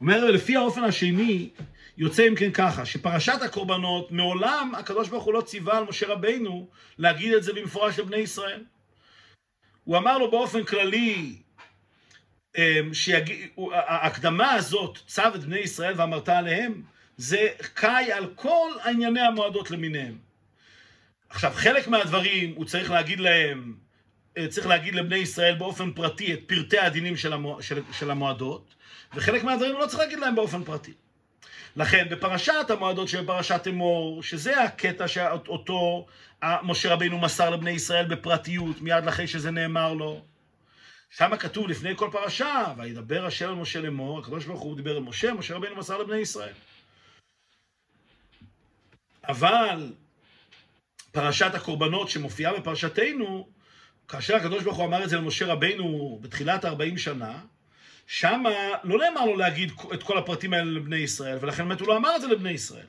אומר, 0.00 0.30
לפי 0.30 0.56
האופן 0.56 0.84
השני, 0.84 1.50
יוצא 1.98 2.28
אם 2.28 2.34
כן 2.34 2.52
ככה, 2.52 2.86
שפרשת 2.86 3.42
הקורבנות, 3.42 4.12
מעולם 4.12 4.72
הקדוש 4.74 5.08
ברוך 5.08 5.24
הוא 5.24 5.34
לא 5.34 5.40
ציווה 5.40 5.78
על 5.78 5.84
משה 5.84 6.06
רבינו 6.08 6.68
להגיד 6.98 7.34
את 7.34 7.42
זה 7.42 7.52
במפורש 7.52 7.98
לבני 7.98 8.16
ישראל. 8.16 8.64
הוא 9.84 9.96
אמר 9.96 10.18
לו 10.18 10.30
באופן 10.30 10.64
כללי, 10.64 11.36
אמ, 12.58 12.94
שההקדמה 12.94 14.52
הזאת, 14.52 14.98
צו 15.06 15.22
את 15.34 15.44
בני 15.44 15.58
ישראל 15.58 15.94
ואמרת 15.96 16.28
עליהם, 16.28 16.82
זה 17.16 17.48
קאי 17.74 18.12
על 18.12 18.26
כל 18.34 18.70
ענייני 18.84 19.20
המועדות 19.20 19.70
למיניהם. 19.70 20.31
עכשיו, 21.32 21.52
חלק 21.54 21.88
מהדברים 21.88 22.52
הוא 22.56 22.64
צריך 22.64 22.90
להגיד 22.90 23.20
להם, 23.20 23.74
אה, 24.38 24.48
צריך 24.48 24.66
להגיד 24.66 24.94
לבני 24.94 25.16
ישראל 25.16 25.54
באופן 25.54 25.92
פרטי 25.92 26.34
את 26.34 26.40
פרטי 26.46 26.78
הדינים 26.78 27.16
של, 27.16 27.32
המוע, 27.32 27.62
של, 27.62 27.82
של 27.92 28.10
המועדות, 28.10 28.74
וחלק 29.14 29.44
מהדברים 29.44 29.72
הוא 29.72 29.80
לא 29.80 29.86
צריך 29.86 29.98
להגיד 29.98 30.18
להם 30.18 30.34
באופן 30.34 30.64
פרטי. 30.64 30.92
לכן, 31.76 32.06
בפרשת 32.10 32.66
המועדות 32.68 33.08
של 33.08 33.26
פרשת 33.26 33.66
אמור, 33.68 34.22
שזה 34.22 34.62
הקטע 34.62 35.08
שאותו 35.08 36.06
משה 36.62 36.92
רבינו 36.92 37.18
מסר 37.18 37.50
לבני 37.50 37.70
ישראל 37.70 38.06
בפרטיות, 38.06 38.80
מיד 38.80 39.08
אחרי 39.08 39.26
שזה 39.26 39.50
נאמר 39.50 39.94
לו, 39.94 40.24
שם 41.10 41.36
כתוב 41.36 41.68
לפני 41.68 41.96
כל 41.96 42.08
פרשה, 42.12 42.64
וידבר 42.78 43.26
השם 43.26 43.48
על 43.48 43.54
משה 43.54 43.80
לאמור, 43.80 44.18
הקדוש 44.18 44.44
ברוך 44.44 44.60
הוא 44.60 44.76
דיבר 44.76 44.96
על 44.96 45.02
משה, 45.02 45.34
משה 45.34 45.54
רבינו 45.54 45.76
מסר 45.76 45.98
לבני 45.98 46.16
ישראל. 46.16 46.54
אבל 49.28 49.92
פרשת 51.12 51.54
הקורבנות 51.54 52.08
שמופיעה 52.08 52.52
בפרשתנו, 52.52 53.48
כאשר 54.08 54.36
הקדוש 54.36 54.64
ברוך 54.64 54.76
הוא 54.76 54.86
אמר 54.86 55.04
את 55.04 55.08
זה 55.08 55.16
למשה 55.16 55.46
רבינו 55.46 56.18
בתחילת 56.22 56.64
40 56.64 56.98
שנה, 56.98 57.38
שמה 58.06 58.50
לא 58.84 58.98
נאמר 58.98 59.24
לו 59.24 59.36
להגיד 59.36 59.72
את 59.94 60.02
כל 60.02 60.18
הפרטים 60.18 60.52
האלה 60.52 60.70
לבני 60.70 60.96
ישראל, 60.96 61.38
ולכן 61.40 61.68
באמת 61.68 61.80
הוא 61.80 61.88
לא 61.88 61.96
אמר 61.96 62.16
את 62.16 62.20
זה 62.20 62.26
לבני 62.28 62.50
ישראל. 62.50 62.86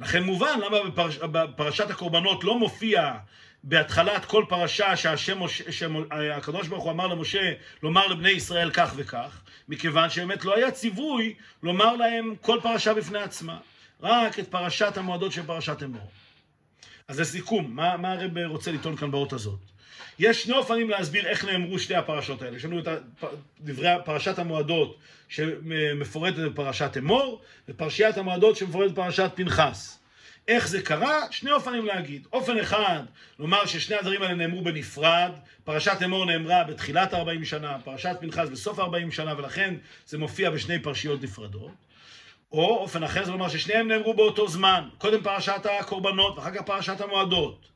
לכן 0.00 0.22
מובן 0.22 0.58
למה 0.64 0.90
בפרש, 0.90 1.16
בפרשת 1.18 1.90
הקורבנות 1.90 2.44
לא 2.44 2.58
מופיע 2.58 3.14
בהתחלת 3.64 4.24
כל 4.24 4.44
פרשה 4.48 4.96
שהשם, 4.96 5.40
שהקדוש 5.70 6.68
ברוך 6.68 6.84
הוא 6.84 6.92
אמר 6.92 7.06
למשה 7.06 7.52
לומר 7.82 8.06
לבני 8.06 8.30
ישראל 8.30 8.70
כך 8.70 8.92
וכך, 8.96 9.40
מכיוון 9.68 10.10
שבאמת 10.10 10.44
לא 10.44 10.56
היה 10.56 10.70
ציווי 10.70 11.34
לומר 11.62 11.96
להם 11.96 12.34
כל 12.40 12.58
פרשה 12.62 12.94
בפני 12.94 13.18
עצמה, 13.18 13.58
רק 14.00 14.38
את 14.38 14.48
פרשת 14.48 14.96
המועדות 14.96 15.32
של 15.32 15.42
פרשת 15.46 15.82
אמור. 15.82 16.10
אז 17.08 17.20
לסיכום, 17.20 17.76
מה, 17.76 17.96
מה 17.96 18.12
הרב 18.12 18.38
רוצה 18.38 18.72
לטעון 18.72 18.96
כאן 18.96 19.10
באות 19.10 19.32
הזאת? 19.32 19.58
יש 20.18 20.42
שני 20.42 20.54
אופנים 20.54 20.90
להסביר 20.90 21.26
איך 21.26 21.44
נאמרו 21.44 21.78
שתי 21.78 21.94
הפרשות 21.94 22.42
האלה. 22.42 22.56
יש 22.56 22.64
לנו 22.64 22.78
את 22.78 22.88
דברי 23.60 23.88
פרשת 24.04 24.38
המועדות 24.38 24.98
שמפורטת 25.28 26.38
בפרשת 26.38 26.96
אמור, 26.98 27.40
ופרשיית 27.68 28.16
המועדות 28.16 28.56
שמפורטת 28.56 28.92
בפרשת 28.92 29.30
פנחס. 29.34 29.98
איך 30.48 30.68
זה 30.68 30.82
קרה? 30.82 31.22
שני 31.30 31.52
אופנים 31.52 31.86
להגיד. 31.86 32.26
אופן 32.32 32.58
אחד, 32.58 33.02
לומר 33.38 33.66
ששני 33.66 33.96
הדברים 33.96 34.22
האלה 34.22 34.34
נאמרו 34.34 34.62
בנפרד, 34.62 35.32
פרשת 35.64 35.96
אמור 36.04 36.26
נאמרה 36.26 36.64
בתחילת 36.64 37.14
40 37.14 37.44
שנה, 37.44 37.78
פרשת 37.84 38.16
פנחס 38.20 38.48
בסוף 38.48 38.78
40 38.78 39.12
שנה, 39.12 39.34
ולכן 39.38 39.74
זה 40.06 40.18
מופיע 40.18 40.50
בשני 40.50 40.78
פרשיות 40.78 41.22
נפרדות. 41.22 41.70
או 42.52 42.76
אופן 42.76 43.02
אחר 43.02 43.24
זה 43.24 43.32
לומר 43.32 43.48
ששניהם 43.48 43.88
נאמרו 43.88 44.14
באותו 44.14 44.48
זמן, 44.48 44.88
קודם 44.98 45.22
פרשת 45.22 45.66
הקורבנות 45.80 46.38
ואחר 46.38 46.50
כך 46.50 46.62
פרשת 46.62 47.00
המועדות. 47.00 47.68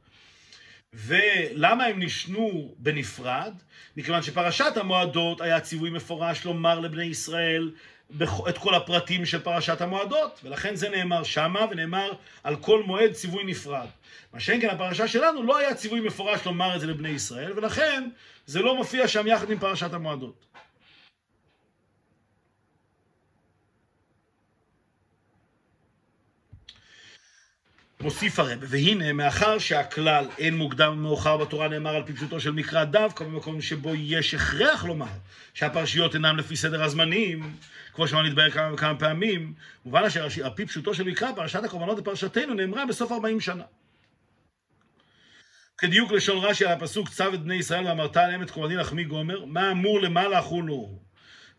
ולמה 0.92 1.84
הם 1.84 2.02
נשנו 2.02 2.74
בנפרד? 2.78 3.52
מכיוון 3.96 4.22
שפרשת 4.22 4.76
המועדות 4.76 5.40
היה 5.40 5.60
ציווי 5.60 5.90
מפורש 5.90 6.44
לומר 6.44 6.80
לבני 6.80 7.04
ישראל 7.04 7.70
את 8.48 8.58
כל 8.58 8.74
הפרטים 8.74 9.26
של 9.26 9.40
פרשת 9.40 9.80
המועדות, 9.80 10.40
ולכן 10.44 10.74
זה 10.74 10.88
נאמר 10.88 11.22
שמה, 11.22 11.66
ונאמר 11.70 12.12
על 12.44 12.56
כל 12.56 12.82
מועד 12.82 13.12
ציווי 13.12 13.44
נפרד. 13.44 13.86
מה 14.32 14.40
שאין 14.40 14.60
כן 14.60 14.70
הפרשה 14.70 15.08
שלנו 15.08 15.42
לא 15.42 15.56
היה 15.56 15.74
ציווי 15.74 16.00
מפורש 16.00 16.46
לומר 16.46 16.76
את 16.76 16.80
זה 16.80 16.86
לבני 16.86 17.08
ישראל, 17.08 17.52
ולכן 17.56 18.08
זה 18.46 18.62
לא 18.62 18.76
מופיע 18.76 19.08
שם 19.08 19.26
יחד 19.26 19.50
עם 19.50 19.58
פרשת 19.58 19.92
המועדות. 19.92 20.45
מוסיף 28.06 28.38
הרב, 28.38 28.58
והנה, 28.60 29.12
מאחר 29.12 29.58
שהכלל 29.58 30.26
אין 30.38 30.56
מוקדם 30.56 30.92
ומאוחר 30.92 31.36
בתורה 31.36 31.68
נאמר 31.68 31.94
על 31.94 32.02
פי 32.02 32.12
פשוטו 32.12 32.40
של 32.40 32.50
מקרא 32.50 32.84
דווקא 32.84 33.24
במקום 33.24 33.60
שבו 33.60 33.94
יש 33.94 34.34
הכרח 34.34 34.84
לומר 34.84 35.06
שהפרשיות 35.54 36.14
אינם 36.14 36.36
לפי 36.36 36.56
סדר 36.56 36.84
הזמנים, 36.84 37.52
כמו 37.92 38.08
שאמרנו 38.08 38.28
נתבהר 38.28 38.50
כמה 38.50 38.74
וכמה 38.74 38.98
פעמים, 38.98 39.54
מובן 39.84 40.04
אשר 40.04 40.24
על 40.44 40.50
פי 40.54 40.66
פשוטו 40.66 40.94
של 40.94 41.02
מקרא, 41.02 41.32
פרשת 41.32 41.64
הקורבנות 41.64 42.00
בפרשתנו 42.00 42.54
נאמרה 42.54 42.86
בסוף 42.86 43.12
40 43.12 43.40
שנה. 43.40 43.64
כדיוק 45.78 46.12
לשון 46.12 46.44
רש"י 46.44 46.64
על 46.64 46.72
הפסוק 46.72 47.08
צו 47.08 47.34
את 47.34 47.42
בני 47.42 47.54
ישראל 47.54 47.86
ואמרת 47.86 48.16
עליהם 48.16 48.42
את 48.42 48.50
קורבני 48.50 48.76
לחמי 48.76 49.04
גומר, 49.04 49.44
מה 49.44 49.70
אמור 49.70 50.00
למעלה 50.00 50.42
חולו 50.42 50.98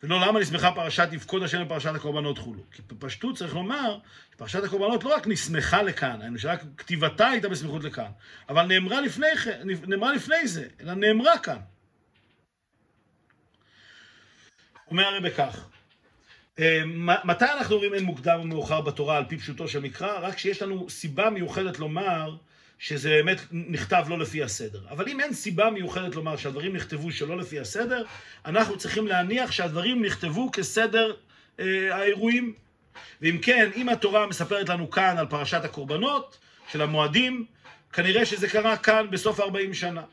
ולא 0.04 0.28
למה 0.28 0.39
נסמכה 0.39 0.72
פרשת 0.72 1.10
יפקוד 1.12 1.43
השם 1.43 1.62
לפרשת 1.62 1.95
הקורבנות 1.95 2.38
חולו. 2.38 2.64
כי 2.72 2.82
בפשטות 2.82 3.38
צריך 3.38 3.56
לומר 3.56 3.98
שפרשת 4.34 4.64
הקורבנות 4.64 5.04
לא 5.04 5.16
רק 5.16 5.28
נסמכה 5.28 5.84
לכאן, 5.84 6.22
היינו 6.22 6.39
שרק 6.39 6.64
כתיבתה 6.78 7.28
הייתה 7.28 7.50
בסמיכות 7.50 7.84
לכאן, 7.84 8.12
אבל 8.50 8.66
נאמרה 8.66 9.02
לפני, 9.02 9.28
נאמרה 9.88 10.14
לפני 10.14 10.48
זה, 10.48 10.68
אלא 10.82 10.93
נאמרה 10.93 11.39
כאן. 11.39 11.58
אומר 14.91 15.04
הרי 15.04 15.20
בכך, 15.20 15.68
אה, 16.60 16.82
מתי 17.24 17.45
אנחנו 17.45 17.76
אומרים 17.76 17.93
אין 17.93 18.04
מוקדם 18.04 18.39
ומאוחר 18.39 18.82
בתורה 18.82 19.18
על 19.18 19.26
פי 19.26 19.38
פשוטו 19.38 19.68
של 19.68 19.80
מקרא? 19.80 20.20
רק 20.20 20.36
כשיש 20.36 20.62
לנו 20.62 20.89
סיבה 20.89 21.30
מיוחדת 21.30 21.80
לומר 21.80 22.36
שזה 22.80 23.09
באמת 23.09 23.41
נכתב 23.51 24.05
לא 24.09 24.19
לפי 24.19 24.43
הסדר. 24.43 24.82
אבל 24.89 25.07
אם 25.07 25.19
אין 25.19 25.34
סיבה 25.34 25.69
מיוחדת 25.69 26.15
לומר 26.15 26.38
שהדברים 26.38 26.75
נכתבו 26.75 27.11
שלא 27.11 27.38
לפי 27.38 27.59
הסדר, 27.59 28.03
אנחנו 28.45 28.78
צריכים 28.78 29.07
להניח 29.07 29.51
שהדברים 29.51 30.05
נכתבו 30.05 30.51
כסדר 30.51 31.13
אה, 31.59 31.95
האירועים. 31.95 32.53
ואם 33.21 33.38
כן, 33.41 33.69
אם 33.75 33.89
התורה 33.89 34.28
מספרת 34.28 34.69
לנו 34.69 34.91
כאן 34.91 35.17
על 35.17 35.28
פרשת 35.28 35.61
הקורבנות 35.63 36.38
של 36.71 36.82
המועדים, 36.82 37.45
כנראה 37.93 38.25
שזה 38.25 38.49
קרה 38.49 38.78
כאן 38.78 39.07
בסוף 39.11 39.39
40 39.39 39.73
שנה. 39.73 40.03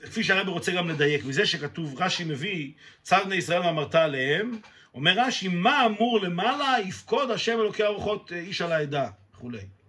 וכפי 0.00 0.24
שהרבי 0.24 0.50
רוצה 0.50 0.72
גם 0.72 0.88
לדייק, 0.88 1.24
מזה 1.24 1.46
שכתוב, 1.46 2.02
רש"י 2.02 2.24
מביא, 2.24 2.72
צר 3.02 3.24
בני 3.24 3.34
ישראל 3.34 3.60
ואמרת 3.60 3.94
עליהם, 3.94 4.58
אומר 4.94 5.14
רש"י, 5.16 5.48
מה 5.48 5.86
אמור 5.86 6.20
למעלה 6.20 6.76
יפקוד 6.86 7.30
השם 7.30 7.60
אלוקי 7.60 7.82
הרוחות 7.82 8.32
אה, 8.32 8.38
איש 8.38 8.62
על 8.62 8.72
העדה, 8.72 9.08
וכולי. 9.34 9.79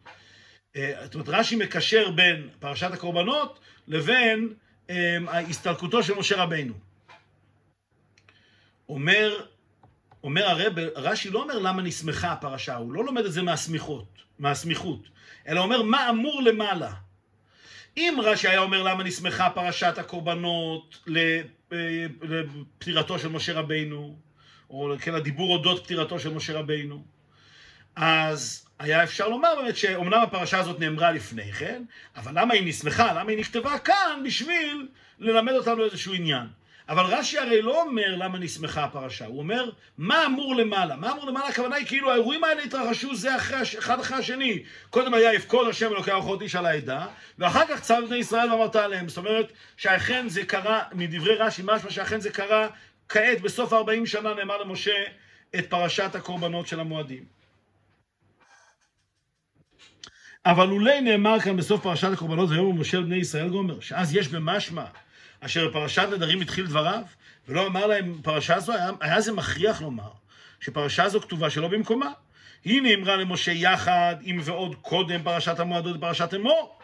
אה, 0.76 0.94
זאת 1.04 1.14
אומרת, 1.14 1.30
רש"י 1.30 1.56
מקשר 1.56 2.12
בין 2.12 2.50
פרשת 2.60 2.92
הקורבנות 2.94 3.60
לבין 3.88 4.54
אה, 4.90 5.18
הסתלקותו 5.50 6.04
של 6.04 6.14
משה 6.14 6.44
רבינו. 6.44 6.74
אומר, 8.90 9.46
אומר 10.24 10.50
הרב, 10.50 10.80
רש"י 10.96 11.30
לא 11.30 11.42
אומר 11.42 11.60
למה 11.60 11.82
נסמכה 11.82 12.32
הפרשה, 12.32 12.76
הוא 12.76 12.94
לא 12.94 13.06
לומד 13.06 13.26
את 13.26 13.34
זה 13.34 13.42
מהסמיכות, 13.42 14.22
מהסמיכות, 14.40 15.08
אלא 15.48 15.60
אומר 15.60 15.82
מה 15.82 16.10
אמור 16.10 16.42
למעלה. 16.42 16.94
אם 17.98 18.18
רש"י 18.24 18.48
היה 18.48 18.60
אומר 18.60 18.84
למה 18.84 19.04
נסמכה 19.04 19.50
פרשת 19.50 19.98
הקורבנות 19.98 20.98
אה, 21.18 21.42
לפטירתו 22.22 23.20
של 23.20 23.28
משה 23.28 23.54
רבינו, 23.54 24.16
או 24.70 24.94
כן, 25.02 25.14
הדיבור 25.14 25.54
אודות 25.58 25.84
פטירתו 25.84 26.20
של 26.20 26.34
משה 26.34 26.60
רבינו, 26.60 27.04
אז 27.96 28.68
היה 28.82 29.04
אפשר 29.04 29.28
לומר 29.28 29.56
באמת 29.56 29.78
שאומנם 29.78 30.22
הפרשה 30.24 30.60
הזאת 30.60 30.80
נאמרה 30.80 31.12
לפני 31.12 31.52
כן, 31.54 31.84
אבל 32.16 32.32
למה 32.42 32.54
היא 32.54 32.68
נסמכה, 32.68 33.14
למה 33.14 33.32
היא 33.32 33.40
נכתבה 33.40 33.78
כאן? 33.78 34.22
בשביל 34.26 34.88
ללמד 35.20 35.54
אותנו 35.54 35.84
איזשהו 35.84 36.14
עניין. 36.14 36.48
אבל 36.90 37.04
רש"י 37.04 37.38
הרי 37.40 37.62
לא 37.62 37.82
אומר 37.82 38.16
למה 38.16 38.40
נסמכה 38.40 38.84
הפרשה, 38.84 39.26
הוא 39.26 39.40
אומר 39.40 39.70
מה 39.98 40.26
אמור 40.26 40.56
למעלה. 40.56 40.96
מה 40.96 41.12
אמור 41.12 41.26
למעלה? 41.26 41.48
הכוונה 41.48 41.76
היא 41.76 41.86
כאילו 41.86 42.12
האירועים 42.12 42.44
האלה 42.44 42.64
התרחשו 42.64 43.16
זה 43.16 43.36
אחרי, 43.36 43.58
אחד 43.80 44.00
אחרי 44.00 44.18
השני. 44.18 44.64
קודם 44.90 45.14
היה 45.14 45.34
יפקוד 45.34 45.68
השם 45.68 45.88
אלוקי 45.88 46.12
ארוחות 46.12 46.42
איש 46.42 46.56
על 46.56 46.66
העדה, 46.66 47.06
ואחר 47.40 47.66
כך 47.70 47.82
צו 47.82 47.94
בני 48.08 48.18
ישראל 48.18 48.52
ואמרת 48.52 48.76
עליהם. 48.76 49.10
זאת 49.10 49.18
אומרת 49.18 49.52
שאכן 49.78 50.30
זה 50.30 50.46
קרה, 50.46 50.84
מדברי 50.92 51.36
רש"י 51.36 51.62
משמע 51.66 51.90
שאכן 51.90 52.20
זה 52.20 52.30
קרה 52.30 52.68
כעת, 53.10 53.42
בסוף 53.42 53.74
40 53.74 54.06
שנה 54.06 54.34
נאמר 54.34 54.58
למשה 54.58 55.04
את 55.56 55.70
פרשת 55.70 56.16
הקורבנות 56.16 56.68
של 56.68 56.80
המועדים. 56.80 57.41
אבל 60.46 60.70
אולי 60.70 61.02
נאמר 61.02 61.40
כאן 61.40 61.58
בסוף 61.58 61.82
פרשת 61.82 62.12
הקורבנות, 62.14 62.50
ויאמר 62.50 62.72
משה 62.72 63.00
לבני 63.00 63.16
ישראל 63.16 63.50
גומר, 63.50 63.80
שאז 63.80 64.16
יש 64.16 64.28
במשמע, 64.28 64.86
אשר 65.40 65.68
בפרשת 65.68 66.08
נדרים 66.14 66.42
התחיל 66.42 66.66
דבריו, 66.66 67.02
ולא 67.48 67.68
אמר 67.68 67.88
להם 67.88 68.18
פרשה 68.24 68.60
זו, 68.60 68.74
היה, 68.74 68.90
היה 69.02 69.22
זה 69.22 69.32
מכריח 69.32 69.82
לומר, 69.82 70.10
שפרשה 70.60 71.10
זו 71.10 71.22
כתובה 71.22 71.50
שלא 71.50 71.68
במקומה. 71.68 72.12
היא 72.64 72.82
נאמרה 72.82 73.16
למשה 73.16 73.52
יחד 73.52 74.16
עם 74.22 74.40
ועוד 74.44 74.76
קודם 74.76 75.24
פרשת 75.24 75.60
המועדות 75.60 75.96
ופרשת 75.98 76.34
אמור. 76.34 76.80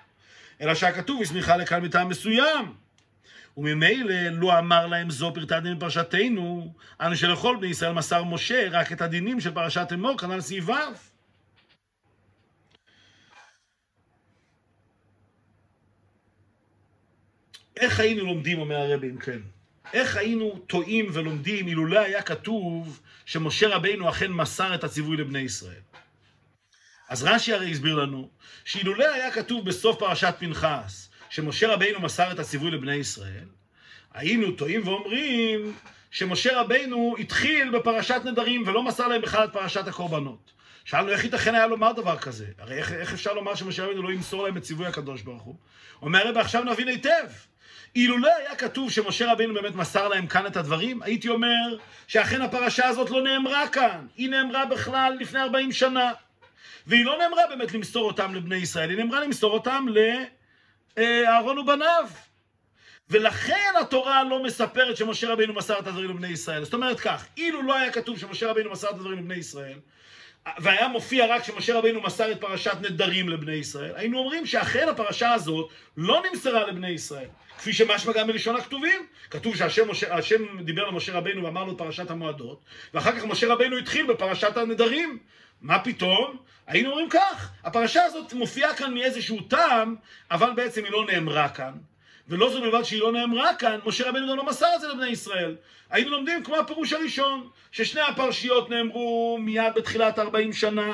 אלא 0.62 0.76
שהכתוב 0.76 1.22
הסמיכה 1.22 1.58
לכאן 1.58 1.84
מטעם 1.84 2.10
מסוים. 2.10 2.74
וממילא 3.58 4.16
לא 4.30 4.60
אמר 4.60 4.88
להם 4.88 5.10
זו 5.10 5.32
פרטי 5.34 5.56
הדין 5.56 5.78
בפרשתנו, 5.78 6.74
אנו 7.02 7.16
שלכל 7.16 7.58
בני 7.60 7.68
ישראל 7.68 7.92
מסר 7.92 8.24
משה 8.24 8.68
רק 8.72 8.92
את 8.92 9.02
הדינים 9.02 9.40
של 9.40 9.52
פרשת 9.52 9.88
אמור, 9.94 10.18
כנ"ל 10.18 10.42
סעיף 10.42 10.70
ו'. 10.70 11.17
איך 17.80 18.00
היינו 18.00 18.26
לומדים, 18.26 18.60
אומר 18.60 18.76
הרבי, 18.76 19.10
אם 19.10 19.18
כן? 19.18 19.40
איך 19.94 20.16
היינו 20.16 20.60
טועים 20.68 21.10
ולומדים 21.14 21.68
אילולא 21.68 22.00
היה 22.00 22.22
כתוב 22.22 23.02
שמשה 23.26 23.68
רבינו 23.68 24.10
אכן 24.10 24.32
מסר 24.32 24.76
את 24.76 24.84
הציווי 24.84 25.18
לבני 25.18 25.40
ישראל? 25.40 25.82
אז 27.10 27.24
רש"י 27.24 27.54
הרי 27.54 27.72
הסביר 27.72 27.96
לנו 27.96 28.30
שאילולא 28.66 29.14
היה 29.14 29.32
כתוב 29.32 29.66
בסוף 29.66 30.00
פרשת 30.00 30.36
פנחס 30.40 31.10
שמשה 31.30 31.74
רבינו 31.74 32.00
מסר 32.00 32.32
את 32.32 32.40
הציווי 32.40 32.72
לבני 32.72 32.96
ישראל, 32.96 33.48
היינו 34.14 34.52
טועים 34.52 34.88
ואומרים 34.88 35.74
שמשה 36.12 36.62
רבינו 36.62 37.16
התחיל 37.20 37.70
בפרשת 37.70 38.22
נדרים 38.26 38.68
ולא 38.68 38.84
מסר 38.84 39.08
להם 39.08 39.22
בכלל 39.22 39.46
את 39.46 39.54
פרשת 39.54 39.88
הקורבנות. 39.88 40.52
שאלנו 40.86 41.10
איך 41.10 41.24
ייתכן 41.24 41.56
היה 41.56 41.68
לומר 41.68 41.92
דבר 41.92 42.18
כזה? 42.18 42.46
הרי 42.58 42.78
איך, 42.78 42.92
איך 42.92 43.14
אפשר 43.14 43.34
לומר 43.34 43.56
שמשה 43.56 43.86
רבינו 43.86 44.02
לא 44.02 44.12
ימסור 44.12 44.44
להם 44.44 44.58
את 44.58 44.62
ציווי 44.62 44.86
הקדוש 44.86 45.22
ברוך 45.22 45.42
הוא? 45.42 45.56
אומר 46.02 46.28
רבי 46.28 46.40
עכשיו 46.40 46.64
נבין 46.64 46.88
היטב. 46.88 47.28
אילולא 47.96 48.32
היה 48.38 48.56
כתוב 48.56 48.92
שמשה 48.92 49.32
רבינו 49.32 49.54
באמת 49.54 49.76
מסר 49.76 50.08
להם 50.08 50.28
כאן 50.28 50.46
את 50.46 50.58
הדברים, 50.58 51.02
הייתי 51.02 51.30
אומר 51.30 51.78
שאכן 52.08 52.42
הפרשה 52.42 52.88
הזאת 52.88 53.10
לא 53.10 53.22
נאמרה 53.22 53.68
כאן. 53.68 54.08
היא 54.18 54.30
נאמרה 54.30 54.66
בכלל 54.66 55.18
לפני 55.20 55.42
40 55.42 55.72
שנה. 55.72 56.12
והיא 56.88 57.06
לא 57.06 57.18
נאמרה 57.18 57.42
באמת 57.50 57.74
למסור 57.74 58.08
אותם 58.08 58.36
לבני 58.36 58.56
ישראל, 58.56 58.90
היא 58.90 58.98
נאמרה 58.98 59.20
למסור 59.20 59.54
אותם 59.54 59.86
לאהרון 60.98 61.58
ובניו. 61.58 62.08
ולכן 63.10 63.74
התורה 63.82 64.24
לא 64.24 64.44
מספרת 64.44 64.98
שמשה 64.98 65.30
רבינו 65.30 65.54
מסר 65.54 65.80
את 65.80 65.88
הדברים 65.88 66.10
לבני 66.10 66.28
ישראל. 66.28 66.64
זאת 66.64 66.74
אומרת 66.74 67.00
כך, 67.00 67.26
אילו 67.38 67.62
לא 67.62 67.76
היה 67.76 67.92
כתוב 67.92 68.20
שמשה 68.20 68.50
רבינו 68.50 68.72
מסר 68.72 68.90
את 68.90 68.94
הדברים 68.94 69.18
לבני 69.18 69.36
ישראל, 69.36 69.80
והיה 70.60 70.88
מופיע 70.88 71.26
רק 71.36 71.44
שמשה 71.44 71.78
רבינו 71.78 72.02
מסר 72.02 72.32
את 72.32 72.42
פרשת 72.42 72.76
נדרים 72.82 73.30
לבני 73.30 73.56
ישראל, 73.56 73.92
היינו 73.96 74.20
אומרים 74.20 74.46
שאכן 74.46 74.90
הפרשה 74.90 75.34
הזאת 75.34 75.70
לא 75.98 76.24
נמסרה 76.30 76.68
לבני 76.68 76.90
ישראל. 76.90 77.28
כפי 77.58 77.74
שמשמע 77.74 78.14
גם 78.14 78.28
בלשון 78.28 78.56
הכתובים. 78.56 79.08
כתוב 79.30 79.56
שהשם 79.56 79.92
משה, 79.92 80.16
דיבר 80.64 80.88
למשה 80.88 81.14
רבינו 81.14 81.44
ואמר 81.44 81.64
לו 81.64 81.78
פרשת 81.78 82.12
המועדות, 82.12 82.62
ואחר 82.94 83.12
כך 83.12 83.26
משה 83.26 83.54
רבינו 83.54 83.78
התחיל 83.78 84.06
בפרשת 84.06 84.58
הנדרים. 84.58 85.20
מה 85.62 85.80
פתאום? 85.80 86.38
היינו 86.68 86.90
אומרים 86.90 87.10
כך, 87.10 87.52
הפרשה 87.64 88.04
הזאת 88.04 88.34
מופיעה 88.34 88.76
כאן 88.76 88.94
מאיזשהו 88.94 89.42
טעם, 89.42 89.96
אבל 90.32 90.50
בעצם 90.56 90.84
היא 90.84 90.92
לא 90.92 91.06
נאמרה 91.06 91.50
כאן. 91.50 91.74
ולא 92.28 92.50
זו 92.50 92.62
בלבד 92.62 92.84
שהיא 92.84 93.02
לא 93.02 93.12
נאמרה 93.12 93.56
כאן, 93.56 93.80
משה 93.86 94.10
רבנו 94.10 94.30
גם 94.30 94.38
לא 94.38 94.46
מסר 94.46 94.68
את 94.76 94.82
זה 94.82 94.88
לבני 94.88 95.08
ישראל. 95.08 95.56
היינו 95.90 96.12
לומדים 96.12 96.44
כמו 96.44 96.56
הפירוש 96.56 96.94
הראשון, 96.94 97.50
ששני 97.72 98.02
הפרשיות 98.02 98.70
נאמרו 98.70 99.38
מיד 99.42 99.74
בתחילת 99.76 100.20
40 100.20 100.54
שנה, 100.54 100.94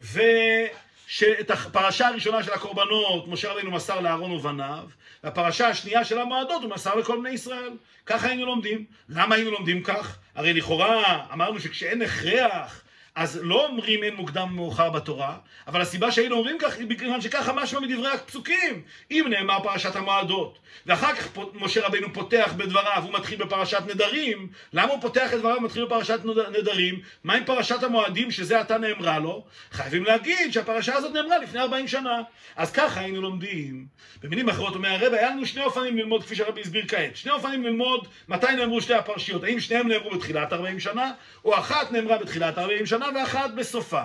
ושאת 0.00 1.50
הפרשה 1.50 2.08
הראשונה 2.08 2.42
של 2.42 2.52
הקורבנות, 2.52 3.28
משה 3.28 3.52
רבנו 3.52 3.70
מסר 3.70 4.00
לאהרון 4.00 4.32
ובניו, 4.32 4.84
והפרשה 5.24 5.68
השנייה 5.68 6.04
של 6.04 6.18
המועדות 6.18 6.62
הוא 6.62 6.70
מסר 6.70 6.94
לכל 6.94 7.18
בני 7.18 7.30
ישראל. 7.30 7.70
ככה 8.06 8.28
היינו 8.28 8.46
לומדים. 8.46 8.84
למה 9.08 9.34
היינו 9.34 9.50
לומדים 9.50 9.82
כך? 9.82 10.18
הרי 10.34 10.52
לכאורה 10.52 11.26
אמרנו 11.32 11.60
שכשאין 11.60 12.02
הכרח 12.02 12.82
אז 13.14 13.40
לא 13.42 13.66
אומרים 13.66 14.02
אין 14.02 14.14
מוקדם 14.14 14.48
ומאוחר 14.50 14.90
בתורה, 14.90 15.36
אבל 15.66 15.80
הסיבה 15.80 16.12
שהיינו 16.12 16.36
אומרים 16.36 16.58
כך 16.58 16.76
היא 16.78 16.86
בגלל 16.86 17.20
שככה 17.20 17.52
משמע 17.52 17.80
מדברי 17.80 18.10
הפסוקים. 18.10 18.82
אם 19.10 19.26
נאמר 19.30 19.58
פרשת 19.62 19.96
המועדות, 19.96 20.58
ואחר 20.86 21.14
כך 21.14 21.28
משה 21.54 21.86
רבינו 21.86 22.12
פותח 22.12 22.52
בדבריו, 22.56 23.02
הוא 23.02 23.12
מתחיל 23.12 23.38
בפרשת 23.44 23.82
נדרים, 23.86 24.48
למה 24.72 24.92
הוא 24.92 25.00
פותח 25.00 25.34
את 25.34 25.38
דבריו 25.38 25.56
ומתחיל 25.56 25.84
בפרשת 25.84 26.20
נדרים? 26.58 27.00
מה 27.24 27.34
עם 27.34 27.44
פרשת 27.44 27.82
המועדים 27.82 28.30
שזה 28.30 28.60
עתה 28.60 28.78
נאמרה 28.78 29.18
לו? 29.18 29.44
חייבים 29.72 30.04
להגיד 30.04 30.52
שהפרשה 30.52 30.94
הזאת 30.94 31.12
נאמרה 31.12 31.38
לפני 31.38 31.60
40 31.60 31.88
שנה. 31.88 32.22
אז 32.56 32.72
ככה 32.72 33.00
היינו 33.00 33.22
לומדים. 33.22 33.86
במילים 34.22 34.48
אחרות 34.48 34.74
אומר 34.74 34.88
הרב, 34.88 35.14
היה 35.14 35.30
לנו 35.30 35.46
שני 35.46 35.64
אופנים 35.64 35.98
ללמוד 35.98 36.22
כפי 36.22 36.36
שהרבי 36.36 36.60
הסביר 36.60 36.84
כעת. 36.88 37.16
שני 37.16 37.32
אופנים 37.32 37.64
ללמוד 37.64 38.08
מתי 38.28 38.52
נאמרו 38.56 38.80
שתי 38.80 38.94
הפרשיות. 38.94 39.44
האם 39.44 39.60
שניהם 39.60 39.88
נאמרו 39.88 40.10
בתחילת 40.10 40.52
40 40.52 40.80
שנה, 40.80 41.12
או 41.44 41.58
אחת 41.58 41.92
נאמרה 41.92 42.18
בתחילת 42.18 42.58
40 42.58 42.86
שנה 42.86 43.01
ואחת 43.14 43.50
בסופה. 43.50 44.02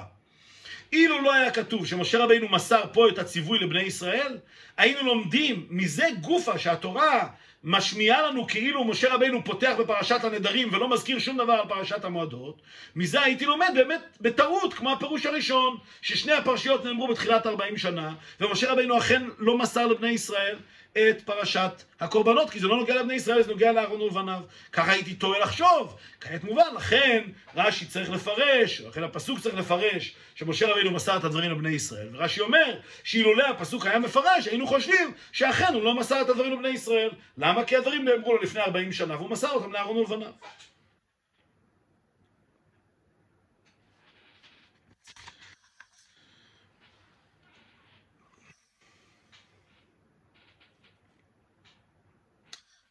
אילו 0.94 1.22
לא 1.22 1.34
היה 1.34 1.52
כתוב 1.52 1.86
שמשה 1.86 2.24
רבינו 2.24 2.50
מסר 2.50 2.84
פה 2.94 3.10
את 3.10 3.20
הציווי 3.20 3.60
לבני 3.60 3.82
ישראל, 3.82 4.38
היינו 4.78 5.04
לומדים 5.04 5.68
מזה 5.70 6.06
גופה 6.22 6.58
שהתורה 6.60 7.28
משמיעה 7.64 8.22
לנו 8.22 8.48
כאילו 8.48 8.84
משה 8.84 9.14
רבינו 9.14 9.44
פותח 9.44 9.76
בפרשת 9.80 10.24
הנדרים 10.24 10.74
ולא 10.74 10.90
מזכיר 10.90 11.20
שום 11.20 11.38
דבר 11.38 11.54
על 11.54 11.68
פרשת 11.70 12.06
המועדות, 12.06 12.62
מזה 12.96 13.22
הייתי 13.22 13.46
לומד 13.46 13.72
באמת 13.76 14.18
בטעות, 14.22 14.74
כמו 14.74 14.92
הפירוש 14.92 15.26
הראשון, 15.26 15.78
ששני 16.02 16.32
הפרשיות 16.32 16.86
נאמרו 16.86 17.08
בתחילת 17.08 17.48
40 17.48 17.78
שנה, 17.78 18.14
ומשה 18.40 18.72
רבינו 18.72 18.98
אכן 18.98 19.24
לא 19.38 19.58
מסר 19.58 19.88
לבני 19.88 20.10
ישראל 20.10 20.56
את 20.98 21.22
פרשת 21.22 21.84
הקורבנות, 22.00 22.50
כי 22.50 22.60
זה 22.60 22.68
לא 22.68 22.78
נוגע 22.78 22.96
לבני 22.96 23.14
ישראל, 23.14 23.44
זה 23.44 23.52
נוגע 23.52 23.72
לאהרון 23.72 24.02
ולבניו. 24.02 24.40
ככה 24.72 24.92
הייתי 24.92 25.14
טועה 25.14 25.40
לחשוב. 25.40 25.96
כעת 26.22 26.44
מובן, 26.44 26.76
לכן 26.76 27.24
רש"י 27.56 27.86
צריך 27.86 28.10
לפרש, 28.10 28.82
לכן 28.82 29.04
הפסוק 29.04 29.40
צריך 29.40 29.56
לפרש, 29.56 30.16
שמשה 30.36 30.72
רבינו 30.72 30.92
מסר 30.92 31.18
את 31.18 31.24
הדברים 31.24 31.52
לבני 31.52 31.70
ישראל. 31.70 32.10
ורש"י 32.14 32.42
אומר, 32.42 32.80
שאילולא 33.04 33.48
הפסוק 33.48 33.86
היה 33.86 34.00
מפרש, 34.00 34.48
היינו 34.48 34.68
חושבים 34.68 35.14
שאכן 35.32 35.74
הוא 35.74 35.84
לא 35.84 35.96
מסר 35.96 36.22
את 36.22 36.30
הדברים 36.30 36.54
לבני 36.54 36.70
ישראל. 36.70 37.10
למה? 37.38 37.64
כי 37.64 37.76
הדברים 37.76 38.06
נאמרו 38.06 38.34
לו 38.34 38.42
לפני 38.42 38.62
40 38.62 38.92
שנה, 38.92 39.16
והוא 39.16 39.30
מסר 39.30 39.50
אותם 39.50 39.74
לאהרון 39.74 39.98
ולבניו. 39.98 40.32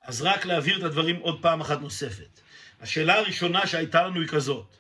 אז 0.07 0.23
רק 0.23 0.47
להבהיר 0.47 0.79
את 0.79 0.83
הדברים 0.83 1.17
עוד 1.17 1.43
פעם 1.43 1.61
אחת 1.61 1.81
נוספת. 1.81 2.41
השאלה 2.81 3.15
הראשונה 3.15 3.67
שהייתה 3.67 4.07
לנו 4.07 4.21
היא 4.21 4.29
כזאת. 4.29 4.77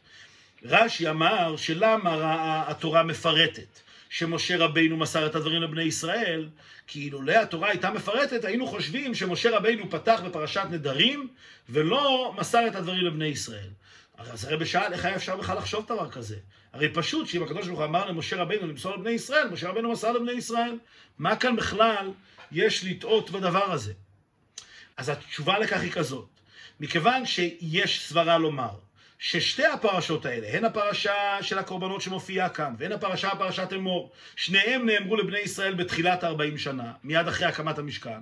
רש"י 0.64 1.10
אמר 1.10 1.56
שלמה 1.56 2.64
התורה 2.66 3.02
מפרטת 3.02 3.80
שמשה 4.08 4.56
רבינו 4.58 4.96
מסר 4.96 5.26
את 5.26 5.34
הדברים 5.34 5.62
לבני 5.62 5.82
ישראל, 5.82 6.48
כי 6.86 7.00
אילולא 7.00 7.32
התורה 7.32 7.68
הייתה 7.68 7.90
מפרטת, 7.90 8.44
היינו 8.44 8.66
חושבים 8.66 9.14
שמשה 9.14 9.56
רבינו 9.56 9.90
פתח 9.90 10.20
בפרשת 10.24 10.64
נדרים 10.70 11.28
ולא 11.68 12.34
מסר 12.38 12.66
את 12.66 12.76
הדברים 12.76 13.04
לבני 13.04 13.26
ישראל. 13.26 13.68
אז 14.18 14.44
הרי 14.44 14.56
בשאל, 14.56 14.92
איך 14.92 15.04
היה 15.04 15.16
אפשר 15.16 15.36
בכלל 15.36 15.56
לחשוב 15.56 15.84
דבר 15.84 16.10
כזה? 16.10 16.36
הרי 16.72 16.88
פשוט 16.88 17.28
שאם 17.28 17.42
הקדוש 17.42 17.66
ברוך 17.66 17.78
הוא 17.78 17.86
אמר 17.86 18.10
למשה 18.10 18.36
רבינו 18.36 18.66
למסור 18.66 18.94
לבני 18.94 19.10
ישראל, 19.10 19.48
משה 19.48 19.68
רבינו 19.68 19.92
מסר 19.92 20.12
לבני 20.12 20.32
ישראל. 20.32 20.78
מה 21.18 21.36
כאן 21.36 21.56
בכלל 21.56 22.10
יש 22.52 22.84
לטעות 22.84 23.30
בדבר 23.30 23.72
הזה? 23.72 23.92
אז 24.96 25.08
התשובה 25.08 25.58
לכך 25.58 25.80
היא 25.80 25.92
כזאת, 25.92 26.28
מכיוון 26.80 27.26
שיש 27.26 28.08
סברה 28.08 28.38
לומר 28.38 28.70
ששתי 29.18 29.66
הפרשות 29.66 30.26
האלה, 30.26 30.46
הן 30.56 30.64
הפרשה 30.64 31.38
של 31.40 31.58
הקורבנות 31.58 32.00
שמופיעה 32.00 32.48
כאן, 32.48 32.74
והן 32.78 32.92
הפרשה, 32.92 33.30
פרשת 33.30 33.72
אמור, 33.72 34.12
שניהם 34.36 34.86
נאמרו 34.86 35.16
לבני 35.16 35.38
ישראל 35.38 35.74
בתחילת 35.74 36.24
40 36.24 36.58
שנה, 36.58 36.92
מיד 37.04 37.28
אחרי 37.28 37.46
הקמת 37.46 37.78
המשכן, 37.78 38.18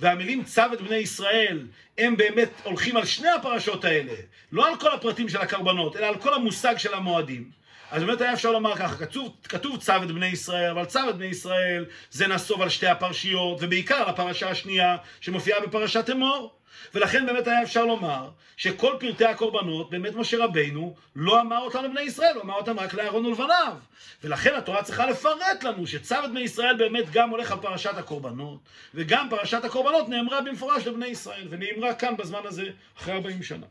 והמילים 0.00 0.44
צו 0.44 0.62
את 0.72 0.80
בני 0.80 0.96
ישראל, 0.96 1.66
הם 1.98 2.16
באמת 2.16 2.50
הולכים 2.62 2.96
על 2.96 3.04
שני 3.04 3.28
הפרשות 3.28 3.84
האלה, 3.84 4.14
לא 4.52 4.68
על 4.68 4.80
כל 4.80 4.94
הפרטים 4.94 5.28
של 5.28 5.38
הקורבנות, 5.38 5.96
אלא 5.96 6.06
על 6.06 6.18
כל 6.18 6.34
המושג 6.34 6.78
של 6.78 6.94
המועדים. 6.94 7.50
אז 7.90 8.04
באמת 8.04 8.20
היה 8.20 8.32
אפשר 8.32 8.52
לומר 8.52 8.76
ככה, 8.76 8.96
כתוב, 8.96 9.36
כתוב 9.48 9.76
צו 9.80 9.92
את 10.02 10.10
בני 10.10 10.26
ישראל, 10.26 10.70
אבל 10.70 10.84
צו 10.84 11.10
את 11.10 11.16
בני 11.16 11.26
ישראל 11.26 11.84
זה 12.10 12.26
נסוב 12.26 12.62
על 12.62 12.68
שתי 12.68 12.86
הפרשיות, 12.86 13.58
ובעיקר 13.60 14.08
הפרשה 14.08 14.50
השנייה 14.50 14.96
שמופיעה 15.20 15.60
בפרשת 15.60 16.10
אמור. 16.10 16.54
ולכן 16.94 17.26
באמת 17.26 17.46
היה 17.46 17.62
אפשר 17.62 17.84
לומר 17.84 18.30
שכל 18.56 18.96
פרטי 19.00 19.24
הקורבנות, 19.24 19.90
באמת 19.90 20.14
משה 20.14 20.44
רבינו 20.44 20.94
לא 21.16 21.40
אמר 21.40 21.58
אותם 21.58 21.84
לבני 21.84 22.00
ישראל, 22.00 22.34
הוא 22.34 22.42
אמר 22.42 22.54
אותם 22.54 22.78
רק 22.78 22.94
לאהרון 22.94 23.26
ולבניו. 23.26 23.76
ולכן 24.24 24.54
התורה 24.54 24.82
צריכה 24.82 25.06
לפרט 25.06 25.62
לנו 25.62 25.86
שצו 25.86 26.14
את 26.24 26.30
בני 26.30 26.40
ישראל 26.40 26.76
באמת 26.76 27.10
גם 27.12 27.30
הולך 27.30 27.52
על 27.52 27.58
פרשת 27.58 27.94
הקורבנות, 27.96 28.58
וגם 28.94 29.26
פרשת 29.30 29.64
הקורבנות 29.64 30.08
נאמרה 30.08 30.40
במפורש 30.40 30.86
לבני 30.86 31.06
ישראל, 31.06 31.46
ונאמרה 31.50 31.94
כאן 31.94 32.16
בזמן 32.16 32.40
הזה 32.44 32.70
אחרי 32.98 33.14
40 33.14 33.42
שנה. 33.42 33.66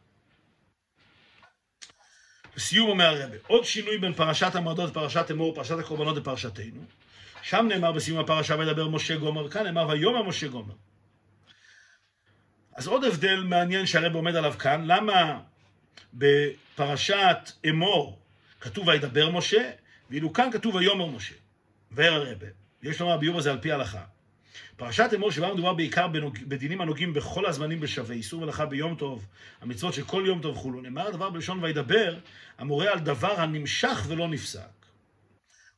לסיום 2.57 2.89
אומר 2.89 3.21
הרבה, 3.21 3.37
עוד 3.47 3.65
שינוי 3.65 3.97
בין 3.97 4.13
פרשת 4.13 4.55
המועדות 4.55 4.89
לפרשת 4.89 5.31
אמור, 5.31 5.55
פרשת 5.55 5.79
הקורבנות 5.79 6.17
לפרשתנו. 6.17 6.81
שם 7.41 7.65
נאמר 7.69 7.91
בסיום 7.91 8.19
הפרשה 8.19 8.55
וידבר 8.55 8.87
משה 8.87 9.17
גומר, 9.17 9.49
כאן 9.49 9.63
נאמר 9.63 9.87
ויאמר 9.87 10.23
משה 10.23 10.47
גומר. 10.47 10.73
אז 12.75 12.87
עוד 12.87 13.03
הבדל 13.03 13.43
מעניין 13.43 13.85
שהרב 13.85 14.15
עומד 14.15 14.35
עליו 14.35 14.53
כאן, 14.59 14.83
למה 14.85 15.39
בפרשת 16.13 17.51
אמור 17.69 18.19
כתוב 18.61 18.87
וידבר 18.87 19.29
משה, 19.29 19.71
ואילו 20.09 20.33
כאן 20.33 20.49
כתוב 20.51 20.75
ויאמר 20.75 21.05
משה. 21.05 21.35
ואר 21.91 22.13
הרבה. 22.13 22.47
יש 22.83 23.01
לומר 23.01 23.13
הביאור 23.13 23.37
הזה 23.37 23.51
על 23.51 23.57
פי 23.61 23.71
ההלכה. 23.71 24.03
פרשת 24.77 25.09
אמור 25.15 25.31
שבה 25.31 25.53
מדובר 25.53 25.73
בעיקר. 25.73 26.07
בדינים 26.47 26.81
הנוגעים 26.81 27.13
בכל 27.13 27.45
הזמנים 27.45 27.79
בשווה, 27.79 28.15
איסור 28.15 28.41
מלאכה 28.41 28.65
ביום 28.65 28.95
טוב, 28.95 29.25
המצוות 29.61 29.93
של 29.93 30.03
כל 30.03 30.23
יום 30.25 30.41
טוב 30.41 30.57
וכולו. 30.57 30.81
נאמר 30.81 31.07
הדבר 31.07 31.29
בלשון 31.29 31.63
וידבר, 31.63 32.17
המורה 32.57 32.91
על 32.91 32.99
דבר 32.99 33.41
הנמשך 33.41 34.05
ולא 34.07 34.27
נפסק. 34.27 34.85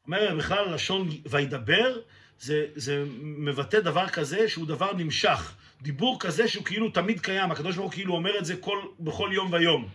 אומר 0.06 0.36
בכלל 0.38 0.74
לשון 0.74 1.10
וידבר, 1.26 2.00
זה, 2.40 2.66
זה 2.76 3.04
מבטא 3.22 3.80
דבר 3.80 4.10
כזה 4.10 4.50
שהוא 4.50 4.68
דבר 4.68 4.94
נמשך. 4.94 5.56
דיבור 5.82 6.20
כזה 6.20 6.48
שהוא 6.48 6.66
כאילו 6.66 6.90
תמיד 6.90 7.20
קיים, 7.20 7.52
הקדוש 7.52 7.76
ברוך 7.76 7.92
הוא 7.92 7.94
כאילו 7.94 8.14
אומר 8.16 8.38
את 8.38 8.46
זה 8.46 8.56
כל, 8.58 8.80
בכל 9.00 9.30
יום 9.34 9.54
ויום. 9.54 9.90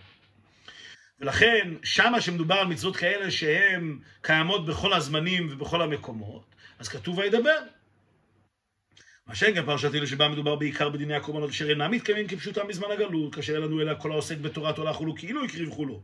ולכן, 1.20 1.74
שמה 1.82 2.20
שמדובר 2.20 2.54
על 2.54 2.66
מצוות 2.66 2.96
כאלה 2.96 3.30
שהן 3.30 3.98
קיימות 4.22 4.66
בכל 4.66 4.92
הזמנים 4.92 5.48
ובכל 5.50 5.82
המקומות, 5.82 6.54
אז 6.78 6.88
כתוב 6.88 7.18
וידבר. 7.18 7.58
מה 9.26 9.34
שאין 9.34 9.54
גם 9.54 9.66
פרשת 9.66 9.94
אלו 9.94 10.06
שבה 10.06 10.28
מדובר 10.28 10.54
בעיקר 10.54 10.88
בדיני 10.88 11.14
הקורבנות 11.14 11.50
אשר 11.50 11.70
אינם 11.70 11.90
מתקיימים 11.90 12.28
כפשוטם 12.28 12.68
בזמן 12.68 12.90
הגלות, 12.90 13.34
כאשר 13.34 13.54
אין 13.54 13.62
לנו 13.62 13.80
אלא 13.80 13.94
כל 13.98 14.12
העוסק 14.12 14.38
בתורת 14.38 14.78
עולה 14.78 14.92
חולו 14.92 15.14
כאילו 15.14 15.44
הקריב 15.44 15.70
חולו. 15.70 16.00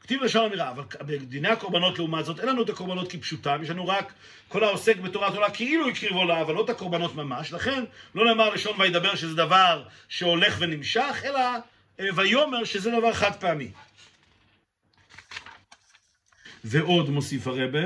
כתיב 0.00 0.22
לשון 0.22 0.44
אמירה, 0.44 0.70
אבל 0.70 0.84
בדיני 1.00 1.48
הקורבנות 1.48 1.98
לעומת 1.98 2.24
זאת, 2.24 2.40
אין 2.40 2.48
לנו 2.48 2.62
את 2.62 2.68
הקורבנות 2.68 3.12
כפשוטם, 3.12 3.60
יש 3.62 3.70
לנו 3.70 3.88
רק 3.88 4.12
כל 4.48 4.64
העוסק 4.64 4.96
בתורת 4.96 5.34
עולה 5.34 5.50
כאילו 5.50 5.88
הקריב 5.88 6.12
עולה, 6.12 6.40
אבל 6.40 6.54
לא 6.54 6.64
את 6.64 6.70
הקורבנות 6.70 7.14
ממש, 7.14 7.52
לכן 7.52 7.84
לא 8.14 8.24
נאמר 8.24 8.50
לשון 8.50 8.80
וידבר 8.80 9.14
שזה 9.14 9.34
דבר 9.34 9.82
שהולך 10.08 10.56
ונמשך, 10.60 11.22
אלא 11.24 11.40
אה, 12.00 12.06
ויאמר 12.14 12.64
שזה 12.64 12.90
דבר 12.90 13.12
חד 13.12 13.40
פעמי. 13.40 13.70
ועוד 16.64 17.10
מוסיף 17.10 17.46
הרבה, 17.46 17.80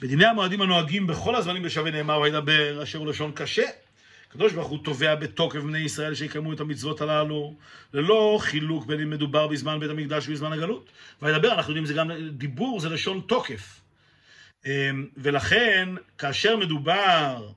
בדיני 0.00 0.26
המועדים 0.26 0.60
הנוהגים 0.60 1.06
בכל 1.06 1.34
הזמנים 1.34 1.62
בשווה 1.62 1.90
נאמר 1.90 2.20
וידבר, 2.20 2.82
אשר 2.82 2.98
הוא 2.98 3.06
לשון 3.06 3.32
קשה. 3.34 3.83
הקדוש 4.34 4.52
ברוך 4.52 4.68
הוא 4.68 4.78
תובע 4.84 5.14
בתוקף 5.14 5.60
בני 5.60 5.78
ישראל 5.78 6.14
שיקיימו 6.14 6.52
את 6.52 6.60
המצוות 6.60 7.00
הללו, 7.00 7.54
ללא 7.92 8.38
חילוק 8.40 8.86
בין 8.86 9.00
אם 9.00 9.10
מדובר 9.10 9.46
בזמן 9.46 9.80
בית 9.80 9.90
המקדש 9.90 10.28
ובזמן 10.28 10.52
הגלות. 10.52 10.90
וידבר, 11.22 11.52
אנחנו 11.52 11.70
יודעים, 11.70 11.86
זה 11.86 11.94
גם 11.94 12.10
דיבור, 12.30 12.80
זה 12.80 12.88
לשון 12.88 13.20
תוקף. 13.26 13.80
אמ, 14.66 15.06
ולכן, 15.16 15.88
כאשר 16.18 16.56
מדובר, 16.56 17.48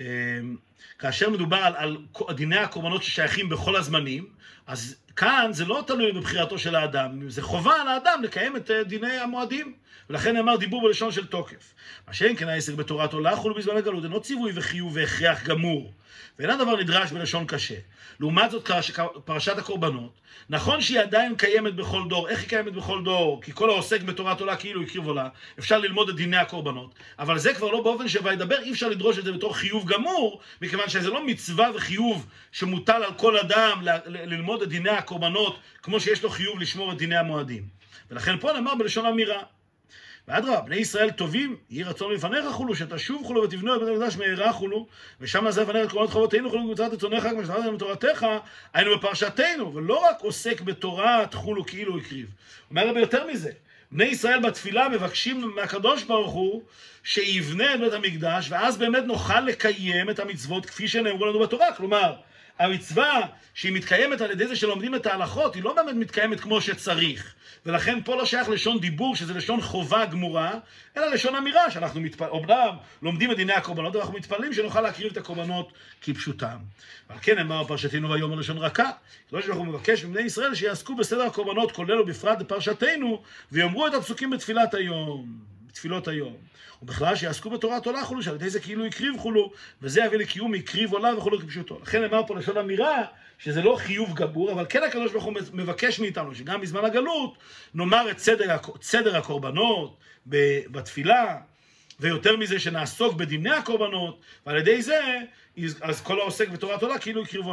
אמ, 0.00 0.04
כאשר 0.98 1.30
מדובר 1.30 1.56
על, 1.56 1.76
על 1.76 1.96
דיני 2.34 2.58
הקורבנות 2.58 3.02
ששייכים 3.02 3.48
בכל 3.48 3.76
הזמנים, 3.76 4.26
אז 4.66 4.96
כאן 5.16 5.50
זה 5.52 5.64
לא 5.64 5.84
תלוי 5.86 6.12
בבחירתו 6.12 6.58
של 6.58 6.74
האדם, 6.74 7.30
זה 7.30 7.42
חובה 7.42 7.80
על 7.80 7.88
האדם 7.88 8.22
לקיים 8.22 8.56
את 8.56 8.70
אה, 8.70 8.84
דיני 8.84 9.18
המועדים. 9.18 9.74
ולכן 10.10 10.36
נאמר 10.36 10.56
דיבור 10.56 10.82
בלשון 10.82 11.12
של 11.12 11.26
תוקף. 11.26 11.74
מה 12.08 12.14
שאין 12.14 12.36
כן 12.36 12.48
העסק 12.48 12.74
בתורת 12.74 13.12
עולה 13.12 13.36
חולו 13.36 13.54
בזמן 13.54 13.76
הגלות, 13.76 14.04
אינו 14.04 14.20
ציווי 14.20 14.52
וחיוב 14.54 14.96
והכרח 14.96 15.42
גמור. 15.44 15.92
ואין 16.38 16.50
הדבר 16.50 16.76
נדרש 16.76 17.12
בלשון 17.12 17.46
קשה. 17.46 17.74
לעומת 18.20 18.50
זאת 18.50 18.70
פרשת 19.24 19.58
הקורבנות, 19.58 20.20
נכון 20.50 20.80
שהיא 20.80 21.00
עדיין 21.00 21.36
קיימת 21.36 21.74
בכל 21.74 22.02
דור. 22.08 22.28
איך 22.28 22.40
היא 22.40 22.48
קיימת 22.48 22.72
בכל 22.72 23.02
דור? 23.04 23.42
כי 23.42 23.52
כל 23.54 23.70
העוסק 23.70 24.02
בתורת 24.02 24.40
עולה 24.40 24.56
כאילו 24.56 24.82
הקריב 24.82 25.06
עולה, 25.06 25.28
אפשר 25.58 25.78
ללמוד 25.78 26.08
את 26.08 26.16
דיני 26.16 26.36
הקורבנות. 26.36 26.94
אבל 27.18 27.38
זה 27.38 27.54
כבר 27.54 27.70
לא 27.70 27.82
באופן 27.82 28.08
שוידבר, 28.08 28.58
אי 28.62 28.72
אפשר 28.72 28.88
לדרוש 28.88 29.18
את 29.18 29.24
זה 29.24 29.32
בתור 29.32 29.56
חיוב 29.56 29.86
גמור, 29.86 30.40
מכיוון 30.62 30.88
שזה 30.88 31.10
לא 31.10 31.26
מצווה 31.26 31.70
וחיוב 31.74 32.26
שמוטל 32.52 33.02
על 33.04 33.14
כל 33.14 33.38
אדם 33.38 33.80
ללמוד 34.06 34.62
את 34.62 34.68
דיני 34.68 34.90
הקורבנות, 34.90 35.58
כמו 35.82 36.00
שיש 36.00 36.22
לו 36.22 36.30
חיוב 36.30 36.60
לשמור 36.60 36.92
את 36.92 36.98
דיני 36.98 37.16
המועדים. 37.16 37.66
ולכן 38.10 38.38
פה 38.38 38.52
נאמר 38.52 38.74
בלשון 38.74 39.06
אמירה. 39.06 39.42
ואדרבה, 40.28 40.60
בני 40.60 40.76
ישראל 40.76 41.10
טובים, 41.10 41.56
יהי 41.70 41.82
רצון 41.82 42.12
לפניך 42.12 42.44
חולו, 42.50 42.74
שתשוב 42.74 43.26
חולו 43.26 43.42
ותבנו 43.42 43.74
את 43.74 43.80
בית 43.80 43.88
המקדש 43.88 44.16
מהרה 44.16 44.52
חולו, 44.52 44.86
ושם 45.20 45.46
לפניך 45.46 45.84
את 45.84 45.88
קרונות 45.88 46.10
חובותינו 46.10 46.50
חולו 46.50 46.62
וקבוצת 46.62 46.92
רצונך, 46.92 47.22
כמו 47.22 47.44
שתפסת 47.44 47.72
בתורתך, 47.74 48.26
היינו 48.74 48.98
בפרשתנו, 48.98 49.74
ולא 49.74 50.04
רק 50.06 50.20
עוסק 50.20 50.60
בתורת 50.60 51.34
חולו 51.34 51.66
כאילו 51.66 51.98
הקריב. 51.98 52.26
אומר 52.70 52.88
רבי 52.88 53.00
יותר 53.00 53.26
מזה, 53.26 53.50
בני 53.92 54.04
ישראל 54.04 54.40
בתפילה 54.40 54.88
מבקשים 54.88 55.52
מהקדוש 55.54 56.02
ברוך 56.02 56.32
הוא 56.32 56.62
שיבנה 57.02 57.74
את 57.74 57.80
בית 57.80 57.92
המקדש, 57.92 58.46
ואז 58.50 58.76
באמת 58.76 59.04
נוכל 59.04 59.40
לקיים 59.40 60.10
את 60.10 60.18
המצוות 60.18 60.66
כפי 60.66 60.88
שנאמרו 60.88 61.26
לנו 61.26 61.38
בתורה. 61.38 61.72
כלומר, 61.76 62.14
המצווה 62.58 63.20
שהיא 63.54 63.72
מתקיימת 63.72 64.20
על 64.20 64.30
ידי 64.30 64.46
זה 64.46 64.56
שלומדים 64.56 64.94
את 64.94 65.06
ההלכות, 65.06 65.54
היא 65.54 65.62
לא 65.62 65.74
באמת 65.74 65.94
מתקיימת 65.94 66.40
כמו 66.40 66.60
שצריך. 66.60 67.34
ולכן 67.66 67.98
פה 68.04 68.16
לא 68.16 68.26
שייך 68.26 68.48
לשון 68.48 68.80
דיבור, 68.80 69.16
שזה 69.16 69.34
לשון 69.34 69.60
חובה 69.60 70.06
גמורה, 70.06 70.52
אלא 70.96 71.06
לשון 71.06 71.34
אמירה, 71.36 71.70
שאנחנו 71.70 72.00
מתפ... 72.00 72.22
אומנם 72.22 72.76
לומדים 73.02 73.30
את 73.30 73.36
דיני 73.36 73.52
הקורבנות, 73.52 73.96
אנחנו 73.96 74.14
מתפללים 74.14 74.52
שנוכל 74.52 74.80
להקריב 74.80 75.12
את 75.12 75.16
הקורבנות 75.16 75.72
כפשוטם. 76.02 76.56
ועל 77.10 77.18
כן 77.22 77.38
אמר 77.38 77.64
פרשתנו 77.64 78.10
ויאמר 78.10 78.34
לשון 78.34 78.58
רכה. 78.58 78.90
ברוך 79.32 79.56
הוא 79.56 79.66
מבקש 79.66 80.04
מבני 80.04 80.22
ישראל 80.22 80.54
שיעסקו 80.54 80.96
בסדר 80.96 81.22
הקורבנות, 81.22 81.72
כולל 81.72 82.00
ובפרט 82.00 82.38
בפרשתנו, 82.38 83.22
ויאמרו 83.52 83.86
את 83.86 83.94
הפסוקים 83.94 84.30
בתפילת 84.30 84.74
היום, 84.74 85.53
בתפילות 85.74 86.08
היום. 86.08 86.36
ובכלל 86.82 87.16
שיעסקו 87.16 87.50
בתורת 87.50 87.86
עולה 87.86 88.04
חולו, 88.04 88.22
שעל 88.22 88.34
ידי 88.34 88.50
זה 88.50 88.60
כאילו 88.60 88.84
הקריב 88.84 89.18
חולו, 89.18 89.52
וזה 89.82 90.00
יביא 90.00 90.18
לקיום 90.18 90.54
הקריב 90.54 90.92
עולה 90.92 91.18
וכולו 91.18 91.38
כפשוטו. 91.40 91.78
לכן 91.82 92.02
נאמר 92.02 92.26
פה 92.26 92.36
לשון 92.36 92.56
אמירה, 92.56 93.02
שזה 93.38 93.62
לא 93.62 93.76
חיוב 93.76 94.14
גבור, 94.14 94.52
אבל 94.52 94.66
כן 94.68 94.82
הקדוש 94.82 95.12
ברוך 95.12 95.24
הוא 95.24 95.32
מבקש 95.52 96.00
מאיתנו, 96.00 96.34
שגם 96.34 96.60
בזמן 96.60 96.84
הגלות 96.84 97.38
נאמר 97.74 98.10
את 98.10 98.18
סדר, 98.18 98.56
סדר 98.82 99.16
הקורבנות 99.16 99.96
בתפילה, 100.26 101.36
ויותר 102.00 102.36
מזה 102.36 102.58
שנעסוק 102.58 103.14
בדיני 103.14 103.50
הקורבנות, 103.50 104.20
ועל 104.46 104.56
ידי 104.56 104.82
זה, 104.82 105.00
אז 105.80 106.00
כל 106.00 106.20
העוסק 106.20 106.48
בתורת 106.48 106.82
עולה 106.82 106.98
כאילו 106.98 107.22
הקריב 107.22 107.46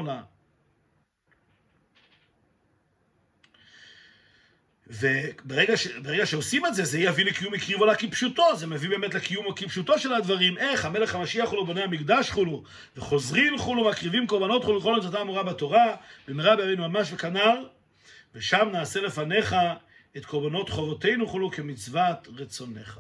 וברגע 4.99 5.77
ש, 5.77 5.87
שעושים 6.25 6.65
את 6.65 6.75
זה, 6.75 6.85
זה 6.85 6.99
יביא 6.99 7.25
לקיום 7.25 7.53
הקריב 7.53 7.79
עולה 7.79 7.95
כפשוטו, 7.95 8.55
זה 8.55 8.67
מביא 8.67 8.89
באמת 8.89 9.13
לקיום 9.13 9.45
כפשוטו 9.55 9.99
של 9.99 10.13
הדברים. 10.13 10.57
איך? 10.57 10.85
המלך 10.85 11.15
המשיח 11.15 11.49
חולו, 11.49 11.65
בני 11.65 11.83
המקדש 11.83 12.29
חולו, 12.29 12.63
וחוזרים 12.97 13.57
חולו, 13.57 13.89
מקריבים 13.89 14.27
קורבנות 14.27 14.63
חולו, 14.63 14.81
כל 14.81 14.95
אותה 14.95 15.21
אמורה 15.21 15.43
בתורה, 15.43 15.95
במהרה 16.27 16.55
בימינו 16.55 16.89
ממש 16.89 17.13
וכנ"ל, 17.13 17.65
ושם 18.35 18.69
נעשה 18.71 19.01
לפניך 19.01 19.55
את 20.17 20.25
קורבנות 20.25 20.69
חובותינו 20.69 21.27
חולו 21.27 21.51
כמצוות 21.51 22.27
רצונך. 22.37 22.99